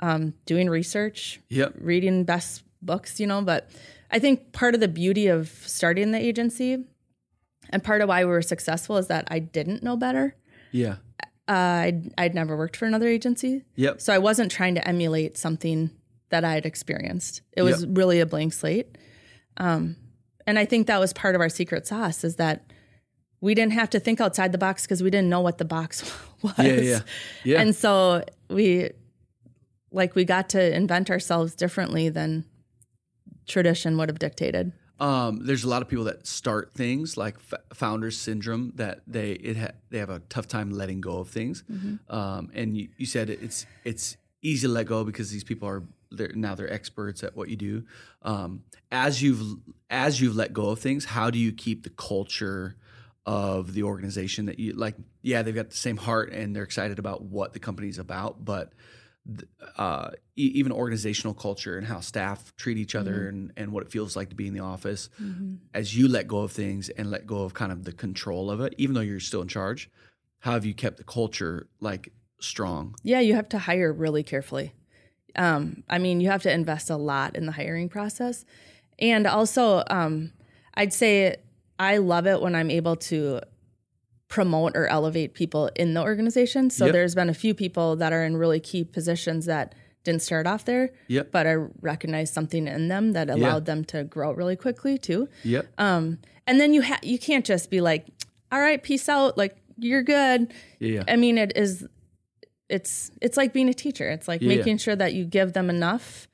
um, 0.00 0.34
doing 0.46 0.68
research 0.70 1.40
yep, 1.50 1.74
reading 1.78 2.24
best 2.24 2.62
books, 2.80 3.20
you 3.20 3.26
know. 3.26 3.42
But 3.42 3.68
I 4.10 4.18
think 4.18 4.52
part 4.52 4.74
of 4.74 4.80
the 4.80 4.88
beauty 4.88 5.26
of 5.26 5.48
starting 5.66 6.10
the 6.12 6.18
agency 6.18 6.84
and 7.68 7.84
part 7.84 8.00
of 8.00 8.08
why 8.08 8.24
we 8.24 8.30
were 8.30 8.40
successful 8.42 8.96
is 8.96 9.08
that 9.08 9.28
I 9.30 9.38
didn't 9.40 9.82
know 9.82 9.96
better. 9.98 10.34
yeah, 10.72 10.96
Uh, 11.46 11.52
I'd, 11.52 12.14
I'd 12.16 12.34
never 12.34 12.56
worked 12.56 12.76
for 12.76 12.86
another 12.86 13.08
agency. 13.08 13.64
yep, 13.76 14.00
So 14.00 14.12
I 14.14 14.18
wasn't 14.18 14.50
trying 14.50 14.74
to 14.76 14.88
emulate 14.88 15.36
something 15.36 15.90
that 16.30 16.44
I 16.44 16.54
had 16.54 16.64
experienced. 16.64 17.42
It 17.52 17.62
was 17.62 17.86
really 17.86 18.20
a 18.20 18.26
blank 18.26 18.54
slate. 18.54 18.96
Um, 19.58 19.96
and 20.46 20.58
I 20.58 20.64
think 20.64 20.86
that 20.86 20.98
was 20.98 21.12
part 21.12 21.34
of 21.34 21.40
our 21.42 21.50
secret 21.50 21.86
sauce 21.86 22.24
is 22.24 22.36
that 22.36 22.72
we 23.40 23.54
didn't 23.54 23.72
have 23.72 23.90
to 23.90 24.00
think 24.00 24.20
outside 24.20 24.52
the 24.52 24.58
box 24.58 24.82
because 24.82 25.02
we 25.02 25.10
didn't 25.10 25.28
know 25.28 25.40
what 25.40 25.58
the 25.58 25.64
box 25.64 26.02
was. 26.42 26.54
yeah, 26.58 26.74
yeah, 26.74 27.00
yeah. 27.44 27.60
And 27.60 27.74
so 27.74 28.24
we 28.48 28.90
like 29.92 30.14
we 30.14 30.24
got 30.24 30.48
to 30.50 30.76
invent 30.76 31.10
ourselves 31.10 31.54
differently 31.54 32.08
than 32.08 32.44
tradition 33.46 33.96
would 33.98 34.08
have 34.08 34.18
dictated. 34.18 34.72
Um, 35.00 35.46
there's 35.46 35.64
a 35.64 35.68
lot 35.68 35.80
of 35.80 35.88
people 35.88 36.04
that 36.04 36.26
start 36.26 36.74
things 36.74 37.16
like 37.16 37.36
f- 37.50 37.60
founders 37.72 38.18
syndrome 38.18 38.72
that 38.76 39.00
they 39.06 39.32
it 39.32 39.56
ha- 39.56 39.72
they 39.88 39.98
have 39.98 40.10
a 40.10 40.20
tough 40.28 40.46
time 40.46 40.70
letting 40.70 41.00
go 41.00 41.18
of 41.20 41.28
things. 41.28 41.64
Um, 42.08 42.50
and 42.52 42.76
you, 42.76 42.88
you 42.98 43.06
said 43.06 43.30
it's 43.30 43.64
it's 43.84 44.18
easy 44.42 44.66
to 44.66 44.72
let 44.72 44.86
go 44.86 45.04
because 45.04 45.30
these 45.30 45.44
people 45.44 45.66
are 45.68 45.82
they're, 46.10 46.32
now 46.34 46.54
they're 46.54 46.72
experts 46.72 47.24
at 47.24 47.34
what 47.34 47.48
you 47.48 47.56
do. 47.56 47.84
Um, 48.22 48.64
as 48.92 49.22
you've 49.22 49.56
as 49.88 50.20
you've 50.20 50.36
let 50.36 50.52
go 50.52 50.68
of 50.68 50.80
things, 50.80 51.06
how 51.06 51.30
do 51.30 51.38
you 51.38 51.52
keep 51.52 51.82
the 51.82 51.90
culture 51.90 52.76
of 53.30 53.72
the 53.74 53.82
organization 53.84 54.46
that 54.46 54.58
you 54.58 54.72
like? 54.84 54.96
Yeah, 55.22 55.42
they've 55.42 55.54
got 55.54 55.70
the 55.70 55.76
same 55.76 55.96
heart 55.96 56.32
and 56.32 56.54
they're 56.54 56.64
excited 56.64 56.98
about 56.98 57.22
what 57.22 57.52
the 57.52 57.60
company's 57.60 57.98
about, 57.98 58.44
but 58.44 58.72
uh, 59.76 60.10
e- 60.36 60.52
even 60.54 60.72
organizational 60.72 61.34
culture 61.34 61.76
and 61.78 61.86
how 61.86 62.00
staff 62.00 62.38
treat 62.56 62.78
each 62.78 62.94
other 62.94 63.28
and, 63.28 63.52
and 63.56 63.70
what 63.72 63.82
it 63.84 63.90
feels 63.92 64.16
like 64.16 64.30
to 64.30 64.34
be 64.34 64.46
in 64.46 64.54
the 64.54 64.60
office 64.74 65.08
as 65.74 65.96
you 65.96 66.08
let 66.08 66.26
go 66.26 66.38
of 66.38 66.50
things 66.52 66.88
and 66.88 67.10
let 67.10 67.26
go 67.26 67.42
of 67.42 67.52
kind 67.54 67.70
of 67.70 67.84
the 67.84 67.92
control 67.92 68.50
of 68.50 68.60
it, 68.60 68.74
even 68.78 68.94
though 68.94 69.00
you're 69.02 69.20
still 69.20 69.42
in 69.42 69.48
charge, 69.48 69.90
how 70.40 70.52
have 70.52 70.64
you 70.64 70.74
kept 70.74 70.96
the 70.96 71.04
culture 71.04 71.68
like 71.80 72.12
strong? 72.40 72.94
Yeah, 73.02 73.20
you 73.20 73.34
have 73.34 73.48
to 73.50 73.58
hire 73.58 73.92
really 73.92 74.22
carefully. 74.22 74.72
um, 75.36 75.84
I 75.88 75.98
mean, 75.98 76.20
you 76.20 76.28
have 76.30 76.42
to 76.42 76.52
invest 76.52 76.90
a 76.90 76.96
lot 76.96 77.36
in 77.36 77.46
the 77.46 77.52
hiring 77.52 77.88
process. 77.88 78.44
And 78.98 79.26
also, 79.26 79.84
um, 79.88 80.32
I'd 80.74 80.92
say 80.92 81.36
I 81.80 81.96
love 81.96 82.26
it 82.26 82.40
when 82.40 82.54
I'm 82.54 82.70
able 82.70 82.94
to 83.10 83.40
promote 84.28 84.76
or 84.76 84.86
elevate 84.86 85.34
people 85.34 85.70
in 85.74 85.94
the 85.94 86.02
organization. 86.02 86.70
So 86.70 86.84
Yep. 86.86 86.92
there's 86.92 87.14
been 87.16 87.28
a 87.28 87.34
few 87.34 87.54
people 87.54 87.96
that 87.96 88.12
are 88.12 88.24
in 88.24 88.36
really 88.36 88.60
key 88.60 88.84
positions 88.84 89.46
that 89.46 89.74
didn't 90.04 90.22
start 90.22 90.46
off 90.46 90.64
there, 90.64 90.90
Yep. 91.08 91.30
but 91.32 91.46
I 91.46 91.54
recognized 91.80 92.32
something 92.32 92.68
in 92.68 92.88
them 92.88 93.12
that 93.12 93.28
allowed 93.28 93.64
them 93.66 93.84
to 93.86 94.04
grow 94.04 94.30
really 94.32 94.56
quickly 94.56 94.96
too. 94.98 95.28
Yep. 95.42 95.66
Um, 95.78 96.18
and 96.46 96.60
then 96.60 96.72
you 96.74 96.82
ha- 96.82 97.00
you 97.02 97.18
can't 97.18 97.44
just 97.44 97.70
be 97.70 97.80
like, 97.80 98.06
"All 98.52 98.60
right, 98.60 98.82
peace 98.82 99.08
out," 99.08 99.36
like 99.36 99.56
you're 99.78 100.02
good. 100.02 100.52
yeah. 100.78 101.02
I 101.08 101.16
mean, 101.16 101.36
it 101.38 101.52
is. 101.56 101.86
It's 102.68 103.10
it's 103.20 103.36
like 103.36 103.52
being 103.52 103.68
a 103.68 103.74
teacher. 103.74 104.08
It's 104.10 104.28
like 104.28 104.40
Yeah. 104.40 104.48
making 104.56 104.78
sure 104.78 104.94
that 104.96 105.12
you 105.12 105.24
give 105.24 105.52
them 105.54 105.68
enough 105.68 106.28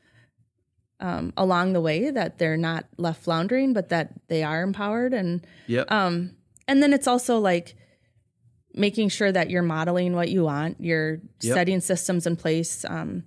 um, 1.01 1.32
along 1.36 1.72
the 1.74 1.80
way 1.80 2.11
that 2.11 2.38
they're 2.38 2.57
not 2.57 2.86
left 2.97 3.22
floundering, 3.22 3.72
but 3.72 3.88
that 3.90 4.12
they 4.28 4.42
are 4.42 4.62
empowered, 4.62 5.12
and 5.12 5.47
Yep. 5.66 5.90
um, 5.92 6.32
and 6.68 6.82
then 6.82 6.92
it's 6.92 7.07
also 7.07 7.38
like 7.38 7.74
making 8.74 9.09
sure 9.09 9.32
that 9.32 9.51
you're 9.51 9.62
modeling 9.62 10.14
what 10.14 10.28
you 10.28 10.44
want. 10.44 10.76
You're 10.80 11.20
Yep. 11.42 11.55
setting 11.55 11.80
systems 11.80 12.26
in 12.26 12.36
place 12.36 12.84
um, 12.88 13.24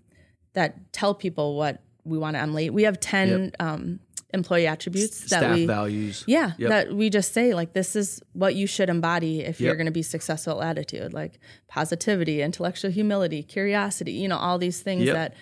that 0.53 0.91
tell 0.93 1.13
people 1.15 1.55
what 1.57 1.81
we 2.03 2.17
want 2.17 2.35
to 2.35 2.39
emulate. 2.39 2.73
We 2.73 2.83
have 2.83 2.99
ten 2.99 3.51
um, 3.59 3.99
employee 4.33 4.67
attributes 4.67 5.21
that 5.21 5.39
Staff 5.39 5.55
we 5.55 5.65
values. 5.65 6.23
yeah, 6.27 6.51
Yep. 6.59 6.69
that 6.69 6.93
we 6.93 7.09
just 7.09 7.33
say 7.33 7.53
like 7.55 7.73
this 7.73 7.95
is 7.95 8.21
what 8.33 8.53
you 8.55 8.67
should 8.67 8.89
embody 8.89 9.41
if 9.41 9.59
you're 9.59 9.75
going 9.75 9.85
to 9.87 9.91
be 9.91 10.03
successful 10.03 10.61
attitude, 10.61 11.13
like 11.13 11.39
positivity, 11.67 12.41
intellectual 12.41 12.91
humility, 12.91 13.41
curiosity, 13.43 14.11
you 14.13 14.27
know, 14.27 14.37
all 14.37 14.57
these 14.59 14.81
things 14.81 15.05
Yep. 15.05 15.15
that 15.15 15.33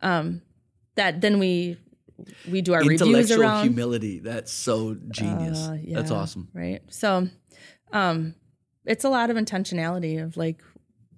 um 0.00 0.42
that 0.96 1.20
then 1.20 1.38
we 1.38 1.76
we 2.50 2.60
do 2.62 2.72
our 2.74 2.80
reviews 2.80 3.00
Intellectual 3.02 3.40
around. 3.42 3.62
humility. 3.64 4.18
That's 4.20 4.52
so 4.52 4.96
genius. 5.08 5.58
Uh, 5.58 5.78
That's 5.88 6.10
awesome. 6.10 6.48
Right. 6.54 6.80
So 6.90 7.28
um 7.92 8.34
it's 8.84 9.04
a 9.04 9.08
lot 9.08 9.30
of 9.30 9.36
intentionality 9.36 10.22
of 10.22 10.36
like 10.36 10.62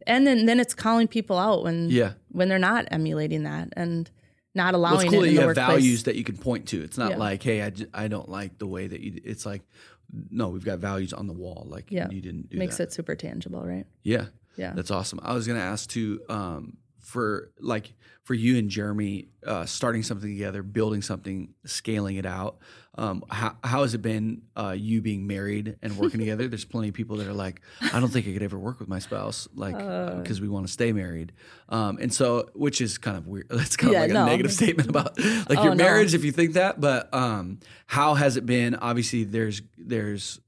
and 0.07 0.27
then 0.27 0.47
then 0.47 0.61
it's 0.61 0.75
calling 0.75 1.09
people 1.09 1.39
out 1.39 1.63
when 1.65 1.89
Yeah. 1.91 2.13
when 2.29 2.49
they're 2.49 2.59
not 2.59 2.87
emulating 2.91 3.43
that 3.45 3.69
and 3.77 4.11
not 4.55 4.73
Well, 4.75 4.83
allowing 4.83 5.07
it's 5.07 5.11
cool 5.11 5.23
it 5.25 5.27
that 5.27 5.31
you 5.33 5.37
the 5.37 5.41
have 5.43 5.49
workplace. 5.49 5.67
values 5.67 6.03
that 6.05 6.15
you 6.17 6.25
can 6.25 6.37
point 6.37 6.69
to. 6.69 6.81
It's 6.83 6.97
not 6.97 7.13
Yeah. 7.13 7.17
like, 7.17 7.43
hey, 7.43 7.63
I, 7.63 7.71
j- 7.71 7.87
I 7.93 8.07
don't 8.07 8.29
like 8.29 8.59
the 8.59 8.69
way 8.69 8.87
that 8.87 9.01
you. 9.01 9.21
It's 9.25 9.45
like, 9.45 9.63
no, 10.31 10.49
we've 10.51 10.65
got 10.65 10.79
values 10.79 11.13
on 11.13 11.27
the 11.27 11.33
wall. 11.33 11.67
Like, 11.69 11.91
Yeah. 11.91 12.09
you 12.09 12.21
didn't 12.21 12.51
do 12.51 12.57
that. 12.57 12.59
makes 12.59 12.77
that. 12.77 12.85
it 12.85 12.93
super 12.93 13.17
tangible, 13.17 13.65
right? 13.67 13.85
Yeah, 14.05 14.27
Yeah. 14.57 14.73
that's 14.75 14.93
awesome. 14.93 15.19
I 15.25 15.35
was 15.35 15.49
gonna 15.49 15.59
ask 15.59 15.91
too, 15.91 16.21
um, 16.29 16.77
for 17.05 17.51
like 17.61 17.93
for 18.25 18.35
you 18.35 18.57
and 18.59 18.71
Jeremy, 18.71 19.29
uh, 19.47 19.67
starting 19.67 20.03
something 20.03 20.29
together, 20.31 20.63
building 20.63 21.03
something, 21.03 21.53
scaling 21.67 22.17
it 22.17 22.25
out. 22.27 22.59
Um, 22.97 23.23
how 23.29 23.57
how 23.63 23.83
has 23.83 23.93
it 23.95 24.03
been? 24.03 24.43
Uh, 24.57 24.75
you 24.79 25.03
being 25.03 25.27
married 25.27 25.77
and 25.83 25.97
working 25.99 26.21
together. 26.25 26.49
There's 26.49 26.65
plenty 26.65 26.89
of 26.89 26.95
people 26.95 27.17
that 27.19 27.27
are 27.27 27.33
like, 27.35 27.61
I 27.93 28.01
don't 28.01 28.09
think 28.09 28.27
I 28.27 28.33
could 28.33 28.43
ever 28.43 28.59
work 28.59 28.79
with 28.81 28.89
my 28.89 28.99
spouse, 29.01 29.47
like 29.55 29.75
Uh. 29.75 30.15
because 30.21 30.41
we 30.41 30.49
want 30.49 30.67
to 30.67 30.73
stay 30.73 30.93
married. 30.93 31.33
Um, 31.69 31.99
and 32.01 32.13
so, 32.15 32.49
which 32.55 32.81
is 32.81 32.97
kind 32.99 33.17
of 33.17 33.27
weird. 33.27 33.47
That's 33.51 33.77
kind 33.77 33.91
of 33.91 33.95
Yeah, 33.95 34.01
like 34.03 34.11
a 34.11 34.15
no. 34.15 34.27
negative 34.27 34.53
statement 34.53 34.89
about 34.89 35.19
like 35.49 35.59
Oh, 35.59 35.65
your 35.65 35.75
no. 35.75 35.85
marriage 35.85 36.15
if 36.15 36.25
you 36.25 36.33
think 36.33 36.55
that. 36.55 36.81
But 36.81 37.13
um, 37.13 37.59
how 37.87 38.15
has 38.15 38.37
it 38.37 38.47
been? 38.47 38.75
Obviously, 38.77 39.25
there's 39.25 39.61
there's 39.77 40.41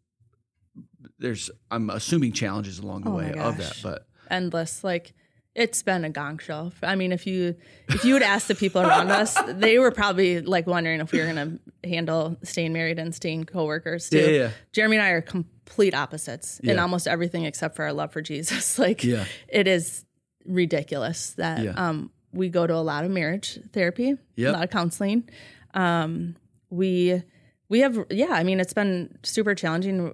there's 1.19 1.51
I'm 1.71 1.91
assuming 1.91 2.33
challenges 2.33 2.79
along 2.79 3.03
the 3.03 3.11
Oh 3.11 3.17
way 3.17 3.33
of 3.33 3.57
that, 3.59 3.79
but 3.83 4.07
endless. 4.31 4.85
Like 4.85 5.13
it's 5.59 5.83
been 5.83 6.05
a 6.05 6.11
gong 6.11 6.37
show. 6.39 6.71
I 6.83 6.95
mean, 6.97 7.13
if 7.13 7.27
you 7.27 7.57
if 7.89 8.05
you 8.05 8.13
would 8.13 8.23
ask 8.23 8.47
the 8.47 8.55
people 8.55 8.83
around 8.83 9.11
us, 9.11 9.37
they 9.49 9.79
were 9.79 9.91
probably 9.91 10.41
like 10.43 10.67
wondering 10.67 11.01
if 11.01 11.11
we 11.13 11.19
were 11.19 11.27
gonna 11.27 11.59
handle 11.83 12.37
staying 12.43 12.73
married 12.75 12.99
and 12.99 13.15
staying 13.15 13.45
coworkers 13.45 14.11
too. 14.11 14.19
Yeah, 14.19 14.27
yeah, 14.27 14.31
yeah. 14.43 14.51
Jeremy 14.73 14.97
and 14.99 15.07
I 15.07 15.09
are 15.11 15.23
complete 15.23 15.95
opposites 15.95 16.61
in 16.61 16.79
almost 16.79 17.09
everything 17.09 17.45
except 17.47 17.75
for 17.75 17.85
our 17.85 17.93
love 17.93 18.13
for 18.13 18.21
Jesus. 18.23 18.79
Like 18.87 19.03
Yeah. 19.03 19.25
it 19.49 19.67
is 19.67 20.05
ridiculous 20.45 21.31
that 21.33 21.65
Yeah. 21.65 21.73
um 21.77 22.11
we 22.33 22.51
go 22.51 22.67
to 22.67 22.75
a 22.75 22.85
lot 22.85 23.05
of 23.05 23.11
marriage 23.11 23.59
therapy, 23.73 24.17
Yep. 24.37 24.49
a 24.49 24.53
lot 24.53 24.65
of 24.65 24.71
counseling. 24.71 25.29
Um 25.73 26.37
we 26.69 27.23
we 27.71 27.81
have 27.81 28.05
yeah, 28.11 28.29
I 28.31 28.45
mean 28.45 28.61
it's 28.61 28.75
been 28.75 29.17
super 29.23 29.55
challenging 29.55 30.13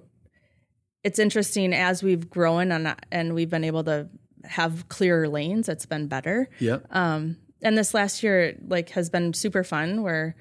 it's 1.03 1.19
interesting 1.19 1.73
as 1.73 2.01
we've 2.01 2.29
grown 2.29 2.71
and 2.71 2.95
and 3.11 3.33
we've 3.35 3.49
been 3.49 3.65
able 3.65 3.83
to 3.83 4.07
have 4.43 4.87
clearer 4.89 5.27
lanes. 5.27 5.69
It's 5.69 5.85
been 5.85 6.07
better. 6.07 6.49
Yeah. 6.59 6.79
Um, 6.91 7.37
and 7.61 7.77
this 7.77 7.93
last 7.93 8.23
year, 8.23 8.57
like, 8.67 8.89
has 8.89 9.09
been 9.09 9.33
super 9.33 9.63
fun. 9.63 10.03
Where, 10.03 10.35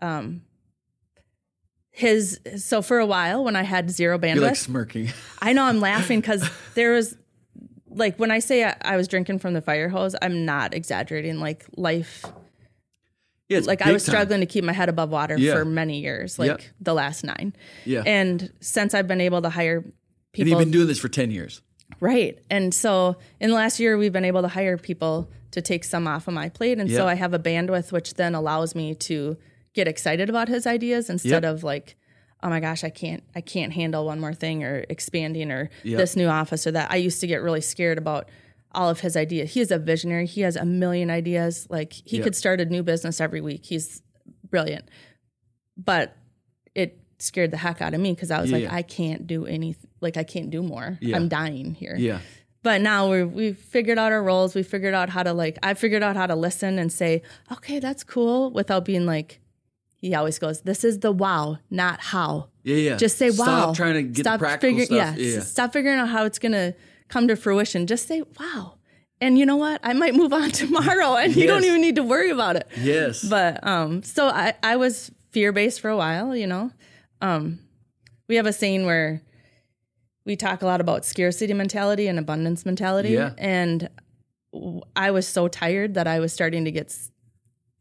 um, 0.00 0.42
his 1.90 2.40
so 2.56 2.80
for 2.82 2.98
a 2.98 3.06
while 3.06 3.42
when 3.44 3.56
I 3.56 3.62
had 3.62 3.90
zero 3.90 4.18
bandwidth, 4.18 4.34
You're 4.36 4.44
like 4.44 4.56
smirking. 4.56 5.08
I 5.42 5.52
know 5.52 5.64
I'm 5.64 5.80
laughing 5.80 6.20
because 6.20 6.48
there 6.74 6.92
was 6.92 7.16
like 7.90 8.18
when 8.18 8.30
I 8.30 8.38
say 8.38 8.64
I, 8.64 8.76
I 8.82 8.96
was 8.96 9.08
drinking 9.08 9.38
from 9.40 9.54
the 9.54 9.60
fire 9.62 9.88
hose, 9.88 10.14
I'm 10.22 10.44
not 10.44 10.74
exaggerating. 10.74 11.40
Like 11.40 11.64
life, 11.76 12.24
Yeah, 13.48 13.60
like 13.64 13.82
I 13.82 13.90
was 13.92 14.04
time. 14.04 14.12
struggling 14.12 14.40
to 14.40 14.46
keep 14.46 14.62
my 14.62 14.72
head 14.72 14.88
above 14.88 15.10
water 15.10 15.36
Yeah. 15.36 15.54
for 15.54 15.64
many 15.64 16.00
years, 16.00 16.38
like 16.38 16.70
the 16.80 16.94
last 16.94 17.24
nine. 17.24 17.54
Yeah. 17.84 18.02
And 18.06 18.52
since 18.60 18.94
I've 18.94 19.08
been 19.08 19.20
able 19.20 19.42
to 19.42 19.50
hire 19.50 19.80
people, 19.80 19.92
and 20.42 20.48
you've 20.50 20.58
been 20.58 20.70
doing 20.70 20.86
this 20.86 21.00
for 21.00 21.08
10 21.08 21.30
years. 21.32 21.62
Right. 22.00 22.38
And 22.50 22.72
so 22.72 23.16
in 23.40 23.50
the 23.50 23.56
last 23.56 23.80
year, 23.80 23.96
we've 23.98 24.12
been 24.12 24.24
able 24.24 24.42
to 24.42 24.48
hire 24.48 24.76
people 24.76 25.30
to 25.52 25.62
take 25.62 25.84
some 25.84 26.06
off 26.06 26.28
of 26.28 26.34
my 26.34 26.48
plate. 26.48 26.78
And 26.78 26.88
Yeah. 26.88 26.98
so 26.98 27.08
I 27.08 27.14
have 27.14 27.32
a 27.34 27.38
bandwidth, 27.38 27.90
which 27.92 28.14
then 28.14 28.34
allows 28.34 28.74
me 28.74 28.94
to 28.94 29.36
get 29.74 29.88
excited 29.88 30.28
about 30.28 30.48
his 30.48 30.66
ideas 30.66 31.08
instead 31.10 31.42
Yep. 31.44 31.54
of 31.54 31.64
like, 31.64 31.96
oh 32.42 32.48
my 32.50 32.60
gosh, 32.60 32.84
I 32.84 32.90
can't, 32.90 33.22
I 33.34 33.40
can't 33.40 33.72
handle 33.72 34.04
one 34.06 34.20
more 34.20 34.34
thing 34.34 34.62
or 34.62 34.84
expanding 34.88 35.50
or 35.50 35.70
Yep. 35.82 35.98
this 35.98 36.14
new 36.16 36.28
office 36.28 36.66
or 36.66 36.72
that. 36.72 36.90
I 36.90 36.96
used 36.96 37.20
to 37.22 37.26
get 37.26 37.42
really 37.42 37.60
scared 37.60 37.98
about 37.98 38.28
all 38.72 38.90
of 38.90 39.00
his 39.00 39.16
ideas. 39.16 39.54
He 39.54 39.60
is 39.60 39.70
a 39.70 39.78
visionary. 39.78 40.26
He 40.26 40.42
has 40.42 40.54
a 40.54 40.64
million 40.64 41.10
ideas. 41.10 41.66
Like 41.70 41.92
he 41.94 42.16
Yep. 42.18 42.24
could 42.24 42.36
start 42.36 42.60
a 42.60 42.66
new 42.66 42.82
business 42.82 43.20
every 43.20 43.40
week. 43.40 43.64
He's 43.64 44.02
brilliant. 44.48 44.84
But 45.76 46.14
it 46.74 47.00
scared 47.18 47.50
the 47.50 47.56
heck 47.56 47.80
out 47.82 47.94
of 47.94 48.00
me 48.00 48.12
because 48.12 48.30
I 48.30 48.40
was 48.40 48.50
Yeah, 48.50 48.56
like, 48.56 48.64
yeah. 48.64 48.74
I 48.74 48.82
can't 48.82 49.26
do 49.26 49.46
anything. 49.46 49.90
Like 50.00 50.16
I 50.16 50.24
can't 50.24 50.50
do 50.50 50.62
more. 50.62 50.98
Yeah. 51.00 51.16
I'm 51.16 51.28
dying 51.28 51.74
here 51.74 51.96
Yeah. 51.98 52.20
but 52.62 52.80
now 52.80 53.08
we're, 53.08 53.26
we've 53.26 53.58
figured 53.58 53.98
out 53.98 54.12
our 54.12 54.22
roles. 54.22 54.54
We 54.54 54.62
figured 54.62 54.94
out 54.94 55.08
how 55.10 55.22
to 55.24 55.32
like, 55.32 55.58
I 55.62 55.74
figured 55.74 56.02
out 56.02 56.14
how 56.16 56.26
to 56.26 56.36
listen 56.36 56.78
and 56.78 56.92
say, 56.92 57.22
okay, 57.50 57.80
that's 57.80 58.04
cool 58.04 58.50
without 58.50 58.84
being 58.84 59.04
like, 59.06 59.40
he 59.96 60.14
always 60.14 60.38
goes, 60.38 60.60
this 60.60 60.84
is 60.84 61.00
the 61.00 61.10
wow, 61.10 61.58
not 61.70 61.98
how. 62.00 62.50
Yeah. 62.62 62.76
Yeah. 62.76 62.96
Just 62.96 63.18
say 63.18 63.30
wow. 63.30 63.34
Stop 63.72 63.76
trying 63.76 63.94
to 63.94 64.02
get 64.04 64.22
the 64.24 64.38
practical 64.38 64.80
stuff. 64.84 65.16
Yeah. 65.18 65.40
Stop 65.40 65.72
figuring 65.72 65.98
out 65.98 66.08
how 66.08 66.24
it's 66.24 66.38
going 66.38 66.52
to 66.52 66.74
come 67.08 67.26
to 67.26 67.34
fruition. 67.34 67.86
Just 67.88 68.06
say 68.06 68.22
wow. 68.38 68.74
And 69.20 69.36
you 69.36 69.44
know 69.44 69.56
what? 69.56 69.80
I 69.82 69.94
might 69.94 70.14
move 70.14 70.32
on 70.32 70.50
tomorrow 70.62 71.16
and 71.16 71.34
you 71.34 71.48
don't 71.48 71.64
even 71.64 71.80
need 71.80 71.96
to 71.96 72.04
worry 72.04 72.30
about 72.30 72.54
it. 72.54 72.68
Yes. 72.80 73.24
But 73.28 73.66
um, 73.66 74.04
so 74.04 74.28
I, 74.28 74.54
I 74.62 74.76
was 74.76 75.10
fear 75.32 75.50
based 75.50 75.80
for 75.80 75.90
a 75.90 75.96
while, 75.96 76.36
you 76.36 76.46
know. 76.46 76.70
Um, 77.20 77.60
we 78.28 78.36
have 78.36 78.46
a 78.46 78.52
saying 78.52 78.86
where 78.86 79.22
we 80.24 80.36
talk 80.36 80.62
a 80.62 80.66
lot 80.66 80.80
about 80.80 81.04
scarcity 81.04 81.54
mentality 81.54 82.06
and 82.06 82.18
abundance 82.18 82.66
mentality. 82.66 83.10
Yeah. 83.10 83.32
And 83.38 83.88
I 84.94 85.10
was 85.10 85.26
so 85.26 85.48
tired 85.48 85.94
that 85.94 86.06
I 86.06 86.20
was 86.20 86.32
starting 86.32 86.64
to 86.66 86.70
get 86.70 86.94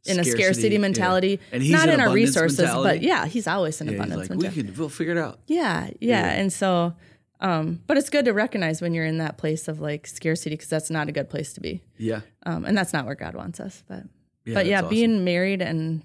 in 0.05 0.19
a 0.19 0.23
Scarcity, 0.23 0.31
scarcity 0.31 0.75
yeah. 0.75 0.81
mentality. 0.81 1.39
And 1.51 1.61
he's 1.61 1.73
not 1.73 1.89
in 1.89 1.99
our 1.99 2.09
resources, 2.09 2.59
mentality? 2.59 2.99
but 2.99 3.05
yeah, 3.05 3.25
he's 3.25 3.47
always 3.47 3.81
in 3.81 3.87
yeah, 3.87 3.95
abundance 3.95 4.29
like, 4.29 4.39
we 4.39 4.47
can, 4.49 4.73
we'll 4.75 4.89
figure 4.89 5.13
it 5.13 5.17
out. 5.17 5.39
Yeah, 5.47 5.89
yeah, 5.99 6.31
And 6.31 6.51
so, 6.51 6.93
um, 7.41 7.81
but 7.85 7.97
it's 7.97 8.09
good 8.09 8.25
to 8.25 8.33
recognize 8.33 8.81
when 8.81 8.93
you're 8.93 9.05
in 9.05 9.17
that 9.17 9.37
place 9.37 9.67
of 9.67 9.81
like 9.81 10.07
scarcity 10.07 10.55
because 10.55 10.69
that's 10.69 10.89
not 10.89 11.09
a 11.09 11.11
good 11.11 11.29
place 11.29 11.53
to 11.53 11.59
be. 11.59 11.83
Yeah. 11.97 12.21
Um, 12.45 12.63
and 12.63 12.77
that's 12.77 12.93
not 12.93 13.05
where 13.05 13.15
God 13.15 13.35
wants 13.35 13.59
us. 13.59 13.83
But 13.87 14.03
Yeah, 14.45 14.53
but 14.53 14.65
yeah, 14.65 14.81
that's 14.81 14.89
being 14.89 15.25
married 15.25 15.61
and 15.61 16.03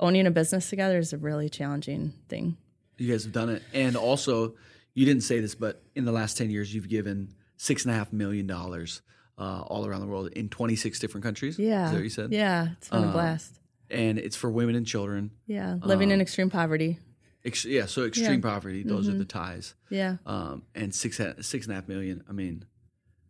owning 0.00 0.26
a 0.26 0.30
business 0.30 0.68
together 0.70 0.98
is 0.98 1.12
a 1.12 1.18
really 1.18 1.48
challenging 1.48 2.12
thing. 2.28 2.56
You 2.98 3.10
guys 3.12 3.24
have 3.24 3.32
done 3.32 3.48
it. 3.50 3.62
And 3.72 3.96
also, 3.96 4.54
you 4.94 5.06
didn't 5.06 5.22
say 5.22 5.40
this, 5.40 5.54
but 5.54 5.82
in 5.94 6.04
the 6.04 6.12
last 6.12 6.36
10 6.36 6.50
years, 6.50 6.74
you've 6.74 6.88
given 6.88 7.34
six 7.56 7.84
and 7.84 7.94
a 7.94 7.96
half 7.96 8.12
million 8.12 8.46
dollars 8.46 9.02
uh, 9.38 9.62
all 9.62 9.86
around 9.86 10.00
the 10.00 10.06
world 10.06 10.28
in 10.32 10.48
26 10.48 10.98
different 10.98 11.24
countries. 11.24 11.58
Yeah. 11.58 11.84
Is 11.86 11.90
that 11.90 11.96
what 11.96 12.04
you 12.04 12.10
said? 12.10 12.32
Yeah, 12.32 12.68
it's 12.72 12.88
been 12.88 13.04
Um, 13.04 13.08
a 13.10 13.12
blast. 13.12 13.58
And 13.90 14.18
it's 14.18 14.36
for 14.36 14.50
women 14.50 14.74
and 14.74 14.86
children. 14.86 15.30
Yeah, 15.46 15.76
living 15.82 16.10
in 16.10 16.20
extreme 16.20 16.48
poverty. 16.50 16.98
Ex- 17.44 17.64
yeah. 17.64 17.86
So 17.86 18.04
extreme 18.04 18.26
Yeah. 18.30 18.36
Mm-hmm. 18.36 18.48
poverty, 18.48 18.82
those 18.84 19.08
are 19.08 19.14
the 19.16 19.24
ties. 19.24 19.74
Yeah, 19.88 20.16
Um, 20.26 20.62
and 20.74 20.94
six, 20.94 21.16
six 21.40 21.66
and 21.66 21.72
a 21.72 21.74
half 21.74 21.88
million. 21.88 22.22
I 22.28 22.32
mean, 22.32 22.64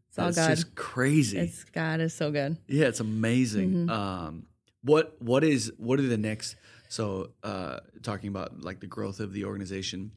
it's 0.08 0.18
all 0.18 0.32
God. 0.32 0.48
just 0.50 0.74
crazy. 0.74 1.38
It's 1.38 1.64
God 1.64 2.00
is 2.00 2.12
so 2.12 2.30
good. 2.32 2.56
Yeah, 2.66 2.86
it's 2.86 3.00
amazing. 3.00 3.70
Mm-hmm. 3.86 3.90
Um, 3.90 4.46
what 4.82 5.16
what 5.20 5.44
is 5.44 5.72
what 5.78 5.98
are 5.98 6.02
the 6.08 6.16
next? 6.18 6.56
So 6.88 7.30
uh, 7.42 7.80
talking 8.02 8.28
about 8.28 8.62
like 8.62 8.80
the 8.80 8.86
growth 8.86 9.20
of 9.20 9.32
the 9.32 9.44
organization, 9.44 10.12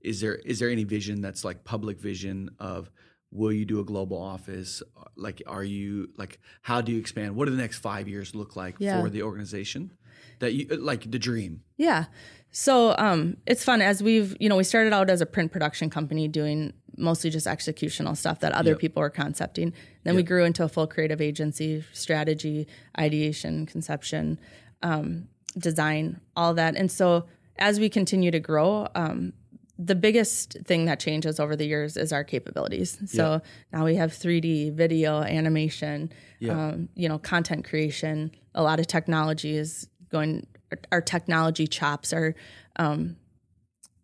is 0.00 0.20
there 0.20 0.34
is 0.34 0.58
there 0.58 0.70
any 0.70 0.84
vision 0.84 1.20
that's 1.20 1.44
like 1.44 1.64
public 1.64 1.98
vision 2.00 2.50
of 2.58 2.90
will 3.30 3.52
you 3.52 3.64
do 3.64 3.80
a 3.80 3.84
global 3.84 4.20
office? 4.20 4.82
Like, 5.16 5.42
are 5.46 5.64
you 5.64 6.08
like, 6.16 6.38
how 6.62 6.80
do 6.80 6.92
you 6.92 6.98
expand? 6.98 7.36
What 7.36 7.44
do 7.44 7.50
the 7.50 7.60
next 7.60 7.78
five 7.78 8.08
years 8.08 8.34
look 8.34 8.56
like 8.56 8.76
Yeah. 8.78 9.00
for 9.00 9.10
the 9.10 9.22
organization? 9.22 9.92
That 10.40 10.54
you 10.54 10.66
like 10.66 11.10
the 11.10 11.18
dream. 11.18 11.62
Yeah. 11.76 12.06
So 12.50 12.94
um, 12.96 13.36
it's 13.46 13.64
fun 13.64 13.82
as 13.82 14.02
we've, 14.02 14.36
you 14.40 14.48
know, 14.48 14.56
we 14.56 14.64
started 14.64 14.92
out 14.92 15.10
as 15.10 15.20
a 15.20 15.26
print 15.26 15.52
production 15.52 15.90
company 15.90 16.28
doing 16.28 16.72
mostly 16.98 17.30
just 17.30 17.46
executional 17.46 18.16
stuff 18.16 18.40
that 18.40 18.52
other 18.52 18.70
Yep. 18.70 18.78
people 18.80 19.00
were 19.00 19.10
concepting. 19.10 19.72
Then 20.04 20.16
we 20.16 20.22
grew 20.22 20.44
into 20.44 20.64
a 20.64 20.68
full 20.68 20.86
creative 20.86 21.20
agency, 21.20 21.84
strategy, 21.92 22.66
ideation, 22.98 23.66
conception, 23.66 24.38
um, 24.82 25.28
design, 25.56 26.20
all 26.36 26.54
that. 26.54 26.76
And 26.76 26.90
so 26.90 27.26
as 27.58 27.80
we 27.80 27.88
continue 27.88 28.30
to 28.30 28.40
grow, 28.40 28.88
um, 28.94 29.32
the 29.78 29.94
biggest 29.94 30.56
thing 30.64 30.86
that 30.86 30.98
changes 30.98 31.38
over 31.38 31.54
the 31.54 31.64
years 31.66 31.96
is 31.96 32.12
our 32.12 32.24
capabilities. 32.24 32.98
So 33.06 33.40
now 33.72 33.84
we 33.84 33.94
have 33.94 34.12
3D, 34.12 34.70
video, 34.70 35.22
animation, 35.22 36.10
um, 36.50 36.88
you 36.96 37.08
know, 37.08 37.18
content 37.18 37.64
creation. 37.64 38.32
A 38.56 38.62
lot 38.62 38.80
of 38.80 38.86
technology 38.88 39.56
is 39.56 39.88
going. 40.10 40.46
Our 40.90 41.00
technology 41.00 41.66
chops 41.68 42.12
are 42.12 42.34
um, 42.76 43.16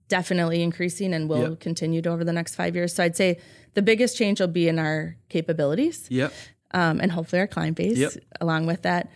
definitely 0.08 0.62
increasing 0.62 1.14
and 1.14 1.28
will 1.28 1.50
Yep. 1.50 1.60
continue 1.60 2.02
to 2.02 2.10
over 2.10 2.24
the 2.24 2.32
next 2.32 2.54
five 2.54 2.74
years. 2.76 2.92
So 2.94 3.02
I'd 3.04 3.16
say 3.16 3.38
the 3.74 3.82
biggest 3.82 4.16
change 4.16 4.40
will 4.40 4.48
be 4.48 4.68
in 4.68 4.78
our 4.78 5.16
capabilities 5.28 6.06
Yep. 6.10 6.32
um, 6.72 7.00
and 7.00 7.10
hopefully 7.12 7.40
our 7.40 7.46
client 7.46 7.76
base 7.76 7.98
Yep. 7.98 8.12
along 8.40 8.66
with 8.66 8.82
that. 8.82 9.10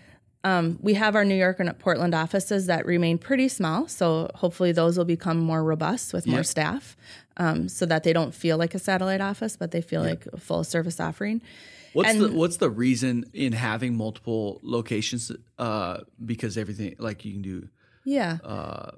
Um, 0.44 0.78
we 0.80 0.94
have 0.94 1.16
our 1.16 1.24
New 1.24 1.34
York 1.34 1.58
and 1.60 1.76
Portland 1.78 2.14
offices 2.14 2.66
that 2.66 2.86
remain 2.86 3.18
pretty 3.18 3.48
small, 3.48 3.88
so 3.88 4.30
hopefully 4.36 4.70
those 4.72 4.96
will 4.96 5.04
become 5.04 5.38
more 5.38 5.62
robust 5.64 6.12
with 6.12 6.26
more 6.28 6.44
staff, 6.44 6.96
um, 7.38 7.68
so 7.68 7.84
that 7.86 8.04
they 8.04 8.12
don't 8.12 8.32
feel 8.34 8.56
like 8.56 8.74
a 8.74 8.78
satellite 8.78 9.20
office, 9.20 9.56
but 9.56 9.72
they 9.72 9.80
feel 9.82 10.00
like 10.00 10.26
a 10.32 10.38
full 10.38 10.62
service 10.64 11.00
offering. 11.00 11.42
What's 11.92 12.10
And- 12.10 12.20
the 12.20 12.32
what's 12.32 12.58
the 12.58 12.70
reason 12.70 13.24
in 13.34 13.52
having 13.52 13.96
multiple 13.96 14.60
locations? 14.62 15.32
Uh, 15.58 15.98
because 16.24 16.56
everything 16.56 16.94
like 16.98 17.24
you 17.24 17.32
can 17.32 17.42
do 17.42 17.68
Yeah, 18.04 18.38
uh, 18.44 18.92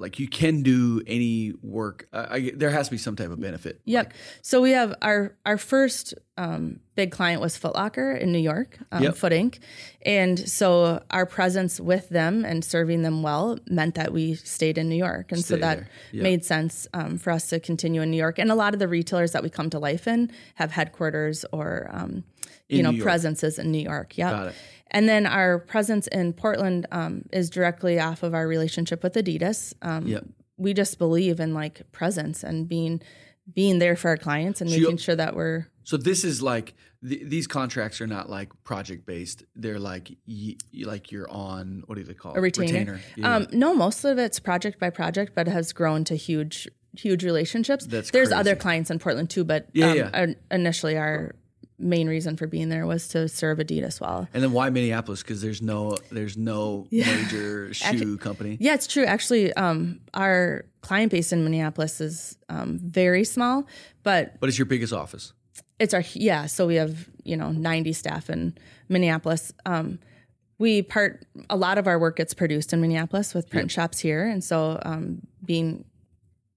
like 0.00 0.18
you 0.18 0.28
can 0.28 0.62
do 0.62 1.02
any 1.06 1.52
work. 1.62 2.08
Uh, 2.12 2.26
I, 2.30 2.52
there 2.54 2.70
has 2.70 2.88
to 2.88 2.92
be 2.92 2.98
some 2.98 3.16
type 3.16 3.30
of 3.30 3.40
benefit. 3.40 3.80
Yep. 3.84 4.12
So 4.42 4.60
we 4.60 4.72
have 4.72 4.94
our 5.02 5.36
our 5.44 5.58
first 5.58 6.14
um, 6.36 6.80
big 6.94 7.10
client 7.10 7.42
was 7.42 7.56
Foot 7.56 7.74
Locker 7.74 8.12
in 8.12 8.32
New 8.32 8.38
York, 8.38 8.78
um, 8.92 9.02
Yep. 9.02 9.16
Foot 9.16 9.32
Inc. 9.32 9.58
And 10.06 10.38
so 10.48 11.02
our 11.10 11.26
presence 11.26 11.78
with 11.78 12.08
them 12.08 12.44
and 12.44 12.64
serving 12.64 13.02
them 13.02 13.22
well 13.22 13.58
meant 13.68 13.94
that 13.96 14.12
we 14.12 14.34
stayed 14.36 14.78
in 14.78 14.88
New 14.88 14.96
York, 14.96 15.32
and 15.32 15.44
so 15.44 15.56
that. 15.56 15.84
Yep. 16.12 16.22
made 16.22 16.44
sense 16.44 16.88
um, 16.94 17.18
for 17.18 17.30
us 17.30 17.48
to 17.48 17.60
continue 17.60 18.00
in 18.02 18.10
New 18.10 18.16
York. 18.16 18.38
And 18.38 18.50
a 18.50 18.54
lot 18.54 18.74
of 18.74 18.80
the 18.80 18.88
retailers 18.88 19.32
that 19.32 19.42
we 19.42 19.50
come 19.50 19.70
to 19.70 19.78
life 19.78 20.08
in 20.08 20.30
have 20.56 20.72
headquarters 20.72 21.44
or 21.52 21.88
um, 21.92 22.24
you 22.68 22.78
In 22.78 22.84
know 22.84 23.02
presences 23.02 23.58
in 23.58 23.70
New 23.70 23.82
York. 23.82 24.16
Yeah. 24.16 24.52
And 24.92 25.08
then 25.08 25.26
our 25.26 25.58
presence 25.58 26.06
in 26.08 26.32
Portland 26.32 26.86
um, 26.90 27.22
is 27.32 27.48
directly 27.50 28.00
off 28.00 28.22
of 28.22 28.34
our 28.34 28.46
relationship 28.46 29.02
with 29.02 29.14
Adidas. 29.14 29.72
Um, 29.82 30.06
Yep. 30.06 30.24
We 30.56 30.74
just 30.74 30.98
believe 30.98 31.40
in 31.40 31.54
like 31.54 31.90
presence 31.90 32.42
and 32.44 32.68
being 32.68 33.00
being 33.54 33.78
there 33.78 33.96
for 33.96 34.08
our 34.08 34.16
clients 34.18 34.60
and 34.60 34.68
you- 34.70 34.82
making 34.82 34.98
sure 34.98 35.16
that 35.16 35.34
we're 35.34 35.66
So 35.84 35.96
this 35.96 36.22
is 36.22 36.42
like 36.42 36.74
th- 37.08 37.22
these 37.24 37.46
contracts 37.46 38.00
are 38.02 38.06
not 38.06 38.28
like 38.28 38.50
project 38.62 39.06
based. 39.06 39.42
They're 39.56 39.78
like 39.80 40.10
y- 40.28 40.56
like 40.84 41.10
you're 41.10 41.30
on 41.30 41.82
what 41.86 41.96
do 41.96 42.04
they 42.04 42.12
call 42.14 42.34
it? 42.34 42.38
a 42.38 42.40
retainer. 42.42 43.00
Yeah. 43.16 43.36
Um, 43.36 43.46
no, 43.52 43.74
most 43.74 44.04
of 44.04 44.18
it's 44.18 44.38
project 44.38 44.78
by 44.78 44.90
project, 44.90 45.32
but 45.34 45.48
has 45.48 45.72
grown 45.72 46.04
to 46.04 46.14
huge, 46.14 46.68
huge 46.96 47.24
relationships. 47.24 47.86
That's 47.86 48.10
There's 48.10 48.28
crazy. 48.28 48.38
other 48.40 48.54
clients 48.54 48.90
in 48.90 48.98
Portland 48.98 49.30
too, 49.30 49.44
but 49.44 49.68
Yeah, 49.72 49.90
um, 49.90 49.96
yeah. 49.96 50.10
our- 50.12 50.34
initially 50.50 50.96
our 50.98 51.34
main 51.80 52.08
reason 52.08 52.36
for 52.36 52.46
being 52.46 52.68
there 52.68 52.86
was 52.86 53.08
to 53.08 53.26
serve 53.28 53.58
Adidas 53.58 54.00
well. 54.00 54.28
and 54.34 54.42
then 54.42 54.52
why 54.52 54.70
Minneapolis? 54.70 55.22
Because 55.22 55.40
there's 55.42 55.62
no 55.62 55.96
there's 56.12 56.36
no 56.36 56.86
major 56.92 57.72
shoe 57.74 58.16
company. 58.18 58.56
Yeah, 58.60 58.74
it's 58.74 58.86
true. 58.86 59.04
Actually, 59.04 59.52
um, 59.54 60.00
our 60.14 60.64
client 60.82 61.10
base 61.10 61.32
in 61.32 61.42
Minneapolis 61.42 62.00
is 62.00 62.36
um, 62.48 62.78
very 62.82 63.24
small, 63.24 63.66
but 64.02 64.38
But 64.40 64.48
it's 64.48 64.58
your 64.58 64.66
biggest 64.66 64.92
office. 64.92 65.32
it's 65.78 65.94
our 65.94 66.04
yeah. 66.14 66.46
So 66.46 66.66
we 66.66 66.76
have 66.76 67.08
you 67.24 67.36
know 67.36 67.50
90 67.50 67.92
staff 67.94 68.30
in 68.30 68.56
Minneapolis. 68.88 69.52
Um, 69.66 69.98
we 70.58 70.82
part 70.82 71.24
a 71.48 71.56
lot 71.56 71.78
of 71.78 71.86
our 71.86 71.98
work 71.98 72.16
gets 72.16 72.34
produced 72.34 72.72
in 72.74 72.80
Minneapolis 72.82 73.32
with 73.34 73.48
print 73.48 73.70
shops 73.70 73.98
here, 73.98 74.26
and 74.26 74.44
so 74.44 74.78
um, 74.84 75.22
being 75.44 75.84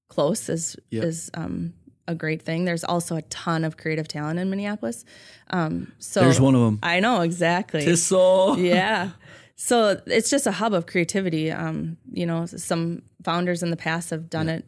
close 0.09 0.49
is 0.49 0.75
Yep. 0.91 1.03
is 1.05 1.31
um, 1.33 1.73
a 2.07 2.15
great 2.15 2.41
thing. 2.41 2.65
There's 2.65 2.83
also 2.83 3.15
a 3.15 3.21
ton 3.23 3.63
of 3.63 3.77
creative 3.77 4.07
talent 4.07 4.39
in 4.39 4.49
Minneapolis. 4.49 5.05
Um, 5.49 5.91
so 5.99 6.19
There's 6.21 6.41
one 6.41 6.55
of 6.55 6.61
them. 6.61 6.79
I 6.83 6.99
know 6.99 7.21
exactly. 7.21 7.83
Tissot. 7.85 8.57
yeah. 8.59 9.11
So 9.55 10.01
it's 10.07 10.29
just 10.29 10.45
a 10.47 10.51
hub 10.51 10.73
of 10.73 10.85
creativity. 10.85 11.51
Um, 11.51 11.97
you 12.11 12.25
know, 12.25 12.45
some 12.45 13.03
founders 13.23 13.63
in 13.63 13.69
the 13.69 13.77
past 13.77 14.09
have 14.09 14.29
done 14.29 14.49
it, 14.49 14.65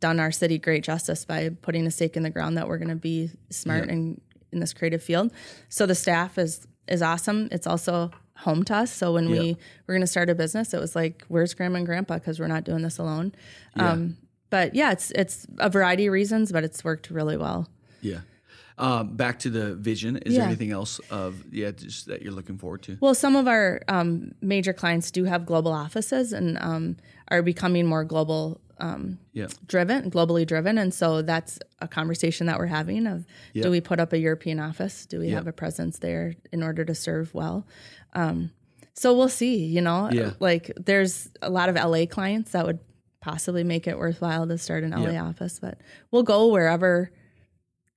done 0.00 0.20
our 0.20 0.30
city 0.30 0.58
great 0.58 0.84
justice 0.84 1.24
by 1.24 1.48
putting 1.62 1.86
a 1.86 1.90
stake 1.90 2.16
in 2.16 2.22
the 2.22 2.30
ground 2.30 2.56
that 2.58 2.68
we're 2.68 2.78
going 2.78 2.90
to 2.90 2.94
be 2.96 3.30
smart 3.50 3.86
Yeah. 3.86 3.92
and 3.94 4.20
in 4.52 4.60
this 4.60 4.72
creative 4.72 5.02
field. 5.02 5.32
So 5.68 5.86
the 5.86 5.94
staff 5.94 6.38
is 6.38 6.66
is 6.86 7.02
awesome. 7.02 7.48
It's 7.50 7.66
also 7.66 8.12
home 8.36 8.62
to 8.64 8.76
us. 8.76 8.92
So 8.92 9.12
when 9.14 9.28
we 9.30 9.40
Yeah. 9.40 9.54
were 9.86 9.94
going 9.94 10.02
to 10.02 10.06
start 10.06 10.30
a 10.30 10.34
business, 10.36 10.72
it 10.72 10.78
was 10.78 10.94
like, 10.94 11.24
where's 11.26 11.52
grandma 11.54 11.78
and 11.78 11.86
grandpa? 11.86 12.14
Because 12.18 12.38
we're 12.38 12.46
not 12.46 12.62
doing 12.62 12.82
this 12.82 12.98
alone. 12.98 13.32
Yeah. 13.74 13.90
Um, 13.90 14.16
but 14.50 14.74
yeah, 14.74 14.92
it's 14.92 15.10
it's 15.12 15.46
a 15.58 15.68
variety 15.70 16.06
of 16.06 16.12
reasons, 16.12 16.52
but 16.52 16.64
it's 16.64 16.84
worked 16.84 17.10
really 17.10 17.36
well. 17.36 17.68
Yeah. 18.00 18.20
Um, 18.78 19.16
back 19.16 19.38
to 19.40 19.50
the 19.50 19.74
vision. 19.74 20.18
Is 20.18 20.34
there 20.36 20.44
anything 20.44 20.70
else 20.70 20.98
of 21.10 21.42
yeah 21.50 21.70
just 21.70 22.06
that 22.06 22.20
you're 22.22 22.32
looking 22.34 22.58
forward 22.58 22.82
to? 22.82 22.98
Well, 23.00 23.14
some 23.14 23.34
of 23.34 23.48
our 23.48 23.80
um, 23.88 24.32
major 24.42 24.72
clients 24.74 25.10
do 25.10 25.24
have 25.24 25.46
global 25.46 25.72
offices 25.72 26.32
and 26.34 26.58
um, 26.60 26.96
are 27.28 27.40
becoming 27.42 27.86
more 27.86 28.04
global 28.04 28.60
um, 28.78 29.18
Yeah. 29.32 29.46
driven, 29.66 30.10
globally 30.10 30.46
driven, 30.46 30.76
and 30.76 30.92
so 30.92 31.22
that's 31.22 31.58
a 31.80 31.88
conversation 31.88 32.46
that 32.48 32.58
we're 32.58 32.66
having. 32.66 33.06
Of 33.06 33.24
Yeah. 33.54 33.62
do 33.62 33.70
we 33.70 33.80
put 33.80 33.98
up 33.98 34.12
a 34.12 34.18
European 34.18 34.60
office? 34.60 35.06
Do 35.06 35.20
we 35.20 35.28
Yeah. 35.28 35.36
have 35.36 35.46
a 35.46 35.52
presence 35.52 35.98
there 36.00 36.34
in 36.52 36.62
order 36.62 36.84
to 36.84 36.94
serve 36.94 37.32
well? 37.32 37.66
Um, 38.12 38.50
so 38.92 39.16
we'll 39.16 39.30
see. 39.30 39.64
You 39.64 39.80
know, 39.80 40.10
Yeah. 40.12 40.32
like 40.40 40.70
there's 40.76 41.30
a 41.40 41.48
lot 41.48 41.70
of 41.70 41.76
LA 41.76 42.04
clients 42.04 42.50
that 42.52 42.66
would 42.66 42.80
possibly 43.26 43.64
make 43.64 43.86
it 43.88 43.98
worthwhile 43.98 44.46
to 44.46 44.56
start 44.56 44.84
an 44.84 44.90
LA 44.92 45.10
Yeah. 45.10 45.24
office, 45.24 45.58
but 45.58 45.80
we'll 46.12 46.22
go 46.22 46.46
wherever 46.48 47.10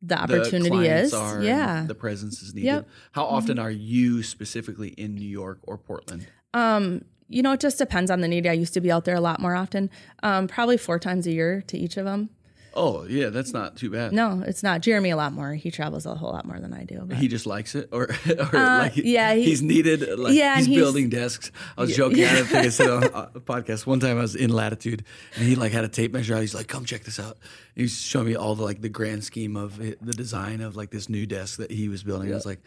the 0.01 0.15
The 0.15 0.21
opportunity 0.21 0.69
clients 0.71 1.07
is. 1.09 1.13
are 1.13 1.43
yeah. 1.43 1.85
The 1.85 1.93
presence 1.95 2.41
is 2.41 2.55
needed. 2.55 2.65
Yep. 2.67 2.81
Mm-hmm. 2.83 2.91
How 3.11 3.25
often 3.25 3.59
are 3.59 3.69
you 3.69 4.23
specifically 4.23 4.89
in 4.89 5.13
New 5.13 5.27
York 5.27 5.59
or 5.63 5.77
Portland? 5.77 6.25
Um, 6.53 7.03
you 7.27 7.43
know, 7.43 7.51
it 7.51 7.59
just 7.59 7.77
depends 7.77 8.09
on 8.09 8.21
the 8.21 8.27
need. 8.27 8.47
I 8.47 8.53
used 8.53 8.73
to 8.73 8.81
be 8.81 8.91
out 8.91 9.05
there 9.05 9.15
a 9.15 9.21
lot 9.21 9.39
more 9.39 9.55
often, 9.55 9.91
um, 10.23 10.47
probably 10.47 10.77
four 10.77 10.97
times 10.97 11.27
a 11.27 11.31
year 11.31 11.61
to 11.67 11.77
each 11.77 11.95
of 11.97 12.05
them. 12.05 12.29
Oh 12.73 13.05
yeah, 13.05 13.29
that's 13.29 13.51
not 13.53 13.75
too 13.77 13.89
bad. 13.89 14.13
No, 14.13 14.43
it's 14.45 14.61
not. 14.63 14.81
Jeremy 14.81 15.09
a 15.09 15.15
lot 15.17 15.33
more. 15.33 15.53
He 15.53 15.71
travels 15.71 16.05
a 16.05 16.15
whole 16.15 16.31
lot 16.31 16.45
more 16.45 16.59
than 16.59 16.73
I 16.73 16.83
do. 16.83 17.01
But. 17.05 17.17
He 17.17 17.27
just 17.27 17.45
likes 17.45 17.73
it, 17.75 17.89
or, 17.91 18.03
or 18.29 18.35
like 18.53 18.97
Uh, 18.97 19.01
yeah, 19.03 19.33
he- 19.33 19.43
he's 19.45 19.61
needed. 19.61 20.19
Like 20.19 20.33
Yeah, 20.35 20.55
he's, 20.57 20.65
he's- 20.67 20.77
building 20.79 21.09
desks. 21.09 21.51
I 21.77 21.81
was 21.81 21.95
joking. 21.95 22.23
I 22.25 22.41
think 22.43 22.65
I 22.65 22.69
said 22.69 22.89
on 22.89 23.03
a 23.05 23.39
podcast 23.39 23.85
one 23.85 23.99
time 23.99 24.17
I 24.17 24.21
was 24.21 24.35
in 24.35 24.51
Latitude, 24.51 25.03
and 25.35 25.47
he 25.47 25.55
like 25.55 25.71
had 25.71 25.83
a 25.83 25.89
tape 25.89 26.13
measure 26.13 26.35
out. 26.35 26.41
He's 26.41 26.55
like, 26.55 26.67
"Come 26.67 26.85
check 26.85 27.03
this 27.03 27.19
out." 27.19 27.37
And 27.75 27.81
he's 27.83 27.99
showing 27.99 28.27
me 28.27 28.35
all 28.35 28.55
the 28.55 28.63
like 28.63 28.81
the 28.81 28.89
grand 28.89 29.23
scheme 29.23 29.55
of 29.55 29.81
it, 29.81 29.97
the 30.05 30.13
design 30.13 30.61
of 30.61 30.75
like 30.75 30.91
this 30.91 31.09
new 31.09 31.25
desk 31.25 31.57
that 31.59 31.71
he 31.71 31.89
was 31.89 32.03
building. 32.03 32.31
I 32.31 32.35
was 32.35 32.45
like, 32.45 32.61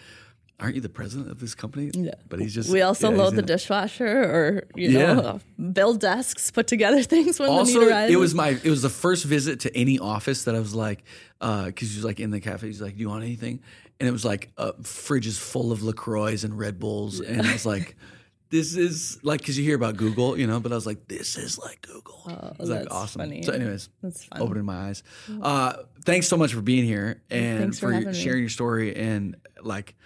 "Aren't 0.62 0.76
you 0.76 0.80
the 0.80 0.88
president 0.88 1.30
of 1.30 1.40
this 1.40 1.54
company?" 1.54 1.90
Yeah. 1.92 2.12
But 2.28 2.40
he's 2.40 2.54
just. 2.54 2.70
we 2.70 2.80
also 2.82 3.10
yeah, 3.10 3.16
load 3.18 3.34
the 3.36 3.42
dishwasher 3.42 4.06
or, 4.06 4.64
you 4.76 4.88
Yeah. 4.90 5.12
know, 5.14 5.40
build 5.72 6.00
desks, 6.00 6.50
put 6.50 6.66
together 6.66 7.02
things 7.14 7.38
when 7.38 7.48
the 7.48 7.54
also 7.54 7.80
need 7.80 7.88
arises. 7.88 8.14
it 8.14 8.18
was 8.18 8.34
my 8.34 8.48
it 8.62 8.70
was 8.70 8.82
the 8.82 8.88
first 8.90 9.24
visit 9.24 9.60
to 9.60 9.76
any 9.76 9.98
office 9.98 10.44
that 10.44 10.54
I 10.54 10.60
was 10.60 10.74
like 10.74 11.04
because 11.40 11.90
he 11.90 11.96
was 11.96 12.04
like 12.04 12.20
in 12.20 12.30
the 12.30 12.40
cafe 12.40 12.68
he's 12.68 12.80
like 12.80 12.94
do 12.94 13.00
you 13.00 13.08
want 13.08 13.24
anything 13.24 13.60
and 13.98 14.08
it 14.08 14.12
was 14.12 14.24
like 14.24 14.50
uh, 14.56 14.72
fridges 14.82 15.38
full 15.38 15.72
of 15.72 15.82
Lacroix 15.82 16.44
and 16.44 16.56
Red 16.58 16.78
Bulls 16.78 17.18
and 17.20 17.42
I 17.46 17.52
was 17.52 17.66
like 17.66 17.96
this 18.50 18.76
is 18.76 19.18
like 19.24 19.40
because 19.40 19.58
you 19.58 19.64
hear 19.64 19.74
about 19.74 19.96
Google 19.96 20.38
you 20.38 20.46
know 20.46 20.60
but 20.60 20.70
I 20.70 20.76
was 20.76 20.86
like 20.86 21.08
this 21.08 21.36
is 21.36 21.58
like 21.58 21.82
Google 21.82 22.22
like 22.26 22.38
Oh, 22.60 22.66
that's 22.66 22.86
awesome 22.88 23.22
funny. 23.22 23.42
so 23.42 23.52
anyways 23.52 23.88
That's 24.04 24.24
fun. 24.26 24.40
opening 24.40 24.64
my 24.64 24.88
eyes 24.90 25.02
uh, 25.42 25.72
thanks 26.04 26.28
so 26.28 26.36
much 26.36 26.54
for 26.54 26.60
being 26.62 26.84
here 26.84 27.22
and 27.30 27.58
Thanks 27.58 27.78
for 27.80 27.88
for, 27.88 27.92
having 27.94 28.08
me. 28.10 28.14
sharing 28.14 28.40
your 28.40 28.48
story 28.50 28.94
and 28.94 29.34
like 29.62 29.96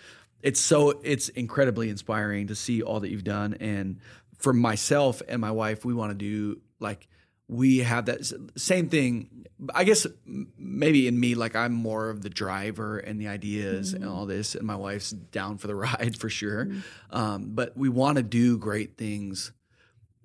it's 0.46 0.60
so 0.60 0.90
it's 1.02 1.28
incredibly 1.30 1.90
inspiring 1.90 2.46
to 2.46 2.54
see 2.54 2.80
all 2.80 3.00
that 3.00 3.10
you've 3.10 3.24
done. 3.24 3.56
And 3.58 3.98
for 4.38 4.52
myself 4.52 5.20
and 5.26 5.40
my 5.40 5.50
wife 5.50 5.84
we 5.84 5.92
want 5.92 6.12
to 6.12 6.14
do 6.14 6.60
like 6.78 7.08
we 7.48 7.78
have 7.78 8.06
that 8.06 8.32
same 8.56 8.88
thing. 8.88 9.46
I 9.74 9.82
guess 9.82 10.06
maybe 10.56 11.08
in 11.08 11.18
me 11.18 11.34
like 11.34 11.56
i'm 11.56 11.72
more 11.72 12.10
of 12.10 12.22
the 12.22 12.28
driver 12.30 12.98
and 12.98 13.20
the 13.20 13.26
ideas 13.26 13.92
and 13.92 14.04
all 14.04 14.26
this 14.26 14.54
and 14.54 14.64
my 14.64 14.76
wife's 14.76 15.10
down 15.10 15.58
for 15.58 15.66
the 15.66 15.74
ride 15.86 16.16
for 16.16 16.28
sure. 16.28 16.68
Um, 17.10 17.50
but 17.54 17.76
we 17.76 17.88
want 17.88 18.16
to 18.18 18.22
do 18.22 18.56
great 18.56 18.96
things 18.96 19.50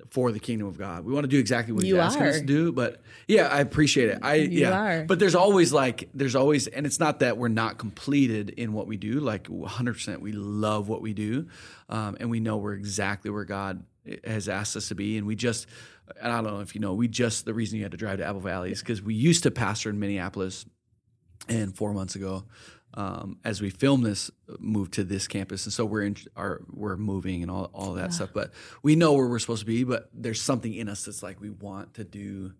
for 0.09 0.31
the 0.31 0.39
kingdom 0.39 0.67
of 0.67 0.77
God. 0.77 1.05
We 1.05 1.13
want 1.13 1.23
to 1.23 1.29
do 1.29 1.39
exactly 1.39 1.73
what 1.73 1.85
You 1.85 1.95
He's 1.95 2.03
asking 2.03 2.23
us 2.23 2.39
to 2.39 2.45
do. 2.45 2.71
But 2.71 3.01
yeah, 3.27 3.47
I 3.47 3.59
appreciate 3.59 4.09
it. 4.09 4.19
I 4.21 4.35
yeah, 4.35 4.71
are. 4.71 5.03
but 5.05 5.19
there's 5.19 5.35
always 5.35 5.71
like 5.71 6.09
there's 6.13 6.35
always, 6.35 6.67
and 6.67 6.85
it's 6.85 6.99
not 6.99 7.19
that 7.19 7.37
we're 7.37 7.47
not 7.47 7.77
completed 7.77 8.49
in 8.51 8.73
what 8.73 8.87
we 8.87 8.97
do. 8.97 9.19
Like 9.19 9.47
100, 9.47 9.93
percent 9.93 10.21
we 10.21 10.31
love 10.31 10.89
what 10.89 11.01
we 11.01 11.13
do, 11.13 11.47
um, 11.89 12.17
and 12.19 12.29
we 12.29 12.39
know 12.39 12.57
we're 12.57 12.73
exactly 12.73 13.31
where 13.31 13.45
God 13.45 13.83
has 14.23 14.49
asked 14.49 14.75
us 14.75 14.87
to 14.89 14.95
be. 14.95 15.17
And 15.17 15.27
we 15.27 15.35
just, 15.35 15.67
and 16.21 16.31
I 16.31 16.41
don't 16.41 16.53
know 16.53 16.59
if 16.61 16.75
you 16.75 16.81
know, 16.81 16.93
we 16.93 17.07
just 17.07 17.45
the 17.45 17.53
reason 17.53 17.77
you 17.77 17.83
had 17.83 17.91
to 17.91 17.97
drive 17.97 18.17
to 18.17 18.25
Apple 18.25 18.41
Valley 18.41 18.71
is 18.71 18.79
because 18.79 19.01
we 19.01 19.13
used 19.13 19.43
to 19.43 19.51
pastor 19.51 19.89
in 19.89 19.99
Minneapolis, 19.99 20.65
and 21.47 21.75
four 21.75 21.93
months 21.93 22.15
ago, 22.15 22.45
um, 22.93 23.37
as 23.43 23.61
we 23.61 23.69
film 23.69 24.01
this, 24.01 24.29
move 24.59 24.91
to 24.91 25.03
this 25.03 25.27
campus, 25.27 25.65
and 25.65 25.73
so 25.73 25.85
we're 25.85 26.03
in 26.03 26.17
our 26.35 26.61
we're 26.71 26.97
moving 26.97 27.41
and 27.41 27.49
all 27.51 27.69
all 27.73 27.93
that 27.93 28.13
stuff. 28.13 28.29
But 28.33 28.51
we 28.83 28.95
know 28.95 29.13
where 29.13 29.27
we're 29.27 29.39
supposed 29.39 29.61
to 29.61 29.65
be. 29.65 29.83
But 29.83 30.09
there's 30.13 30.41
something 30.41 30.73
in 30.73 30.89
us 30.89 31.05
that's 31.05 31.23
like 31.23 31.39
we 31.39 31.49
want 31.49 31.93
to 31.95 32.03
do 32.03 32.53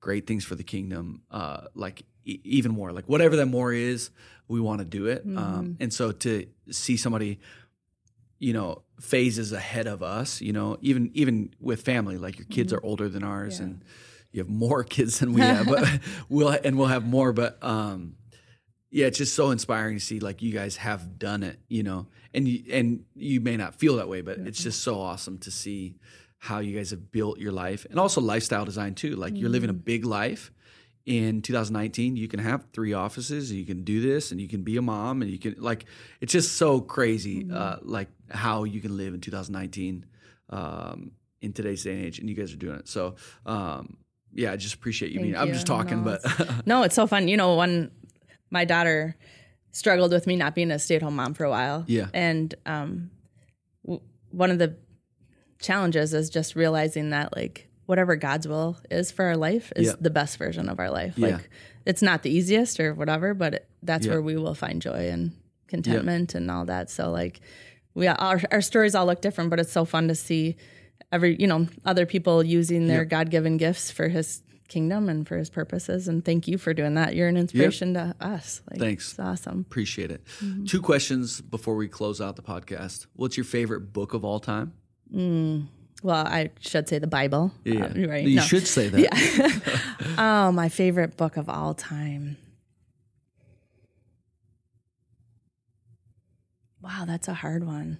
great 0.00 0.26
things 0.26 0.44
for 0.44 0.54
the 0.54 0.62
kingdom, 0.62 1.22
uh, 1.30 1.62
like 1.74 2.02
e- 2.24 2.40
even 2.44 2.70
more, 2.72 2.92
like 2.92 3.08
whatever 3.08 3.36
that 3.36 3.46
more 3.46 3.72
is, 3.72 4.10
we 4.46 4.60
want 4.60 4.78
to 4.80 4.84
do 4.84 5.06
it. 5.06 5.24
Um, 5.24 5.76
and 5.80 5.92
so 5.92 6.12
to 6.12 6.46
see 6.70 6.96
somebody, 6.96 7.40
you 8.38 8.52
know, 8.52 8.82
phases 9.00 9.52
ahead 9.52 9.86
of 9.86 10.02
us, 10.02 10.40
you 10.40 10.52
know, 10.52 10.76
even 10.82 11.10
even 11.14 11.50
with 11.60 11.82
family, 11.82 12.16
like 12.18 12.38
your 12.38 12.46
kids 12.46 12.72
are 12.72 12.80
older 12.84 13.08
than 13.08 13.24
ours, 13.24 13.58
and 13.64 13.82
you 14.32 14.40
have 14.40 14.48
more 14.50 14.84
kids 14.96 15.18
than 15.18 15.32
we 15.32 15.40
have, 15.40 15.66
but 15.66 15.88
we'll 16.28 16.50
and 16.50 16.78
we'll 16.78 16.88
have 16.88 17.04
more, 17.06 17.32
but 17.32 17.58
um 17.62 18.16
yeah, 18.90 19.06
it's 19.06 19.18
just 19.18 19.34
so 19.34 19.50
inspiring 19.50 19.98
to 19.98 20.04
see 20.04 20.18
like 20.18 20.40
you 20.40 20.52
guys 20.52 20.76
have 20.76 21.18
done 21.18 21.42
it, 21.42 21.58
you 21.68 21.82
know, 21.82 22.06
and 22.32 22.48
you, 22.48 22.62
and 22.72 23.04
you 23.14 23.40
may 23.40 23.56
not 23.56 23.74
feel 23.74 23.96
that 23.96 24.08
way, 24.08 24.22
but 24.22 24.38
it's 24.38 24.62
just 24.62 24.82
so 24.82 25.00
awesome 25.00 25.38
to 25.38 25.50
see 25.50 25.96
how 26.38 26.60
you 26.60 26.76
guys 26.76 26.90
have 26.90 27.10
built 27.10 27.38
your 27.38 27.52
life 27.52 27.84
and 27.90 27.98
also 27.98 28.20
lifestyle 28.20 28.64
design 28.64 28.94
too. 28.94 29.16
Like 29.16 29.36
you're 29.36 29.50
living 29.50 29.70
a 29.70 29.74
big 29.74 30.04
life 30.04 30.52
in 31.04 31.42
2019. 31.42 32.16
You 32.16 32.28
can 32.28 32.40
have 32.40 32.66
three 32.72 32.92
offices, 32.92 33.52
you 33.52 33.66
can 33.66 33.82
do 33.82 34.00
this, 34.00 34.30
and 34.30 34.40
you 34.40 34.48
can 34.48 34.62
be 34.62 34.76
a 34.76 34.82
mom, 34.82 35.20
and 35.20 35.30
you 35.30 35.38
can 35.38 35.56
like 35.58 35.84
it's 36.20 36.32
just 36.32 36.56
so 36.56 36.80
crazy, 36.80 37.48
uh, 37.52 37.76
like 37.82 38.08
how 38.30 38.64
you 38.64 38.80
can 38.80 38.96
live 38.96 39.12
in 39.14 39.20
2019 39.20 40.06
um, 40.50 41.10
in 41.42 41.52
today's 41.52 41.82
day 41.84 41.92
and 41.92 42.04
age, 42.04 42.20
and 42.20 42.28
you 42.28 42.34
guys 42.34 42.52
are 42.52 42.56
doing 42.56 42.76
it. 42.76 42.88
So. 42.88 43.16
Um, 43.44 43.98
yeah, 44.34 44.52
I 44.52 44.56
just 44.56 44.74
appreciate 44.74 45.10
you 45.10 45.20
being. 45.20 45.32
Thank 45.32 45.48
I'm 45.48 45.54
just 45.54 45.66
talking, 45.66 46.04
No, 46.04 46.18
but 46.20 46.66
no, 46.66 46.82
it's 46.82 46.94
so 46.94 47.06
fun. 47.06 47.28
You 47.28 47.38
know, 47.38 47.56
when 47.56 47.90
my 48.50 48.64
daughter 48.64 49.16
struggled 49.70 50.10
with 50.12 50.26
me 50.26 50.36
not 50.36 50.54
being 50.54 50.70
a 50.70 50.78
stay 50.78 50.96
at 50.96 51.02
home 51.02 51.16
mom 51.16 51.34
for 51.34 51.44
a 51.44 51.50
while. 51.50 51.84
Yeah. 51.86 52.08
And 52.14 52.54
um, 52.66 53.10
w- 53.84 54.00
one 54.30 54.50
of 54.50 54.58
the 54.58 54.76
challenges 55.60 56.14
is 56.14 56.30
just 56.30 56.54
realizing 56.56 57.10
that, 57.10 57.34
like, 57.36 57.68
whatever 57.86 58.16
God's 58.16 58.46
will 58.46 58.76
is 58.90 59.10
for 59.10 59.24
our 59.26 59.36
life 59.36 59.72
is 59.76 59.88
Yeah. 59.88 59.92
the 60.00 60.10
best 60.10 60.36
version 60.36 60.68
of 60.68 60.78
our 60.78 60.90
life. 60.90 61.14
Yeah. 61.16 61.28
Like, 61.36 61.50
it's 61.86 62.02
not 62.02 62.22
the 62.22 62.30
easiest 62.30 62.80
or 62.80 62.94
whatever, 62.94 63.34
but 63.34 63.54
it, 63.54 63.68
that's 63.82 64.06
Yeah. 64.06 64.12
where 64.12 64.22
we 64.22 64.36
will 64.36 64.54
find 64.54 64.80
joy 64.82 65.08
and 65.10 65.32
contentment 65.68 66.34
and 66.34 66.50
all 66.50 66.64
that. 66.66 66.90
So, 66.90 67.10
like, 67.10 67.40
we 67.94 68.06
our, 68.06 68.40
our 68.52 68.60
stories 68.60 68.94
all 68.94 69.06
look 69.06 69.20
different, 69.20 69.50
but 69.50 69.58
it's 69.60 69.72
so 69.72 69.84
fun 69.84 70.08
to 70.08 70.14
see 70.14 70.56
every 71.10 71.36
you 71.40 71.46
know 71.46 71.66
other 71.84 72.04
people 72.06 72.44
using 72.44 72.86
their 72.86 73.04
God 73.04 73.30
given 73.30 73.56
gifts 73.56 73.90
for 73.90 74.08
His 74.08 74.42
kingdom 74.68 75.08
and 75.08 75.26
for 75.26 75.36
His 75.36 75.50
purposes. 75.50 76.06
And 76.08 76.24
thank 76.24 76.46
you 76.46 76.58
for 76.58 76.72
doing 76.74 76.94
that. 76.94 77.14
You're 77.16 77.28
an 77.28 77.36
inspiration 77.36 77.94
to 77.94 78.14
us. 78.20 78.62
Like, 78.70 78.78
Thanks. 78.80 79.10
It's 79.10 79.18
awesome. 79.18 79.60
Appreciate 79.68 80.10
it. 80.10 80.24
Mm-hmm. 80.42 80.64
Two 80.66 80.80
questions 80.82 81.40
before 81.40 81.74
we 81.76 81.88
close 81.88 82.20
out 82.20 82.36
the 82.36 82.42
podcast. 82.42 83.06
What's 83.16 83.36
your 83.36 83.44
favorite 83.44 83.92
book 83.92 84.14
of 84.14 84.24
all 84.24 84.40
time? 84.40 84.72
Well, 85.10 86.26
I 86.26 86.50
should 86.60 86.88
say 86.88 86.98
the 86.98 87.06
Bible. 87.06 87.52
Uh, 87.66 87.72
right. 87.96 88.24
You 88.24 88.36
No. 88.36 88.42
should 88.42 88.66
say 88.66 88.88
that. 88.88 89.00
Yeah. 89.00 89.74
Oh, 90.20 90.50
my 90.52 90.68
favorite 90.68 91.16
book 91.16 91.36
of 91.36 91.48
all 91.48 91.74
time. 91.74 92.36
Wow, 96.82 97.04
that's 97.06 97.28
a 97.28 97.34
hard 97.34 97.64
one. 97.64 97.98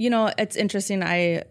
You 0.00 0.08
know, 0.08 0.32
it's 0.38 0.56
interesting. 0.56 1.02
I 1.02 1.44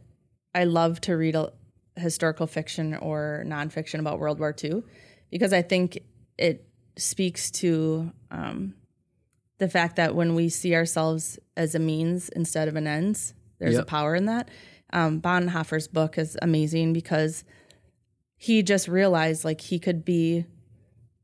I 0.55 0.63
love 0.63 0.99
to 1.01 1.15
read 1.15 1.35
a, 1.35 1.53
historical 1.95 2.47
fiction 2.47 2.95
or 2.95 3.43
nonfiction 3.45 3.99
about 3.99 4.17
World 4.17 4.39
War 4.39 4.55
II 4.63 4.81
because 5.29 5.53
I 5.53 5.61
think 5.61 5.99
it 6.35 6.67
speaks 6.97 7.51
to 7.51 8.11
um, 8.31 8.73
the 9.59 9.69
fact 9.69 9.97
that 9.97 10.15
when 10.15 10.33
we 10.33 10.49
see 10.49 10.73
ourselves 10.73 11.37
as 11.55 11.75
a 11.75 11.79
means 11.79 12.29
instead 12.29 12.67
of 12.67 12.75
an 12.75 12.87
ends, 12.87 13.35
there's 13.59 13.77
a 13.77 13.85
power 13.85 14.15
in 14.15 14.25
that. 14.25 14.49
Um, 14.91 15.21
Bonhoeffer's 15.21 15.87
book 15.87 16.17
is 16.17 16.35
amazing 16.41 16.93
because 16.93 17.43
he 18.35 18.63
just 18.63 18.87
realized 18.87 19.45
like 19.45 19.61
he 19.61 19.77
could 19.77 20.03
be, 20.03 20.45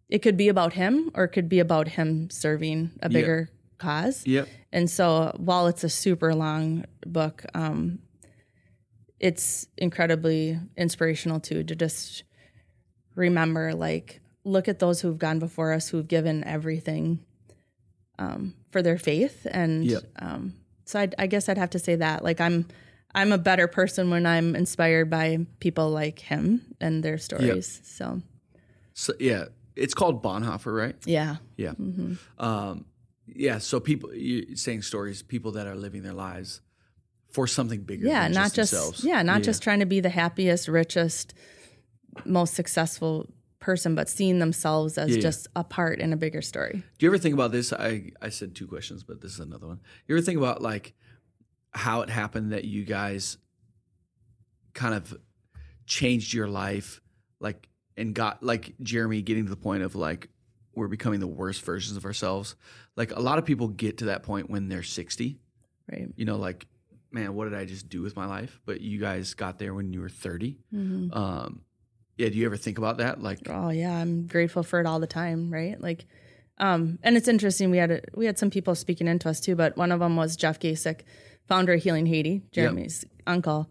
it 0.09 0.19
could 0.19 0.37
be 0.37 0.49
about 0.49 0.73
him 0.73 1.09
or 1.15 1.23
it 1.23 1.29
could 1.29 1.49
be 1.49 1.57
about 1.57 1.87
him 1.87 2.29
serving 2.29 2.91
a 3.01 3.09
bigger 3.09 3.49
cause. 3.79 4.27
yep. 4.27 4.47
And 4.75 4.89
so 4.89 5.33
while 5.37 5.67
it's 5.67 5.85
a 5.85 5.89
super 5.89 6.35
long 6.35 6.83
book, 7.05 7.45
um, 7.53 7.99
it's 9.21 9.67
incredibly 9.77 10.59
inspirational 10.75 11.39
too 11.39 11.63
to 11.63 11.75
just 11.77 12.23
remember 13.15 13.73
like 13.73 14.19
look 14.43 14.67
at 14.67 14.79
those 14.79 14.99
who've 14.99 15.17
gone 15.17 15.39
before 15.39 15.71
us 15.71 15.87
who've 15.87 16.09
given 16.09 16.43
everything 16.43 17.23
um, 18.19 18.53
for 18.71 18.81
their 18.81 18.97
faith 18.97 19.47
and 19.49 19.85
Yep. 19.85 20.03
um, 20.19 20.53
so 20.83 20.99
I'd, 20.99 21.15
I 21.17 21.27
guess 21.27 21.47
I'd 21.47 21.57
have 21.57 21.69
to 21.69 21.79
say 21.79 21.95
that 21.95 22.25
like 22.25 22.41
I'm 22.41 22.67
I'm 23.15 23.31
a 23.31 23.37
better 23.37 23.69
person 23.69 24.09
when 24.09 24.25
I'm 24.25 24.57
inspired 24.57 25.09
by 25.09 25.47
people 25.61 25.89
like 25.89 26.19
him 26.19 26.75
and 26.81 27.01
their 27.01 27.17
stories. 27.17 27.79
So 27.85 28.21
So 28.93 29.13
yeah, 29.21 29.45
it's 29.77 29.93
called 29.93 30.21
Bonhoeffer, 30.21 30.77
right? 30.77 30.95
yeah, 31.05 31.37
Yeah. 31.55 31.75
Um, 32.37 32.85
yeah. 33.27 33.57
So 33.57 33.79
people, 33.79 34.13
you're 34.13 34.55
saying 34.55 34.83
stories, 34.83 35.23
people 35.23 35.51
that 35.53 35.67
are 35.67 35.75
living 35.75 36.03
their 36.03 36.13
lives 36.13 36.61
for 37.31 37.47
something 37.47 37.81
bigger. 37.81 38.07
yeah, 38.07 38.23
than 38.23 38.33
not 38.33 38.53
just, 38.53 38.71
just 38.71 39.03
yeah, 39.03 39.21
not 39.21 39.43
just 39.43 39.61
trying 39.61 39.79
to 39.79 39.85
be 39.85 39.99
the 39.99 40.09
happiest, 40.09 40.67
richest, 40.67 41.33
most 42.23 42.53
successful 42.53 43.27
person, 43.59 43.95
but 43.95 44.07
seeing 44.07 44.39
themselves 44.39 44.97
as 44.97 45.09
Yeah, 45.09 45.15
yeah. 45.15 45.21
just 45.21 45.47
a 45.55 45.63
part 45.63 45.99
in 45.99 46.13
a 46.13 46.17
bigger 46.17 46.41
story. 46.41 46.83
Do 46.97 47.05
you 47.05 47.09
ever 47.09 47.17
think 47.17 47.33
about 47.33 47.51
this? 47.51 47.73
I 47.73 48.11
I 48.21 48.29
said 48.29 48.55
two 48.55 48.67
questions, 48.67 49.03
but 49.03 49.21
this 49.21 49.33
is 49.33 49.39
another 49.39 49.67
one. 49.67 49.81
You 50.07 50.15
ever 50.15 50.23
think 50.23 50.37
about 50.37 50.61
like 50.61 50.93
how 51.71 52.01
it 52.01 52.09
happened 52.09 52.53
that 52.53 52.63
you 52.63 52.85
guys 52.85 53.37
kind 54.73 54.93
of 54.93 55.17
changed 55.85 56.33
your 56.33 56.47
life, 56.47 57.01
like 57.39 57.67
and 57.97 58.13
got 58.13 58.43
like 58.43 58.75
Jeremy 58.81 59.21
getting 59.21 59.45
to 59.45 59.49
the 59.49 59.57
point 59.57 59.83
of 59.83 59.95
like 59.95 60.29
we're 60.75 60.87
becoming 60.87 61.19
the 61.19 61.27
worst 61.27 61.61
versions 61.63 61.97
of 61.97 62.05
ourselves. 62.05 62.55
Like 62.95 63.11
a 63.15 63.19
lot 63.19 63.37
of 63.39 63.45
people 63.45 63.67
get 63.67 63.99
to 63.99 64.05
that 64.05 64.23
point 64.23 64.49
when 64.49 64.67
they're 64.69 64.83
sixty. 64.83 65.39
Right. 65.91 66.09
You 66.15 66.25
know, 66.25 66.37
like 66.37 66.67
man, 67.11 67.33
what 67.33 67.45
did 67.45 67.57
I 67.57 67.65
just 67.65 67.87
do 67.89 68.01
with 68.01 68.15
my 68.15 68.25
life? 68.25 68.59
But 68.65 68.81
you 68.81 68.99
guys 68.99 69.33
got 69.33 69.57
there 69.57 69.73
when 69.73 69.93
you 69.93 70.01
were 70.01 70.09
30 70.09 70.57
Mm-hmm. 70.73 71.17
Um, 71.17 71.61
yeah. 72.17 72.29
Do 72.29 72.37
you 72.37 72.45
ever 72.45 72.57
think 72.57 72.77
about 72.77 72.97
that? 72.97 73.21
Like, 73.21 73.39
Oh 73.49 73.69
yeah, 73.69 73.93
I'm 73.93 74.27
grateful 74.27 74.63
for 74.63 74.79
it 74.79 74.85
all 74.85 74.99
the 74.99 75.07
time, 75.07 75.51
right? 75.51 75.79
Like, 75.79 76.05
um, 76.57 76.99
and 77.03 77.17
it's 77.17 77.27
interesting. 77.27 77.71
We 77.71 77.77
had 77.77 77.91
a, 77.91 78.01
we 78.13 78.25
had 78.25 78.37
some 78.39 78.49
people 78.49 78.75
speaking 78.75 79.07
into 79.07 79.29
us 79.29 79.39
too, 79.41 79.55
but 79.55 79.75
one 79.75 79.91
of 79.91 79.99
them 79.99 80.15
was 80.15 80.35
Jeff 80.37 80.59
Gacek, 80.59 81.01
founder 81.47 81.73
of 81.73 81.83
Healing 81.83 82.05
Haiti, 82.05 82.43
Jeremy's 82.51 83.03
uncle, 83.27 83.69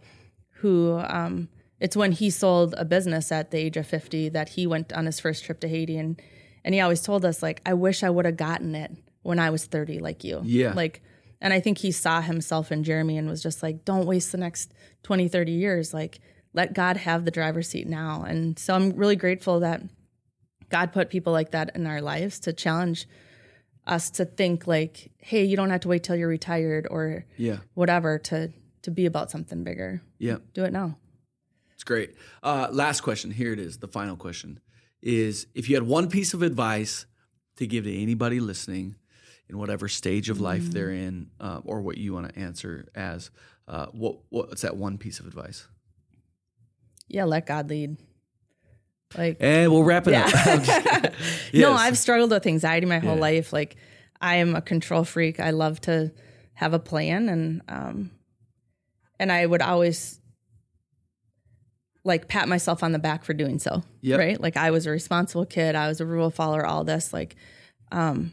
who 0.57 0.99
um, 0.99 1.49
it's 1.81 1.97
when 1.97 2.13
he 2.13 2.29
sold 2.29 2.75
a 2.77 2.85
business 2.85 3.33
at 3.33 3.51
the 3.51 3.59
age 3.59 3.77
of 3.77 3.87
50 3.87 4.29
that 4.31 4.51
he 4.51 4.67
went 4.67 4.93
on 4.93 5.07
his 5.07 5.21
first 5.21 5.45
trip 5.45 5.61
to 5.61 5.69
Haiti, 5.69 5.97
and 5.97 6.21
and 6.65 6.75
he 6.75 6.81
always 6.81 7.01
told 7.03 7.25
us 7.25 7.43
like, 7.43 7.61
I 7.67 7.75
wish 7.75 8.03
I 8.03 8.11
would 8.11 8.25
have 8.25 8.37
gotten 8.37 8.75
it 8.75 8.91
when 9.23 9.39
I 9.39 9.51
was 9.51 9.65
30, 9.67 9.99
like 10.01 10.25
you, 10.25 10.41
Yeah. 10.45 10.73
like. 10.75 11.03
And 11.41 11.53
I 11.53 11.61
think 11.61 11.77
he 11.79 11.93
saw 11.93 12.23
himself 12.23 12.73
in 12.73 12.85
Jeremy 12.85 13.19
and 13.19 13.29
was 13.29 13.43
just 13.43 13.63
like, 13.63 13.85
don't 13.85 14.07
waste 14.07 14.33
the 14.33 14.39
next 14.39 14.73
20, 15.03 15.29
30 15.29 15.53
years. 15.53 15.93
Like, 15.93 16.21
let 16.55 16.73
God 16.73 16.97
have 16.97 17.27
the 17.27 17.31
driver's 17.31 17.69
seat 17.69 17.87
now. 17.87 18.23
And 18.23 18.59
so 18.59 18.75
I'm 18.75 18.91
really 18.93 19.17
grateful 19.17 19.61
that 19.61 19.83
God 20.71 20.93
put 20.93 21.11
people 21.11 21.35
like 21.35 21.51
that 21.51 21.77
in 21.77 21.87
our 21.87 22.01
lives 22.01 22.39
to 22.41 22.55
challenge 22.55 23.07
us 23.87 24.09
to 24.13 24.25
think 24.25 24.67
like, 24.67 25.11
hey, 25.19 25.45
you 25.45 25.55
don't 25.57 25.69
have 25.69 25.81
to 25.81 25.89
wait 25.89 26.03
till 26.03 26.17
you're 26.17 26.29
retired 26.29 26.87
or 26.91 27.27
yeah, 27.37 27.59
whatever 27.75 28.19
to 28.21 28.51
to 28.83 28.91
be 28.91 29.05
about 29.05 29.31
something 29.31 29.65
bigger. 29.65 30.01
yeah. 30.19 30.37
Do 30.55 30.65
it 30.65 30.73
now. 30.73 30.97
It's 31.75 31.85
great. 31.85 32.15
Uh, 32.43 32.69
last 32.71 33.01
question. 33.03 33.31
Here 33.31 33.53
it 33.53 33.59
is. 33.59 33.79
The 33.79 33.89
final 33.89 34.17
question 34.17 34.61
is: 35.05 35.47
If 35.55 35.69
you 35.69 35.77
had 35.77 35.85
one 35.85 36.09
piece 36.09 36.35
of 36.35 36.43
advice 36.43 37.07
to 37.57 37.67
give 37.67 37.85
to 37.85 37.95
anybody 38.03 38.41
listening, 38.41 38.97
in 39.49 39.59
whatever 39.59 39.89
stage 39.89 40.31
of 40.31 40.41
life 40.41 40.71
they're 40.71 40.91
in, 40.91 41.29
uh, 41.39 41.61
or 41.65 41.83
what 41.83 41.99
you 41.99 42.13
want 42.15 42.33
to 42.33 42.39
answer 42.39 42.89
as, 42.95 43.31
uh, 43.69 43.87
what 43.93 44.17
what's 44.31 44.63
that 44.63 44.77
one 44.77 44.97
piece 44.99 45.21
of 45.21 45.27
advice? 45.27 45.69
Yeah, 47.09 47.25
let 47.25 47.47
God 47.47 47.69
lead. 47.69 47.99
Like 49.17 49.37
And 49.41 49.71
we'll 49.71 49.85
wrap 49.85 50.09
it 50.09 50.15
up. 50.15 50.27
I'm 50.47 50.65
just 50.65 50.83
kidding. 50.83 51.11
No, 51.61 51.73
I've 51.75 51.99
struggled 51.99 52.31
with 52.31 52.47
anxiety 52.47 52.87
my 52.87 52.99
whole 52.99 53.15
Yeah. 53.15 53.21
life. 53.21 53.53
Like 53.53 53.77
I 54.21 54.37
am 54.37 54.57
a 54.57 54.63
control 54.63 55.05
freak. 55.05 55.39
I 55.39 55.51
love 55.51 55.81
to 55.83 56.11
have 56.55 56.73
a 56.73 56.79
plan 56.79 57.29
and 57.29 57.63
um 57.69 58.11
and 59.21 59.31
I 59.31 59.45
would 59.47 59.63
always 59.63 60.19
like 62.05 62.29
pat 62.29 62.49
myself 62.49 62.83
on 62.83 62.93
the 62.93 62.99
back 62.99 63.25
for 63.25 63.33
doing 63.35 63.59
so. 63.59 63.83
Yep. 64.03 64.19
Right? 64.19 64.41
Like 64.41 64.57
I 64.57 64.71
was 64.71 64.87
a 64.87 64.91
responsible 64.91 65.47
kid, 65.47 65.75
I 65.75 65.89
was 65.89 66.01
a 66.01 66.07
rule 66.07 66.31
follower, 66.31 66.67
all 66.67 66.85
this 66.85 67.13
like 67.13 67.37
um 67.93 68.33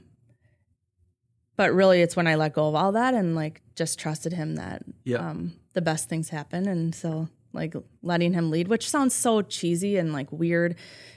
but 1.58 1.74
really 1.74 2.02
it's 2.02 2.16
when 2.16 2.28
I 2.28 2.36
let 2.36 2.54
go 2.54 2.68
of 2.68 2.76
all 2.76 2.92
that 2.94 3.14
and 3.14 3.36
like 3.36 3.62
just 3.76 4.00
trusted 4.00 4.34
him 4.34 4.56
that 4.56 4.84
Yep. 5.06 5.20
um 5.22 5.54
the 5.74 5.82
best 5.82 6.10
things 6.10 6.30
happen 6.30 6.68
and 6.68 6.94
so 6.94 7.30
like 7.54 7.74
letting 8.02 8.34
him 8.34 8.50
lead, 8.50 8.68
which 8.70 8.90
sounds 8.90 9.14
so 9.14 9.42
cheesy 9.42 9.98
and 9.98 10.14
like 10.14 10.32
weird. 10.32 10.76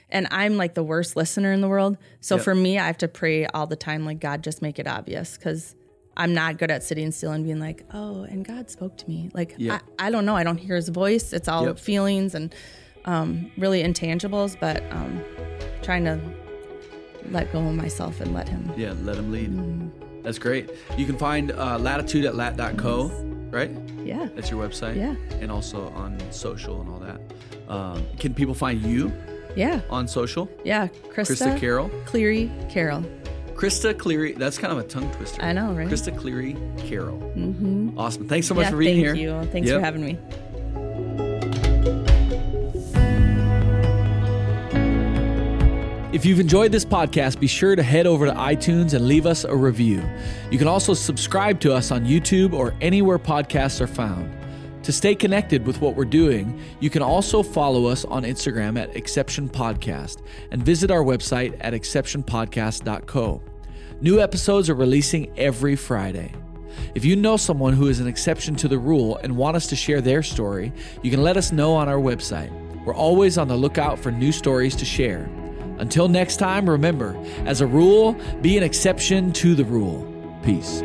And 0.09 0.27
I'm 0.31 0.57
like 0.57 0.73
the 0.73 0.83
worst 0.83 1.15
listener 1.15 1.51
in 1.53 1.61
the 1.61 1.69
world. 1.69 1.97
So 2.19 2.35
Yep. 2.35 2.43
for 2.43 2.53
me, 2.55 2.77
I 2.77 2.87
have 2.87 2.97
to 2.99 3.07
pray 3.07 3.45
all 3.47 3.67
the 3.67 3.77
time, 3.77 4.05
like, 4.05 4.19
God, 4.19 4.43
just 4.43 4.61
make 4.61 4.77
it 4.77 4.85
obvious. 4.85 5.37
Cause 5.37 5.75
I'm 6.17 6.33
not 6.33 6.57
good 6.57 6.71
at 6.71 6.83
sitting 6.83 7.11
still 7.11 7.31
and 7.31 7.43
being 7.43 7.59
like, 7.59 7.83
oh, 7.93 8.23
and 8.23 8.45
God 8.45 8.69
spoke 8.69 8.97
to 8.97 9.07
me. 9.09 9.29
Like, 9.33 9.55
Yeah. 9.57 9.79
I, 9.99 10.07
I 10.07 10.09
don't 10.11 10.25
know. 10.25 10.35
I 10.35 10.43
don't 10.43 10.57
hear 10.57 10.75
his 10.75 10.89
voice. 10.89 11.33
It's 11.33 11.47
all 11.47 11.65
Yep. 11.65 11.79
feelings 11.79 12.35
and 12.35 12.53
um, 13.05 13.51
really 13.57 13.83
intangibles, 13.83 14.57
but 14.59 14.81
um, 14.91 15.21
trying 15.81 16.05
to 16.05 16.19
let 17.31 17.51
go 17.51 17.59
of 17.59 17.73
myself 17.75 18.21
and 18.21 18.33
let 18.33 18.47
him. 18.47 18.71
Yeah, 18.77 18.93
let 19.01 19.17
him 19.17 19.31
lead. 19.31 20.23
That's 20.23 20.39
great. 20.39 20.69
You 20.97 21.05
can 21.05 21.17
find 21.17 21.51
uh, 21.51 21.77
latitude 21.79 22.25
at 22.25 22.35
lat.co, 22.35 23.07
right? 23.51 23.71
Yeah. 24.03 24.29
That's 24.35 24.49
your 24.49 24.65
website. 24.67 24.95
Yeah. 24.95 25.15
And 25.41 25.51
also 25.51 25.89
on 25.89 26.17
social 26.31 26.81
and 26.81 26.89
all 26.89 26.99
that. 26.99 27.19
Um, 27.67 28.05
can 28.19 28.33
people 28.33 28.53
find 28.53 28.81
you 28.81 29.11
Yeah. 29.55 29.81
on 29.89 30.07
social? 30.07 30.49
Yeah. 30.63 30.87
Krista 31.13 31.35
Krista, 31.47 31.59
Carroll. 31.59 31.89
Cleary 32.05 32.49
Carroll. 32.69 33.03
Krista 33.55 33.97
Cleary. 33.97 34.33
That's 34.33 34.57
kind 34.57 34.71
of 34.73 34.79
a 34.79 34.83
tongue 34.83 35.11
twister. 35.13 35.41
I 35.41 35.53
know, 35.53 35.73
right? 35.73 35.87
Krista 35.87 36.15
Cleary 36.17 36.55
Carroll. 36.77 37.19
Mm-hmm. 37.35 37.97
Awesome. 37.97 38.27
Thanks 38.27 38.47
so 38.47 38.53
much 38.53 38.65
yeah, 38.65 38.69
for 38.71 38.77
being 38.77 39.03
thank 39.03 39.17
here. 39.17 39.39
Thank 39.45 39.45
you. 39.45 39.51
Thanks 39.51 39.69
Yep. 39.69 39.79
for 39.79 39.85
having 39.85 40.05
me. 40.05 40.19
If 46.13 46.25
you've 46.25 46.39
enjoyed 46.39 46.71
this 46.71 46.85
podcast, 46.85 47.41
be 47.41 47.47
sure 47.47 47.75
to 47.75 47.83
head 47.83 48.07
over 48.07 48.25
to 48.25 48.31
iTunes 48.31 48.93
and 48.93 49.05
leave 49.05 49.25
us 49.25 49.43
a 49.43 49.53
review. 49.53 50.01
You 50.49 50.57
can 50.57 50.67
also 50.67 50.93
subscribe 50.93 51.59
to 51.59 51.73
us 51.73 51.91
on 51.91 52.05
YouTube 52.05 52.53
or 52.53 52.73
anywhere 52.79 53.19
podcasts 53.19 53.81
are 53.81 53.87
found. 53.87 54.33
To 54.85 54.91
stay 54.91 55.15
connected 55.15 55.65
with 55.65 55.81
what 55.81 55.95
we're 55.95 56.05
doing, 56.05 56.61
you 56.79 56.91
can 56.91 57.01
also 57.01 57.41
follow 57.41 57.87
us 57.87 58.05
on 58.05 58.21
Instagram 58.21 58.79
at 58.79 58.95
Exception 58.95 59.49
Podcast 59.49 60.21
and 60.51 60.61
visit 60.61 60.91
our 60.91 61.03
website 61.03 61.57
at 61.59 61.73
exceptionpodcast.co. 61.73 63.41
New 64.01 64.21
episodes 64.21 64.69
are 64.69 64.75
releasing 64.75 65.33
every 65.39 65.75
Friday. 65.75 66.31
If 66.93 67.03
you 67.03 67.15
know 67.15 67.35
someone 67.35 67.73
who 67.73 67.87
is 67.87 67.99
an 67.99 68.05
exception 68.05 68.55
to 68.57 68.67
the 68.67 68.77
rule 68.77 69.17
and 69.23 69.35
want 69.35 69.57
us 69.57 69.65
to 69.67 69.75
share 69.75 70.01
their 70.01 70.21
story, 70.21 70.71
you 71.01 71.09
can 71.09 71.23
let 71.23 71.35
us 71.35 71.51
know 71.51 71.73
on 71.73 71.89
our 71.89 71.97
website. 71.97 72.51
We're 72.85 72.93
always 72.93 73.39
on 73.39 73.47
the 73.47 73.57
lookout 73.57 73.97
for 73.97 74.11
new 74.11 74.31
stories 74.31 74.75
to 74.75 74.85
share. 74.85 75.27
Until 75.79 76.07
next 76.07 76.37
time, 76.37 76.69
remember, 76.69 77.17
as 77.47 77.61
a 77.61 77.65
rule, 77.65 78.13
be 78.41 78.55
an 78.55 78.61
exception 78.61 79.33
to 79.33 79.55
the 79.55 79.65
rule. 79.65 80.05
Peace. 80.43 80.83